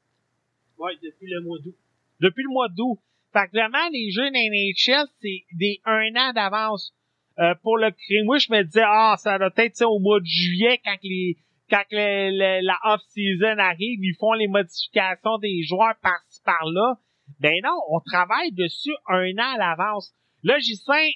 [0.77, 1.75] Ouais, depuis le mois d'août.
[2.19, 2.99] Depuis le mois d'août.
[3.33, 6.93] Fait que vraiment, les jeux NHL, c'est des un an d'avance.
[7.39, 7.91] Euh, pour le
[8.25, 11.37] moi, je me disais, ah, ça doit être au mois de juillet quand les
[11.69, 16.95] quand la off-season arrive, ils font les modifications des joueurs par-ci par-là.
[17.39, 20.13] Ben non, on travaille dessus un an à l'avance.
[20.43, 21.07] Là, Justin,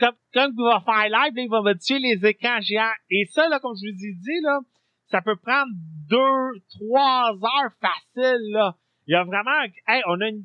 [0.00, 2.92] comme, comme il va faire live, là, il va modifier les écrans géants.
[3.10, 4.60] Et ça, là, comme je vous ai dit, là,
[5.06, 5.70] ça peut prendre
[6.08, 8.76] deux, trois heures facile, là.
[9.06, 10.44] Il y a vraiment, hey, on a une,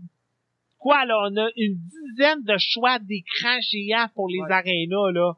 [0.78, 5.34] quoi, là, on a une dizaine de choix d'écrans géants pour les arénas, là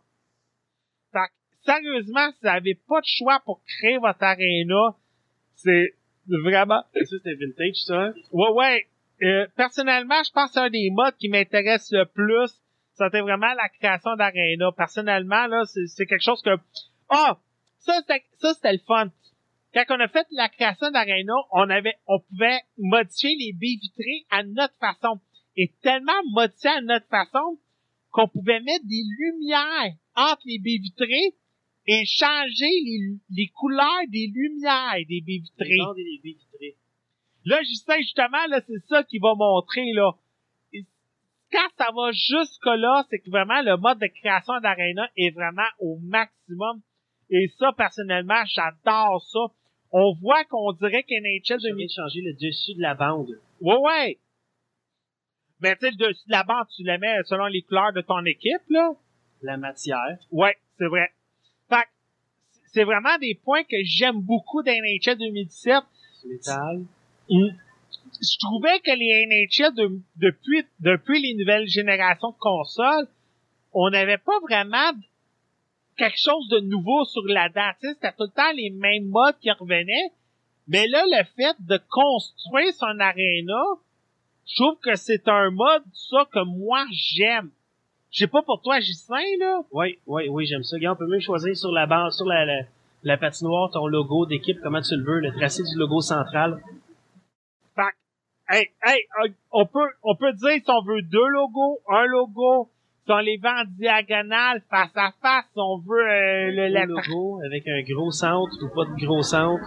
[1.69, 4.95] sérieusement, si vous n'avez pas de choix pour créer votre arena,
[5.55, 5.93] c'est
[6.27, 6.81] vraiment...
[6.93, 8.11] Ça, c'était vintage, ça?
[8.31, 8.87] Ouais, ouais.
[9.21, 12.51] Euh, personnellement, je pense que c'est un des modes qui m'intéresse le plus.
[12.93, 14.71] C'était vraiment la création d'arena.
[14.75, 16.57] Personnellement, là, c'est quelque chose que...
[17.09, 17.37] Ah!
[17.79, 19.09] ça, c'était, ça, c'était le fun.
[19.73, 24.25] Quand on a fait la création d'arena, on avait, on pouvait modifier les baies vitrées
[24.31, 25.19] à notre façon.
[25.55, 27.59] Et tellement modifier à notre façon
[28.11, 31.35] qu'on pouvait mettre des lumières entre les baies vitrées
[31.91, 35.95] et changer les, les couleurs des lumières des baies vitrées.
[35.95, 36.75] Des baies vitrées.
[37.45, 40.11] Là, Justin, justement, là, c'est ça qu'il va montrer, là.
[41.51, 45.97] quand ça va jusque-là, c'est que vraiment le mode de création d'arena est vraiment au
[45.97, 46.81] maximum.
[47.31, 49.39] Et ça, personnellement, j'adore ça.
[49.91, 51.73] On voit qu'on dirait qu'NHL...
[51.73, 53.31] Envie de changer le dessus de la bande.
[53.61, 54.19] Ouais, ouais.
[55.61, 58.01] Mais tu sais, le dessus de la bande, tu le mets selon les couleurs de
[58.01, 58.91] ton équipe, là?
[59.41, 60.19] La matière.
[60.31, 61.09] Ouais, c'est vrai.
[62.71, 65.83] C'est vraiment des points que j'aime beaucoup d'NHL 2017.
[66.25, 66.83] Métal.
[67.29, 73.07] Je trouvais que les NHL de, depuis depuis les nouvelles générations de consoles,
[73.73, 74.91] on n'avait pas vraiment
[75.97, 77.77] quelque chose de nouveau sur la date.
[77.81, 80.11] C'était tout le temps les mêmes modes qui revenaient.
[80.67, 83.63] Mais là, le fait de construire son aréna,
[84.45, 87.51] je trouve que c'est un mode, ça, que moi, j'aime.
[88.11, 89.61] Je sais pas pour toi, Gislain, là.
[89.71, 90.77] Oui, oui, oui, j'aime ça.
[90.77, 92.61] Regarde, on peut même choisir sur la base, sur la, la,
[93.03, 96.61] la patinoire, ton logo d'équipe, comment tu le veux, le tracé du logo central.
[97.75, 97.93] Fait
[98.49, 102.69] hey, hey, on peut, on peut dire si on veut deux logos, un logo,
[103.05, 106.85] si on les vend en diagonale, face à face, si on veut euh, le, le
[106.85, 109.63] logo avec un gros centre ou pas de gros centre.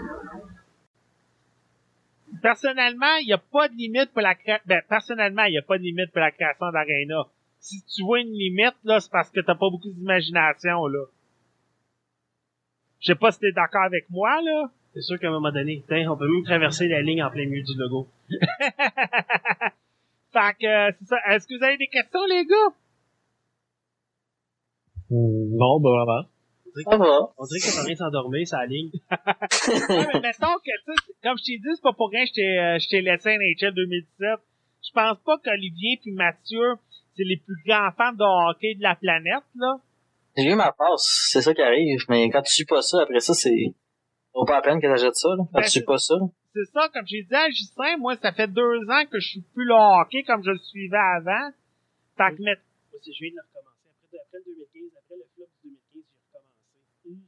[2.43, 4.64] Personnellement, il n'y a pas de limite pour la création.
[4.66, 7.27] Ben, personnellement, il n'y a pas de limite pour la création d'Arena.
[7.62, 11.05] Si tu vois une limite, là, c'est parce que t'as pas beaucoup d'imagination, là.
[12.98, 14.68] Je sais pas si t'es d'accord avec moi, là.
[14.94, 17.62] C'est sûr qu'à un moment donné, on peut même traverser la ligne en plein milieu
[17.62, 18.09] du logo.
[18.30, 18.39] fait
[20.60, 21.16] que, euh, c'est ça.
[21.30, 22.74] Est-ce que vous avez des questions, les gars?
[25.10, 26.26] Non, bah vraiment.
[26.90, 27.32] Ça va.
[27.39, 28.90] On dirait que t'es en train de s'endormir, ça ligne.
[29.10, 32.30] ouais, mais mettons que, tu sais, comme je t'ai dit, c'est pas pour rien que
[32.30, 34.40] je t'ai, euh, je t'ai laissé NHL 2017.
[34.84, 36.74] Je pense pas qu'Olivier puis Mathieu,
[37.16, 39.76] c'est les plus grands fans de hockey de la planète, là.
[40.36, 42.01] J'ai eu ma passe, c'est ça qui arrive.
[42.09, 43.74] Mais quand tu suis pas ça, après ça, c'est...
[44.34, 45.44] Vaut pas la peine que t'achètes ça, là.
[45.52, 46.14] Quand Ben, tu suis pas ça.
[46.55, 49.43] C'est ça, comme j'ai dit à Justin, moi, ça fait deux ans que je suis
[49.55, 51.51] plus le hockey comme je le suivais avant.
[52.16, 53.89] Fait que, mais- Moi, c'est je viens de le recommencer.
[54.01, 56.02] Après, après le 2015, après le flop du 2015,
[56.32, 57.20] j'ai recommencé.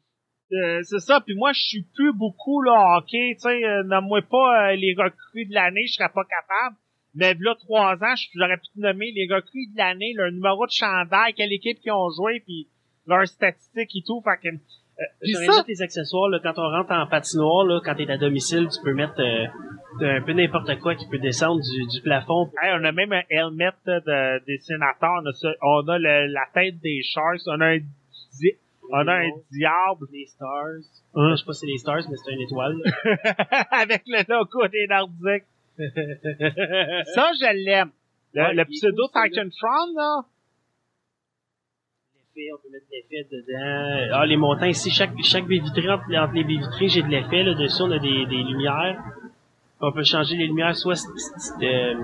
[0.52, 4.20] Euh, c'est ça, puis moi je suis plus beaucoup là hockey, tu sais, euh, nomme-moi
[4.30, 6.76] pas euh, les recrues de l'année, je serais pas capable.
[7.14, 10.66] Mais là trois ans, je- j'aurais pu te nommer les recrues de l'année, leur numéro
[10.66, 12.66] de chandail, quelle équipe qui ont joué, puis
[13.06, 14.20] leurs statistiques et tout.
[14.22, 17.94] Fait que, euh, J'aurais ça, les accessoires, là, quand on rentre en patinoire, là, quand
[17.94, 19.46] t'es à domicile, tu peux mettre euh,
[20.00, 22.50] un peu n'importe quoi qui peut descendre du, du plafond.
[22.62, 26.32] hey, on a même un helmet de, des sénateurs, on a, ça- on a le-
[26.32, 28.52] la tête des Sharks, on a un, di-
[28.90, 30.66] on a un diable Les stars.
[31.14, 31.30] Hein?
[31.30, 32.76] Je sais pas si c'est les stars, mais c'est une étoile.
[33.70, 35.44] avec le logo des Nordiques.
[35.78, 37.90] Ça, je l'aime.
[38.32, 40.22] Le, Ouais, pseudo Titan Front, là?
[42.16, 44.14] l'effet, on peut mettre de l'effet dedans.
[44.20, 47.08] Ah, les montants ici, chaque, chaque baie vitrée, entre, entre les baies vitrées, j'ai de
[47.08, 49.00] l'effet, là, dessus, on a des, des lumières.
[49.80, 51.94] On peut changer les lumières soit st- st- euh,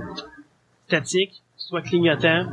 [0.86, 2.46] statiques, soit clignotant.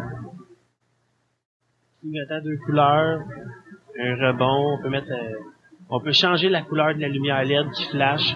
[2.02, 3.22] Clignotant deux couleurs,
[4.00, 5.36] un rebond, on peut mettre, euh,
[5.90, 8.36] on peut changer la couleur de la lumière LED qui flash.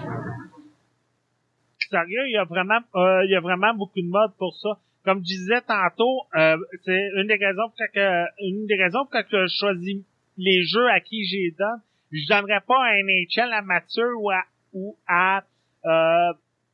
[1.92, 4.70] Sérieux, il y a vraiment, euh, il y a vraiment beaucoup de modes pour ça.
[5.04, 6.56] Comme je disais tantôt, euh,
[6.86, 10.02] c'est une des raisons pour que, une des raisons pour que je choisis
[10.38, 11.82] les jeux à qui j'ai donne.
[12.10, 14.42] Je donnerais pas à NHL à Mathieu ou à,
[14.72, 15.44] ou à,
[15.84, 16.32] euh,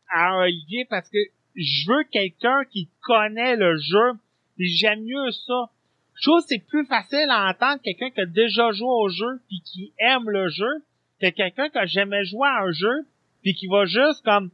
[0.09, 1.19] à Olivier parce que
[1.57, 4.12] je veux quelqu'un qui connaît le jeu.
[4.57, 5.70] J'aime mieux ça.
[6.15, 9.40] Je trouve que c'est plus facile à entendre quelqu'un qui a déjà joué au jeu
[9.49, 10.85] puis qui aime le jeu
[11.20, 13.07] que quelqu'un qui a jamais joué à un jeu
[13.43, 14.51] puis qui va juste comme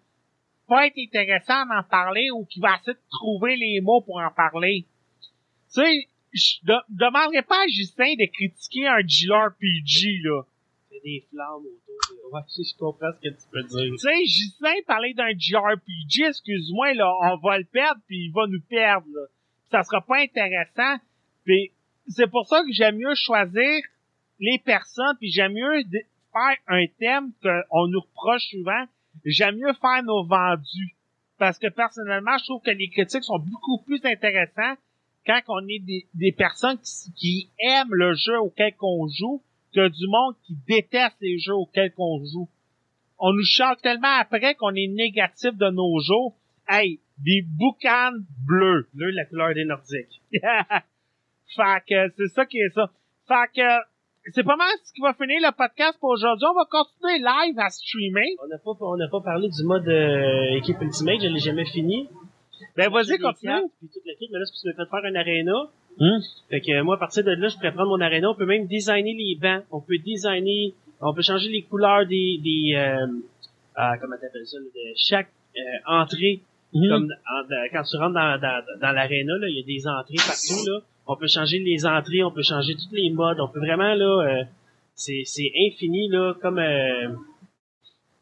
[0.69, 4.31] pas être intéressant d'en parler ou qui va essayer de trouver les mots pour en
[4.31, 4.87] parler.
[5.73, 10.43] Tu sais, je de- demanderais pas à Justin de critiquer un JRPG, là.
[10.91, 11.71] C'est des flammes autour.
[12.11, 13.93] de- Ouais, je comprends ce que tu peux dire.
[13.93, 18.47] Tu sais, Justin parlait d'un JRPG, excuse-moi, là, on va le perdre puis il va
[18.49, 19.27] nous perdre, là.
[19.71, 20.97] Ça sera pas intéressant.
[21.45, 21.71] Puis
[22.09, 23.81] c'est pour ça que j'aime mieux choisir
[24.41, 25.83] les personnes puis j'aime mieux
[26.33, 28.85] faire un thème qu'on nous reproche souvent.
[29.25, 30.97] J'aime mieux faire nos vendus.
[31.39, 34.77] Parce que personnellement, je trouve que les critiques sont beaucoup plus intéressants
[35.27, 39.43] quand on est des, des personnes qui, qui aiment le jeu auquel qu'on joue
[39.75, 42.49] que du monde qui déteste les jeux auxquels qu'on joue
[43.19, 46.37] on nous chante tellement après qu'on est négatif de nos jours.
[46.69, 48.89] Hey, des boucanes bleues.
[48.93, 50.23] Bleu, la couleur des Nordiques.
[50.33, 52.91] fait que c'est ça qui est ça.
[53.29, 53.94] Fait que
[54.33, 56.47] c'est pas mal ce qui va finir le podcast pour aujourd'hui.
[56.51, 58.37] On va continuer live à streamer.
[58.43, 61.67] On n'a pas, on n'a pas parlé du mode euh, équipe Ultimate, je l'ai jamais
[61.67, 62.09] fini.
[62.77, 63.69] Ben vas-y, continue.
[63.79, 65.71] Puis toute l'équipe, mais là, c'est parce que faire un arena.
[66.01, 66.21] Hum.
[66.51, 68.31] Fait que euh, moi, à partir de là, je pourrais prendre mon arena.
[68.31, 69.65] On peut même designer les bancs.
[69.71, 73.07] On peut designer, on peut changer les couleurs des, des euh,
[73.77, 76.43] ah, comment t'appelles ça, de chaque euh, entrée
[76.75, 76.89] Mhm.
[76.89, 77.09] Comme
[77.73, 80.81] quand tu rentres dans, dans, dans l'aréna, là, il y a des entrées partout, là.
[81.07, 84.41] On peut changer les entrées, on peut changer tous les modes, on peut vraiment, là,
[84.41, 84.45] euh,
[84.95, 85.25] c'est,
[85.69, 87.09] infini, là, comme, euh,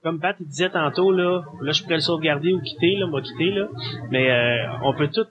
[0.02, 3.50] comme Pat disait tantôt, là, là, je pourrais le sauvegarder ou quitter, là, moi quitter,
[3.52, 3.68] là.
[4.10, 5.26] Mais, euh, on peut tout,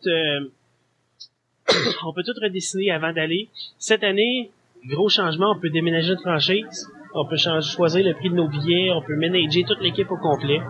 [2.05, 3.49] on peut tout redessiner avant d'aller.
[3.77, 4.51] Cette année,
[4.87, 8.91] gros changement, on peut déménager de franchise on peut choisir le prix de nos billets,
[8.91, 10.61] on peut manager toute l'équipe au complet.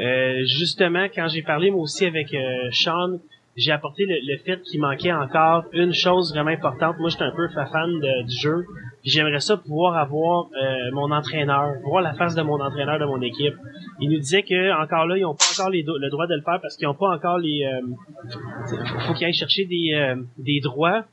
[0.00, 3.18] Euh, justement, quand j'ai parlé moi aussi avec euh, Sean,
[3.56, 6.96] j'ai apporté le, fait qu'il manquait encore une chose vraiment importante.
[6.98, 8.64] Moi, j'étais un peu fan du jeu.
[9.04, 13.20] J'aimerais ça pouvoir avoir euh, mon entraîneur, voir la face de mon entraîneur de mon
[13.20, 13.54] équipe.
[14.00, 16.58] Il nous disait que encore là, ils n'ont pas encore le droit de le faire
[16.60, 17.64] parce qu'ils n'ont pas encore les.
[17.64, 18.76] Euh,
[19.06, 21.04] faut qu'ils aillent chercher des, des droits.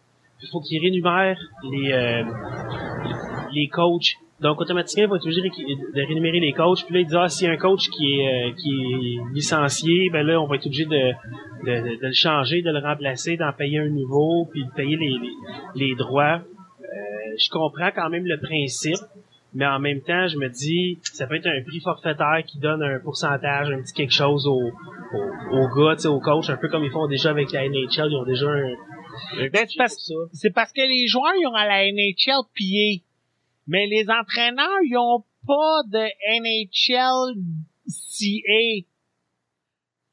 [0.41, 1.39] Il faut qu'ils rénumèrent
[1.69, 2.23] les
[3.53, 6.83] les coachs donc, automatiquement, il va être obligé de rémunérer les coachs.
[6.83, 9.33] Puis là, il dit, ah, s'il y a un coach qui est, euh, qui est
[9.35, 13.37] licencié, ben là, on va être obligé de, de, de, le changer, de le remplacer,
[13.37, 15.15] d'en payer un nouveau, puis de payer les,
[15.75, 16.41] les, droits.
[16.41, 16.85] Euh,
[17.37, 19.05] je comprends quand même le principe,
[19.53, 22.81] mais en même temps, je me dis, ça peut être un prix forfaitaire qui donne
[22.81, 24.71] un pourcentage, un petit quelque chose aux
[25.13, 28.17] au, au gars, aux coachs, un peu comme ils font déjà avec la NHL, ils
[28.17, 28.73] ont déjà un...
[29.53, 29.67] Ben,
[30.33, 33.03] c'est parce, que les joueurs, ils ont à la NHL pillé
[33.67, 36.05] mais les entraîneurs, ils ont pas de
[36.41, 37.35] NHL
[37.87, 38.87] CA.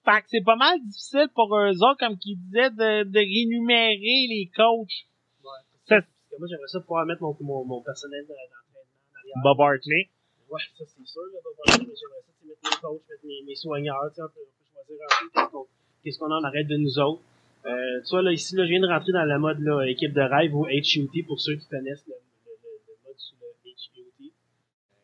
[0.05, 4.27] Fait que c'est pas mal difficile pour eux autres, comme qu'ils disaient, de, de rémunérer
[4.29, 5.05] les coachs.
[5.45, 5.61] Ouais.
[5.89, 9.43] Parce que moi, j'aimerais ça pouvoir mettre mon, mon, mon personnel d'entraînement.
[9.43, 10.09] Bob Hartley.
[10.49, 13.43] Ouais, ça c'est sûr, là, Bob Hartley, mais j'aimerais ça mettre mes coachs, mettre mes,
[13.47, 15.05] mes soigneurs, tu sais, on peut, on peut choisir
[15.35, 15.59] un peu
[16.03, 17.23] qu'est-ce qu'on en arrête de nous autres.
[17.67, 20.15] Euh, tu vois, là, ici, là, je viens de rentrer dans la mode, là, équipe
[20.15, 22.15] de rêve ou HUT pour ceux qui connaissent le,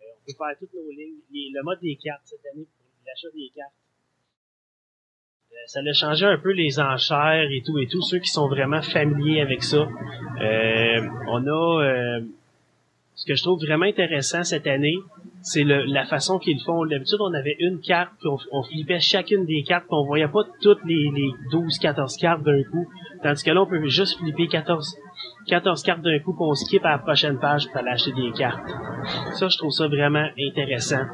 [0.01, 1.20] on peut faire toutes nos lignes.
[1.30, 3.74] le mode des cartes cette année, pour l'achat des cartes.
[5.52, 8.02] Euh, ça a changé un peu les enchères et tout et tout.
[8.02, 9.88] Ceux qui sont vraiment familiers avec ça.
[10.40, 12.20] Euh, on a euh,
[13.14, 14.96] ce que je trouve vraiment intéressant cette année,
[15.42, 16.84] c'est la façon qu'ils font.
[16.86, 20.28] D'habitude, on avait une carte, puis on, on flippait chacune des cartes, puis on voyait
[20.28, 22.88] pas toutes les, les 12-14 cartes d'un coup.
[23.22, 24.96] Tandis que là, on peut juste flipper 14,
[25.48, 28.32] 14 cartes d'un coup, puis on skip à la prochaine page pour aller acheter des
[28.32, 28.68] cartes.
[29.34, 31.05] Ça, je trouve ça vraiment intéressant.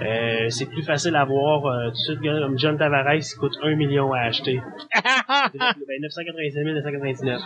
[0.00, 3.54] Euh, c'est plus facile à voir euh, tout de suite comme John Tavares il coûte
[3.62, 4.60] 1 million à acheter.
[4.94, 7.40] ben, 995 999.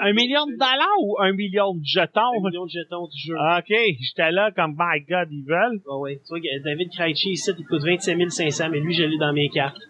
[0.00, 2.20] Un million de dollars ou un million de jetons?
[2.20, 3.34] Un million de jetons du jeu.
[3.34, 5.80] Ok, j'étais là comme my god, ils veulent.
[5.86, 6.20] Oh, ouais.
[6.24, 9.48] Tu vois, David Krejci ici, il coûte 25 500, mais lui, je l'ai dans mes
[9.48, 9.80] cartes.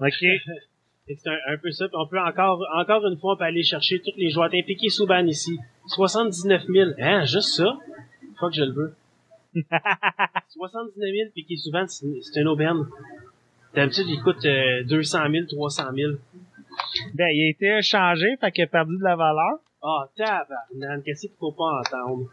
[0.00, 0.22] Ok.
[1.06, 1.86] c'est un, un, peu ça.
[1.88, 4.50] Puis on peut encore, encore une fois, on peut aller chercher tous les joueurs.
[4.50, 5.58] T'impliquer Souban ici.
[5.86, 6.90] 79 000.
[6.98, 7.76] Hein, juste ça?
[8.38, 8.94] Faut que je le veux.
[10.48, 12.86] 79 000 puis qui souvent c'est une aubaine.
[13.74, 14.46] D'habitude, il coûte
[14.88, 16.12] 200 000, 300 000.
[17.14, 19.58] Ben, il a été échangé, fait qu'il a perdu de la valeur.
[19.82, 22.28] Ah, tabarnak, qu'est-ce qu'il faut pas entendre?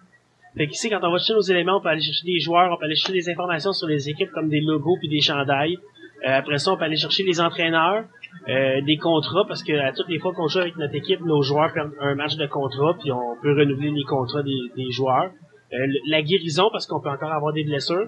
[0.56, 2.78] Fait qu'ici, quand on va chercher nos éléments, on peut aller chercher des joueurs, on
[2.78, 5.78] peut aller chercher des informations sur les équipes comme des logos puis des chandails.
[6.26, 8.06] Euh, après ça, on peut aller chercher les entraîneurs,
[8.50, 11.42] euh, des contrats, parce que à toutes les fois qu'on joue avec notre équipe, nos
[11.42, 15.32] joueurs perdent un match de contrat, puis on peut renouveler les contrats des, des joueurs.
[15.74, 18.08] Euh, la guérison parce qu'on peut encore avoir des blessures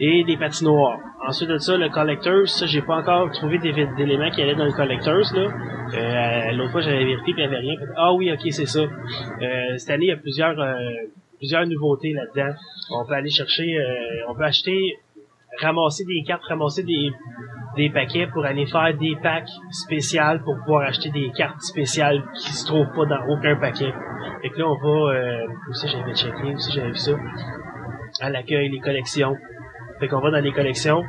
[0.00, 0.98] et des patinoires.
[1.26, 4.72] Ensuite de ça, le collectors, ça j'ai pas encore trouvé d'éléments qui allaient dans le
[4.72, 5.48] collectors là.
[5.94, 7.74] Euh, L'autre fois j'avais vérifié puis il n'y avait rien.
[7.96, 8.80] Ah oui, ok c'est ça.
[8.80, 10.74] Euh, cette année il y a plusieurs euh,
[11.38, 12.54] plusieurs nouveautés là-dedans.
[12.90, 13.78] On peut aller chercher,
[14.28, 14.96] on peut acheter,
[15.60, 17.10] ramasser des cartes, ramasser des
[17.76, 22.52] des paquets pour aller faire des packs spéciaux pour pouvoir acheter des cartes spéciales qui
[22.52, 23.92] se trouvent pas dans aucun paquet.
[24.40, 27.12] Fait que là, on va, euh, aussi j'avais checké, aussi j'avais vu ça,
[28.20, 29.36] à l'accueil, les collections.
[30.00, 31.02] Fait qu'on va dans les collections,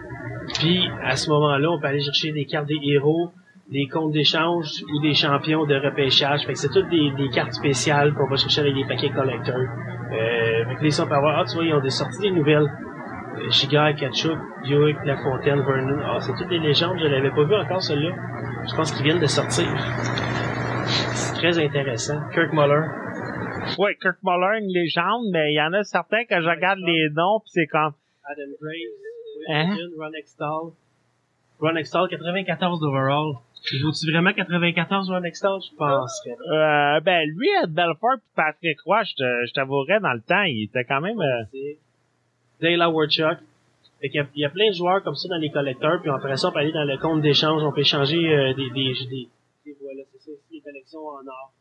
[0.56, 3.32] puis à ce moment-là, on peut aller chercher des cartes des héros,
[3.72, 6.46] des comptes d'échange ou des champions de repêchage.
[6.46, 9.56] Fait que c'est toutes des, des cartes spéciales qu'on va chercher avec des paquets collecteurs.
[9.58, 12.32] Euh, fait que les on peut avoir, ah, tu vois, ils ont des sorties des
[12.32, 12.68] nouvelles.
[13.52, 16.00] Shigar, Ketchup, Buick, La Fontaine, Vernon.
[16.04, 16.98] Ah, c'est toutes des légendes.
[17.00, 18.16] Je l'avais pas vu encore, celui-là.
[18.70, 19.68] Je pense qu'ils viennent de sortir.
[21.14, 22.20] C'est très intéressant.
[22.34, 22.88] Kirk Muller.
[23.78, 27.10] Ouais, Kirk Muller, une légende, mais il y en a certains que je regarde les
[27.16, 27.94] noms pis c'est comme...
[28.30, 29.78] Adam Graves, hein?
[29.98, 30.72] Ron Extall.
[31.60, 33.34] Ron Extall, 94 d'overall.
[33.74, 35.60] Il vaut-tu vraiment 94 Ron Extall?
[35.62, 36.22] Je pense.
[36.28, 40.86] Euh, ben, lui, Ed Belfort pis Patrick Roy, je t'avouerais, dans le temps, il était
[40.86, 41.20] quand même...
[41.20, 41.44] Euh...
[42.62, 43.40] Dale Howard-Chuck.
[44.02, 46.00] Fait qu'il y, a, il y a plein de joueurs comme ça dans les collecteurs,
[46.02, 48.70] puis après ça, on peut aller dans le compte d'échange, on peut échanger euh, des,
[48.70, 49.28] des, des,
[49.66, 51.52] des, voilà, c'est ça les collections en or.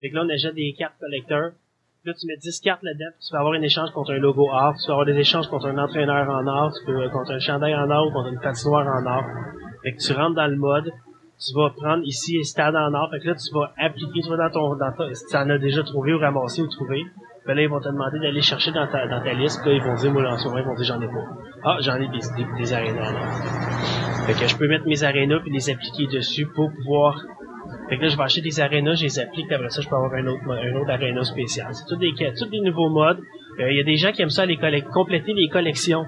[0.00, 1.52] Fait que là, on achète des cartes collecteurs.
[2.04, 4.74] Là, tu mets 10 cartes là-dedans, tu peux avoir un échange contre un logo or,
[4.74, 7.74] tu peux avoir des échanges contre un entraîneur en or, tu peux contre un chandail
[7.76, 9.22] en or ou contre une patinoire en or.
[9.84, 10.90] Fait que tu rentres dans le mode,
[11.38, 13.08] tu vas prendre ici stade en or.
[13.10, 15.48] Fait que là, tu vas appliquer, tu vas dans ton, dans ta, si tu en
[15.50, 17.04] as déjà trouvé ou ramassé ou trouvé.
[17.46, 19.64] Ben là, ils vont te demander d'aller chercher dans ta, dans ta liste.
[19.66, 21.24] Là, ils vont dire, moi, en ce moment, ils vont dire, j'en ai pas.
[21.64, 22.20] Ah, j'en ai des,
[22.58, 24.26] des, arénas or.
[24.26, 27.20] Fait que je peux mettre mes arénas puis les appliquer dessus pour pouvoir
[27.88, 29.94] fait que là, je vais acheter des arénas, je les applique, après ça, je peux
[29.94, 31.68] avoir un autre, un autre aréna spécial.
[31.72, 33.18] C'est tous des, tous nouveaux modes.
[33.58, 36.06] Il y a des gens qui aiment ça aller compléter les collections.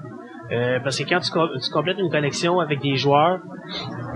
[0.52, 3.40] Euh, parce que quand tu, tu, complètes une collection avec des joueurs,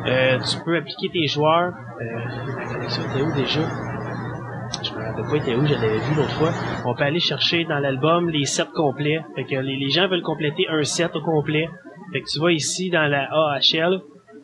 [0.07, 1.73] euh, tu peux appliquer tes joueurs.
[1.73, 2.05] Euh,
[2.59, 3.61] la collection était où déjà?
[5.09, 6.51] Était où, je l'avais vu l'autre fois.
[6.85, 9.21] On peut aller chercher dans l'album les sets complets.
[9.35, 11.69] Fait que les, les, gens veulent compléter un set au complet.
[12.13, 14.01] Fait que tu vas ici dans la AHL,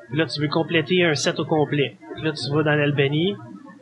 [0.09, 1.97] puis là tu veux compléter un set au complet.
[2.15, 3.35] Puis là tu vas dans l'Albanie,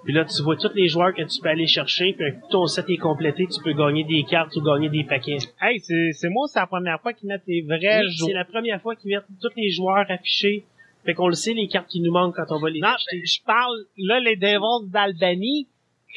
[0.04, 2.86] puis là, tu vois tous les joueurs que tu peux aller chercher, puis ton set
[2.88, 5.38] est complété, tu peux gagner des cartes ou gagner des paquets.
[5.60, 8.28] Hey, c'est moi, c'est la première fois qu'ils mettent les vrais joueurs.
[8.28, 10.64] C'est la première fois qu'ils mettent tous les joueurs affichés.
[11.04, 13.44] Fait qu'on le sait, les cartes qui nous manquent quand on va les non, je
[13.44, 15.68] parle, là, les Devils d'Albanie,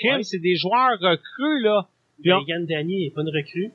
[0.03, 0.23] ouais.
[0.23, 1.87] c'est des joueurs recrues, là.
[2.21, 2.41] Puis on...
[2.65, 3.71] Danny est pas une recrue.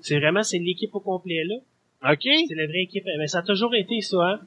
[0.00, 2.12] C'est vraiment, c'est l'équipe au complet, là.
[2.12, 2.22] OK.
[2.22, 3.04] C'est la vraie équipe.
[3.18, 4.40] Mais ça a toujours été ça, hein.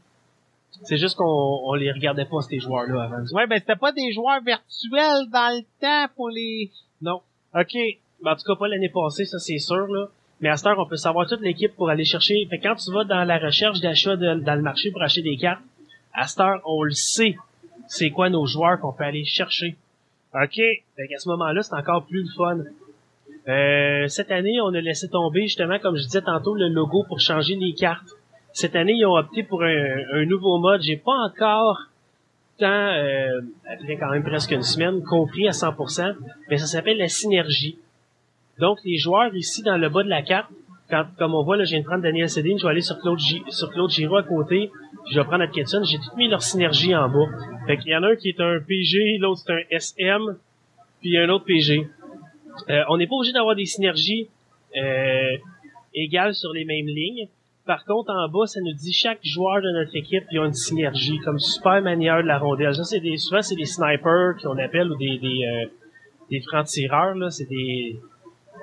[0.84, 3.24] C'est juste qu'on on les regardait pas ces joueurs-là avant.
[3.32, 6.70] Ouais, ben c'était pas des joueurs virtuels dans le temps pour les.
[7.02, 7.22] Non.
[7.56, 7.74] Ok.
[8.22, 10.08] Ben, en tout cas pas l'année passée, ça c'est sûr là.
[10.40, 12.46] Mais à cette heure, on peut savoir toute l'équipe pour aller chercher.
[12.50, 15.64] Fait quand tu vas dans la recherche d'achat dans le marché pour acheter des cartes,
[16.14, 17.36] à cette heure, on le sait.
[17.88, 19.78] C'est quoi nos joueurs qu'on peut aller chercher.
[20.44, 20.56] OK.
[20.56, 22.60] Fait qu'à ce moment-là, c'est encore plus le fun.
[23.48, 27.20] Euh, cette année, on a laissé tomber, justement, comme je disais tantôt, le logo pour
[27.20, 28.10] changer les cartes.
[28.52, 30.82] Cette année, ils ont opté pour un, nouveau mode.
[30.82, 31.78] J'ai pas encore
[32.60, 33.42] tant, euh,
[33.72, 36.16] après quand même presque une semaine, compris à 100%,
[36.50, 37.78] mais ça s'appelle la synergie.
[38.60, 40.50] Donc, les joueurs ici, dans le bas de la carte,
[40.90, 42.98] quand, comme on voit, là, je viens de prendre Daniel Sedin, je vais aller sur
[43.00, 43.42] Claude, G,
[44.06, 44.70] à côté,
[45.04, 47.26] puis je vais prendre Atkinson, j'ai tout mis leur synergie en bas.
[47.66, 50.38] Fait qu'il y en a un qui est un PG, l'autre c'est un SM,
[51.02, 51.88] puis un autre PG.
[52.70, 54.30] Euh, on n'est pas obligé d'avoir des synergies
[54.76, 55.38] euh,
[55.94, 57.28] égales sur les mêmes lignes,
[57.68, 61.20] par contre, en bas, ça nous dit chaque joueur de notre équipe a une synergie,
[61.20, 62.74] comme super manière de la rondelle.
[62.74, 65.66] Ça, c'est des, souvent, c'est des snipers qu'on appelle ou des, des, euh,
[66.32, 67.30] des francs-tireurs, là.
[67.30, 68.00] C'est des,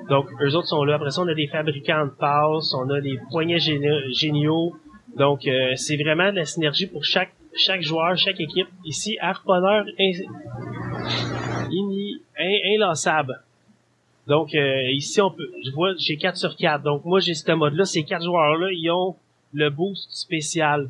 [0.09, 0.97] donc, eux autres sont là.
[0.97, 4.75] Après ça, on a des fabricants de passes, on a des poignets géniaux.
[5.17, 8.69] Donc, euh, c'est vraiment de la synergie pour chaque, chaque joueur, chaque équipe.
[8.85, 10.13] Ici, harponneur in,
[12.75, 13.41] inlassable.
[14.27, 16.83] Donc euh, ici on peut je vois j'ai 4 sur 4.
[16.83, 19.17] Donc moi j'ai ce mode là, ces quatre joueurs là, ils ont
[19.53, 20.89] le boost spécial.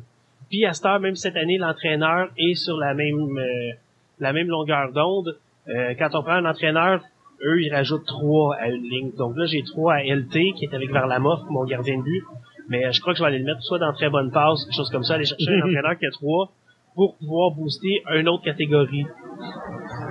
[0.49, 3.71] Puis à cette heure même cette année l'entraîneur est sur la même euh,
[4.19, 5.37] la même longueur d'onde.
[5.67, 7.01] Euh, quand on prend un entraîneur,
[7.43, 9.11] eux ils rajoutent 3 à une ligne.
[9.17, 12.23] Donc là j'ai 3 à LT qui est avec Varlamov, mon gardien de but.
[12.67, 14.75] Mais je crois que je vais aller le mettre soit dans très bonne passe, quelque
[14.75, 16.51] chose comme ça, aller chercher un entraîneur qui a 3
[16.95, 19.05] pour pouvoir booster une autre catégorie.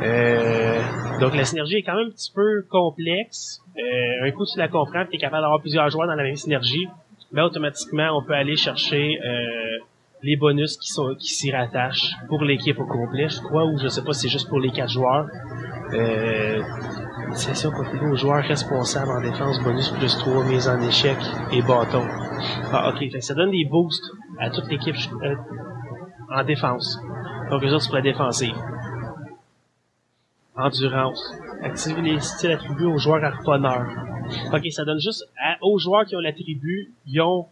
[0.03, 0.81] Euh,
[1.21, 3.61] donc la synergie est quand même un petit peu complexe.
[3.77, 6.37] Euh, un coup tu la comprends, tu es capable d'avoir plusieurs joueurs dans la même
[6.37, 6.87] synergie,
[7.33, 9.79] mais automatiquement on peut aller chercher euh,
[10.23, 13.89] les bonus qui sont qui s'y rattachent pour l'équipe au complet, je crois, ou je
[13.89, 15.27] sais pas si c'est juste pour les quatre joueurs.
[15.95, 16.63] Euh,
[17.35, 21.17] session configurée aux joueurs responsables en défense, bonus plus 3, mise en échec
[21.53, 22.07] et bâton.
[22.73, 24.05] Ah ok, fait ça donne des boosts
[24.41, 25.37] à toute l'équipe euh,
[26.31, 26.99] en défense.
[27.51, 28.55] Donc les autres, pour la défensive.
[30.57, 31.35] Endurance.
[31.63, 33.89] Activer les styles attribués aux joueurs harponneurs.
[34.53, 35.25] Ok, ça donne juste
[35.61, 37.47] aux joueurs qui ont l'attribut, ils ont...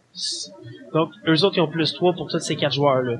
[0.93, 3.19] Donc, eux autres, ils ont plus 3 pour tous ces quatre joueurs-là.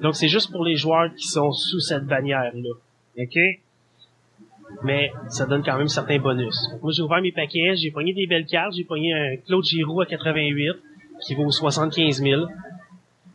[0.00, 2.74] Donc, c'est juste pour les joueurs qui sont sous cette bannière-là.
[3.18, 3.38] OK?
[4.82, 6.56] Mais ça donne quand même certains bonus.
[6.82, 10.00] Moi, j'ai ouvert mes paquets, j'ai pogné des belles cartes, j'ai pogné un Claude Giroux
[10.00, 10.72] à 88,
[11.26, 12.42] qui vaut 75 000,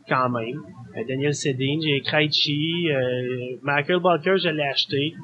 [0.08, 0.62] quand même.
[0.96, 5.14] Euh, Daniel Sedin, j'ai Krejci, euh, Michael Balker, je l'ai acheté.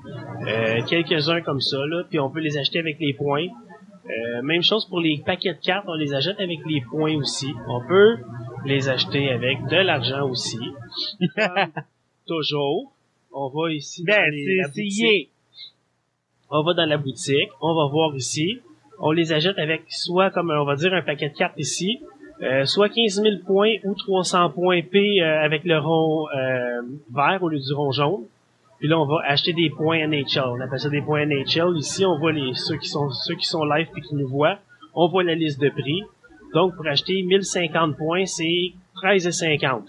[0.47, 3.47] Euh, quelques-uns comme ça, là, puis on peut les acheter avec les points.
[4.09, 7.53] Euh, même chose pour les paquets de cartes, on les achète avec les points aussi.
[7.69, 8.17] On peut
[8.65, 10.59] les acheter avec de l'argent aussi.
[12.27, 12.93] toujours.
[13.33, 14.31] On va ici ben,
[14.67, 15.31] boutique.
[16.51, 18.61] On va dans la boutique, on va voir ici.
[18.99, 22.01] On les achète avec soit comme on va dire un paquet de cartes ici,
[22.43, 26.83] euh, soit 15 000 points ou 300 points P euh, avec le rond euh,
[27.15, 28.25] vert au lieu du rond jaune.
[28.79, 30.45] Puis là, on va acheter des points NHL.
[30.47, 31.77] On appelle ça des points NHL.
[31.77, 34.59] Ici, on voit les ceux qui sont ceux qui sont live et qui nous voient.
[34.95, 36.03] On voit la liste de prix.
[36.55, 38.73] Donc, pour acheter 1050 points, c'est
[39.03, 39.83] 13,50.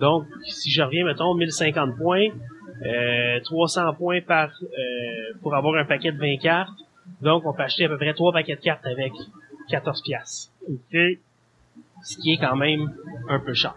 [0.00, 2.28] Donc, si je reviens, mettons, 1050 points,
[2.82, 4.50] euh, 300 points par
[5.42, 6.78] pour avoir un paquet de 20 cartes.
[7.20, 9.12] Donc, on peut acheter à peu près 3 paquets de cartes avec
[9.68, 10.52] 14 pièces.
[10.68, 11.18] OK
[12.04, 12.92] ce qui est quand même
[13.28, 13.74] un peu cher.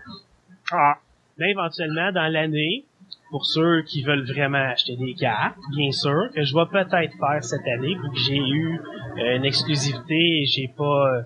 [0.71, 0.95] Ah.
[1.37, 2.85] Mais éventuellement, dans l'année,
[3.29, 7.43] pour ceux qui veulent vraiment acheter des cartes, bien sûr, que je vais peut-être faire
[7.43, 8.79] cette année, vu que j'ai eu
[9.17, 11.21] euh, une exclusivité et j'ai pas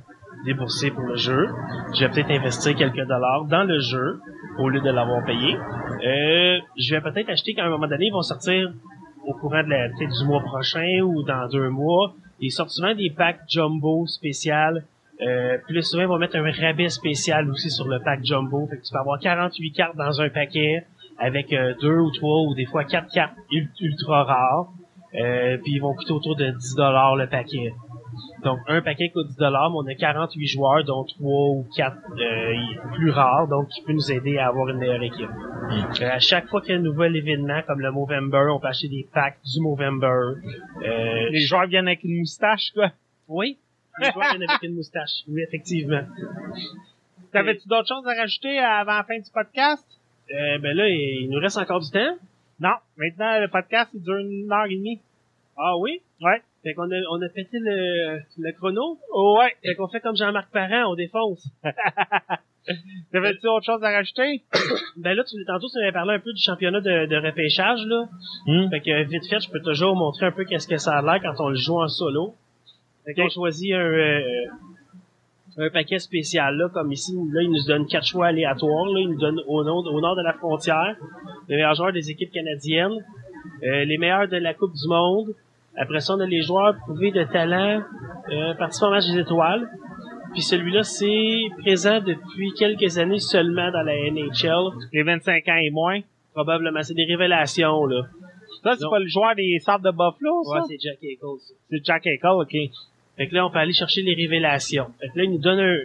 [0.46, 1.48] déboursé pour le jeu.
[1.94, 4.20] Je vais peut-être investir quelques dollars dans le jeu
[4.58, 5.56] au lieu de l'avoir payé.
[5.56, 8.72] Euh, je vais peut-être acheter quand à un moment donné, ils vont sortir
[9.26, 12.14] au courant de la peut-être du mois prochain ou dans deux mois.
[12.40, 14.84] Ils sortent souvent des packs jumbo spéciales.
[15.22, 18.68] Euh, puis souvent, ils vont mettre un rabais spécial aussi sur le pack jumbo.
[18.68, 20.86] Fait que tu peux avoir 48 cartes dans un paquet
[21.20, 24.68] avec euh, deux ou trois ou des fois quatre cartes ultra rares.
[25.14, 27.74] Euh, puis ils vont coûter autour de 10 dollars le paquet.
[28.44, 31.98] Donc un paquet coûte 10 dollars, mais on a 48 joueurs, dont trois ou quatre
[32.20, 32.56] euh,
[32.94, 35.30] plus rares, donc qui peut nous aider à avoir une meilleure équipe.
[35.30, 36.04] Hmm.
[36.04, 38.90] à chaque fois qu'il y a un nouvel événement comme le Movember, on peut acheter
[38.90, 40.42] des packs du Movember.
[40.82, 42.92] les joueurs viennent avec une moustache, quoi.
[43.28, 43.58] Oui,
[44.00, 45.24] les joueurs viennent avec une moustache.
[45.28, 46.02] Oui, effectivement.
[47.32, 49.86] T'avais-tu d'autres choses à rajouter avant la fin du podcast?
[50.34, 52.18] Euh, ben là, il nous reste encore du temps.
[52.60, 55.02] Non, maintenant le podcast il dure une heure et demie.
[55.58, 56.02] Ah oui?
[56.22, 56.42] Ouais.
[56.64, 59.00] Fait qu'on a, on a pété le, le chrono.
[59.12, 59.54] Oh ouais.
[59.64, 61.48] Fait qu'on fait comme Jean-Marc Parent, on défonce.
[63.12, 64.44] T'avais-tu autre chose à rajouter?
[64.98, 68.06] ben là, tu, tantôt, tu m'avais parlé un peu du championnat de, de repêchage, là.
[68.46, 68.70] Hmm.
[68.70, 71.20] Fait que, vite fait, je peux toujours montrer un peu qu'est-ce que ça a l'air
[71.22, 72.36] quand on le joue en solo.
[73.06, 74.46] Fait qu'on choisit un, euh,
[75.58, 79.10] un paquet spécial là, comme ici, là, il nous donne quatre choix aléatoires, là, il
[79.10, 80.96] nous donne au nord, au nord de la frontière,
[81.50, 83.04] les meilleurs joueurs des équipes canadiennes,
[83.64, 85.34] euh, les meilleurs de la Coupe du Monde.
[85.78, 87.82] Après ça, on a les joueurs prouvés de talent
[88.30, 89.70] euh, participant au match des étoiles.
[90.34, 94.72] Puis celui-là, c'est présent depuis quelques années seulement dans la NHL.
[94.94, 96.00] Les 25 ans et moins.
[96.34, 96.82] Probablement.
[96.82, 98.04] C'est des révélations, là.
[98.64, 100.56] Ça, c'est pas le joueur des Sables de Buffalo, ça?
[100.56, 101.58] Ouais, c'est Jack Eichel.
[101.70, 102.56] C'est Jack Eichel, ok.
[103.18, 104.88] Fait que là, on peut aller chercher les révélations.
[105.00, 105.78] Fait que là, il nous donne un,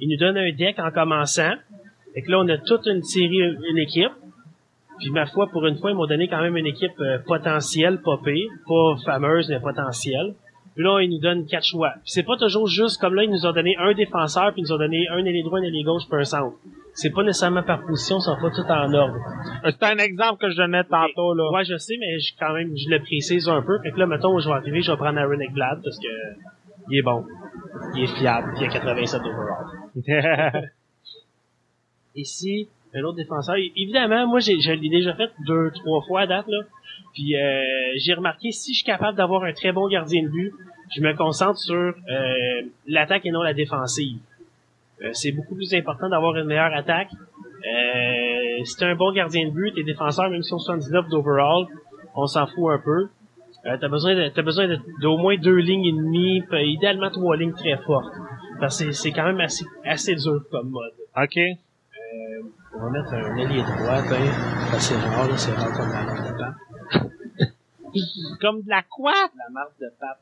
[0.00, 1.52] il nous donne un deck en commençant.
[2.14, 4.12] Fait que là, on a toute une série, une équipe.
[4.98, 8.00] Puis ma foi, pour une fois, ils m'ont donné quand même une équipe euh, potentielle,
[8.02, 10.34] pas pire, pas fameuse, mais potentielle.
[10.74, 11.90] Puis là, ils nous donnent quatre choix.
[12.02, 14.64] Puis c'est pas toujours juste comme là, ils nous ont donné un défenseur, puis ils
[14.64, 16.56] nous ont donné un ailier droit, un ailier gauche, puis un centre.
[16.94, 19.16] C'est pas nécessairement par position, sont pas tout en ordre.
[19.64, 21.50] Euh, c'est un exemple que je donnais tantôt, là.
[21.52, 23.78] Ouais, je sais, mais je, quand même, je le précise un peu.
[23.82, 26.08] Fait que là, mettons, je vais arriver, je vais prendre Aaron Ekblad, parce que
[26.90, 27.24] il est bon.
[27.94, 28.54] Il est fiable.
[28.60, 30.70] Il a 87 overall.
[32.14, 33.56] Ici, un autre défenseur.
[33.56, 36.58] Évidemment, moi, j'ai, je l'ai déjà fait deux, trois fois à date, là.
[37.12, 37.62] Puis, euh,
[37.96, 40.52] j'ai remarqué, si je suis capable d'avoir un très bon gardien de but,
[40.94, 44.18] je me concentre sur euh, l'attaque et non la défensive.
[45.02, 47.10] Euh, c'est beaucoup plus important d'avoir une meilleure attaque.
[47.12, 51.66] Euh, si t'es un bon gardien de but, tes défenseurs, même si on 79 d'overall,
[52.14, 53.08] on s'en fout un peu.
[53.66, 54.68] Euh, t'as besoin de, t'as besoin
[55.00, 58.12] d'au moins deux lignes et demie, idéalement trois lignes très fortes.
[58.60, 60.92] Parce que c'est quand même assez, assez dur comme mode.
[61.16, 61.36] OK.
[61.38, 62.42] Euh,
[62.74, 64.32] on va mettre un ailier droit, ben,
[64.78, 66.54] c'est rare, là, c'est rare comme la marque de pape.
[68.40, 69.12] comme de la quoi?
[69.12, 70.20] La marque de pape.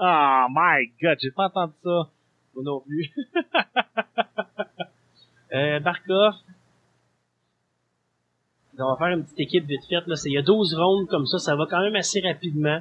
[0.00, 2.08] Oh my god, j'ai pas entendu ça.
[2.54, 3.10] Moi non plus.
[5.52, 6.34] euh, Barkov,
[8.78, 10.06] on va faire une petite équipe vite faite.
[10.06, 10.14] Là.
[10.24, 12.80] Il y a 12 rondes comme ça, ça va quand même assez rapidement.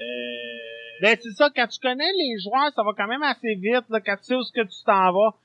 [0.00, 1.02] Euh...
[1.02, 4.00] Ben, c'est ça, quand tu connais les joueurs, ça va quand même assez vite, là,
[4.00, 5.36] quand tu sais où ce que tu t'en vas.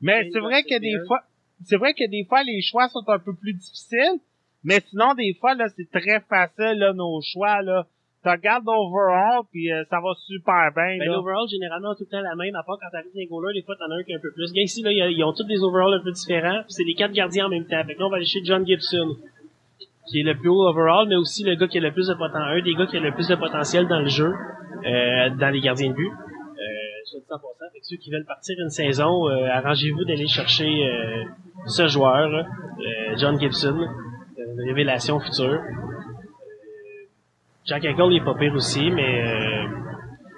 [0.00, 1.22] Mais c'est vrai que des fois,
[1.64, 4.20] c'est vrai que des fois, les choix sont un peu plus difficiles.
[4.64, 7.86] Mais sinon, des fois, là, c'est très facile, là, nos choix, là
[8.22, 10.98] tu regardes l'overall, puis euh, ça va super bien.
[10.98, 13.54] Ben, l'overall, généralement, tout le temps la même, à part quand t'arrives dans les goalers,
[13.54, 14.52] des fois, t'en as un qui est un peu plus.
[14.52, 17.46] Gars, ici, là, ils ont tous des overalls un peu différents, c'est les quatre gardiens
[17.46, 17.82] en même temps.
[17.86, 19.16] Fait que là, on va aller chez John Gibson
[20.10, 22.14] qui est le plus haut overall, mais aussi le gars qui a le plus de
[22.14, 25.50] potentiel, un des gars qui a le plus de potentiel dans le jeu, euh, dans
[25.50, 26.10] les gardiens de but.
[27.08, 30.28] Soit dit en passant, fait que ceux qui veulent partir une saison, euh, arrangez-vous d'aller
[30.28, 31.24] chercher euh,
[31.66, 33.78] ce joueur, euh, John Gibson,
[34.36, 35.58] une révélation future.
[37.64, 39.24] Jack Eichel est pas pire aussi, mais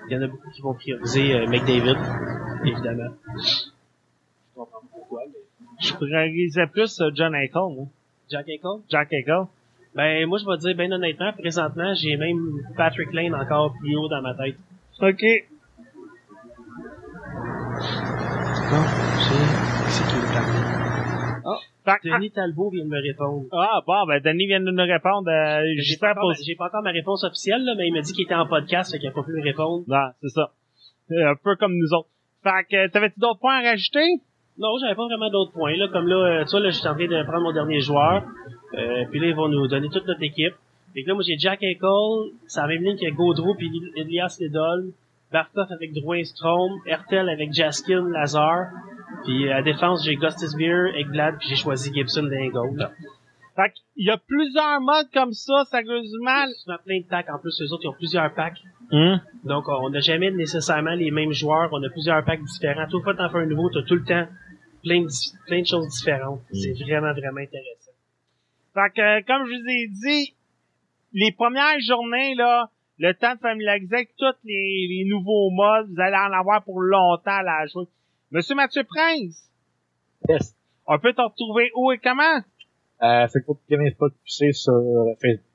[0.06, 1.96] il y en a beaucoup qui vont prioriser McDavid,
[2.64, 3.14] évidemment.
[3.36, 5.40] Je comprends pourquoi, mais...
[5.80, 7.88] Je priorisais plus John Eichel,
[8.30, 8.80] Jack Eichel?
[8.88, 9.46] Jack Eichel.
[9.96, 13.96] Ben, moi, je vais te dire, ben honnêtement, présentement, j'ai même Patrick Lane encore plus
[13.96, 14.54] haut dans ma tête.
[15.00, 15.24] OK.
[17.80, 18.84] Bon,
[19.88, 21.42] c'est qui me parle?
[21.46, 21.58] Oh,
[22.04, 23.46] Denis Talbot vient de me répondre.
[23.52, 25.28] Ah, bon, ben, Denis vient de nous répondre.
[25.30, 28.24] Euh, j'ai pas, encore, pas encore ma réponse officielle, là, mais il m'a dit qu'il
[28.24, 29.84] était en podcast, fait qu'il a pas pu me répondre.
[29.88, 30.52] Non, c'est ça.
[31.10, 32.08] Un peu comme nous autres.
[32.42, 34.20] Fait que, t'avais-tu d'autres points à rajouter?
[34.58, 35.74] Non, j'avais pas vraiment d'autres points.
[35.76, 37.80] Là, comme là, euh, tu vois, là, je suis en train de prendre mon dernier
[37.80, 38.24] joueur.
[38.74, 40.54] Euh, puis là, ils vont nous donner toute notre équipe.
[40.94, 44.92] Et là, moi, j'ai Jack Eichel, c'est la même ligne que Gaudreau puis Elias Ledol,
[45.32, 48.66] Bartov avec Drouin Strom, Hertel avec Jaskin Lazar.
[49.24, 52.50] Puis à défense, j'ai Gustis Beer, Egglad, puis j'ai choisi Gibson d'un
[53.56, 56.46] Fait qu'il y a plusieurs modes comme ça, sérieusement.
[56.66, 57.28] On a plein de packs.
[57.28, 58.60] En plus, les autres, ils ont plusieurs packs.
[58.92, 59.20] Hum.
[59.44, 61.68] Donc, on n'a jamais nécessairement les mêmes joueurs.
[61.72, 62.86] On a plusieurs packs différents.
[62.88, 64.26] Tout fois que t'en fais un nouveau, t'as tout le temps
[64.82, 65.08] plein de,
[65.46, 66.40] plein de choses différentes.
[66.52, 67.92] C'est vraiment, vraiment intéressant.
[68.74, 70.34] Fait que, comme je vous ai dit,
[71.12, 72.70] les premières journées, là,
[73.00, 75.88] le temps de familiariser avec tous les, les, nouveaux modes.
[75.88, 77.86] Vous allez en avoir pour longtemps là, à jouer.
[78.30, 79.50] Monsieur Mathieu Prince?
[80.28, 80.54] Yes.
[80.86, 82.44] On peut te retrouver où et comment?
[83.02, 85.46] Euh, Facebook Gaming Spot sur euh, Facebook.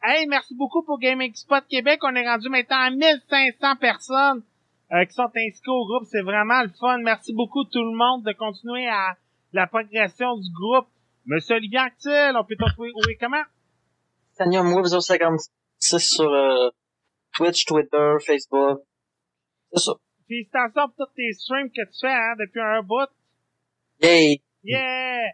[0.00, 1.98] Hey, merci beaucoup pour Gaming Spot Québec.
[2.04, 4.42] On est rendu maintenant à 1500 personnes
[4.92, 6.06] euh, qui sont inscrites au groupe.
[6.08, 6.98] C'est vraiment le fun.
[7.02, 9.16] Merci beaucoup tout le monde de continuer à
[9.52, 10.86] la progression du groupe.
[11.26, 13.42] Monsieur Olivier Actil, on peut te retrouver où et comment?
[14.38, 16.70] Tanium Moves au 56 c'est sur euh,
[17.34, 18.80] Twitch, Twitter, Facebook.
[19.72, 19.92] C'est ça.
[20.26, 23.08] Puis c'est ça pour tous tes streams que tu fais hein, depuis un bout.
[24.02, 24.42] Yay!
[24.64, 25.32] Yeah!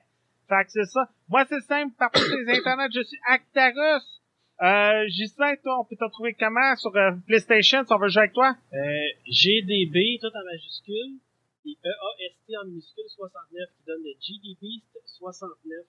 [0.49, 1.09] Fait que c'est ça.
[1.29, 4.21] Moi, c'est simple, par tous les internets, je suis Actarus.
[4.63, 8.23] Euh, Justin, toi, on peut te retrouver comment sur euh, PlayStation, si on veut jouer
[8.23, 8.55] avec toi?
[8.73, 8.79] Euh,
[9.27, 11.19] GDB, tout en majuscule,
[11.65, 14.83] et EAST en minuscule 69, qui donne le GDB
[15.19, 15.87] 69.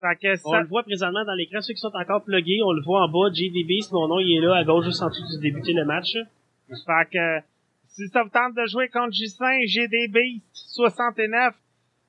[0.00, 1.60] Fait que On ça, le voit présentement dans l'écran.
[1.60, 3.30] Ceux qui sont encore pluggés, on le voit en bas.
[3.32, 6.12] GDB, mon nom, il est là, à gauche, juste en dessous de débuter le match.
[6.12, 7.40] fait que
[7.88, 11.54] si ça vous tente de jouer contre Justin, GDB 69,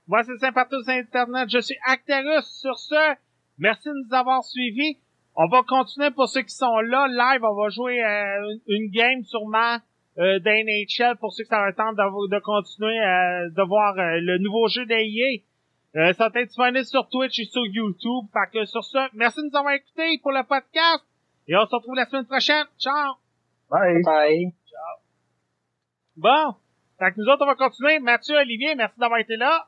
[0.08, 1.50] moi, c'est simple partout sur Internet.
[1.50, 2.46] Je suis Actarus.
[2.46, 3.16] Sur ce,
[3.58, 4.98] merci de nous avoir suivis.
[5.36, 7.08] On va continuer pour ceux qui sont là.
[7.08, 9.78] Live, on va jouer euh, une, game sûrement
[10.18, 14.20] euh, d'NHL pour ceux qui ça leur tente de, de continuer euh, de voir euh,
[14.20, 15.40] le nouveau jeu d'AIA.
[15.96, 18.30] Euh, ça va être disponible sur Twitch et sur YouTube.
[18.32, 21.04] Fait que sur ce, merci de nous avoir écoutés pour le podcast.
[21.48, 22.66] Et on se retrouve la semaine prochaine.
[22.80, 23.16] Ciao!
[23.70, 24.02] Bye.
[24.04, 24.54] Bye.
[26.16, 26.56] Bon.
[27.00, 28.00] Fait que nous autres, on va continuer.
[28.00, 29.68] Mathieu, Olivier, merci d'avoir été là.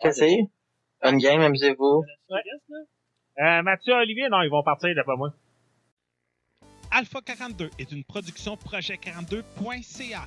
[0.00, 1.08] Qu'est-ce que c'est?
[1.10, 2.04] Une game, amusez-vous.
[2.30, 5.32] Euh, Mathieu, Olivier, non, ils vont partir d'après moi.
[6.90, 10.26] Alpha 42 est une production projet42.ca.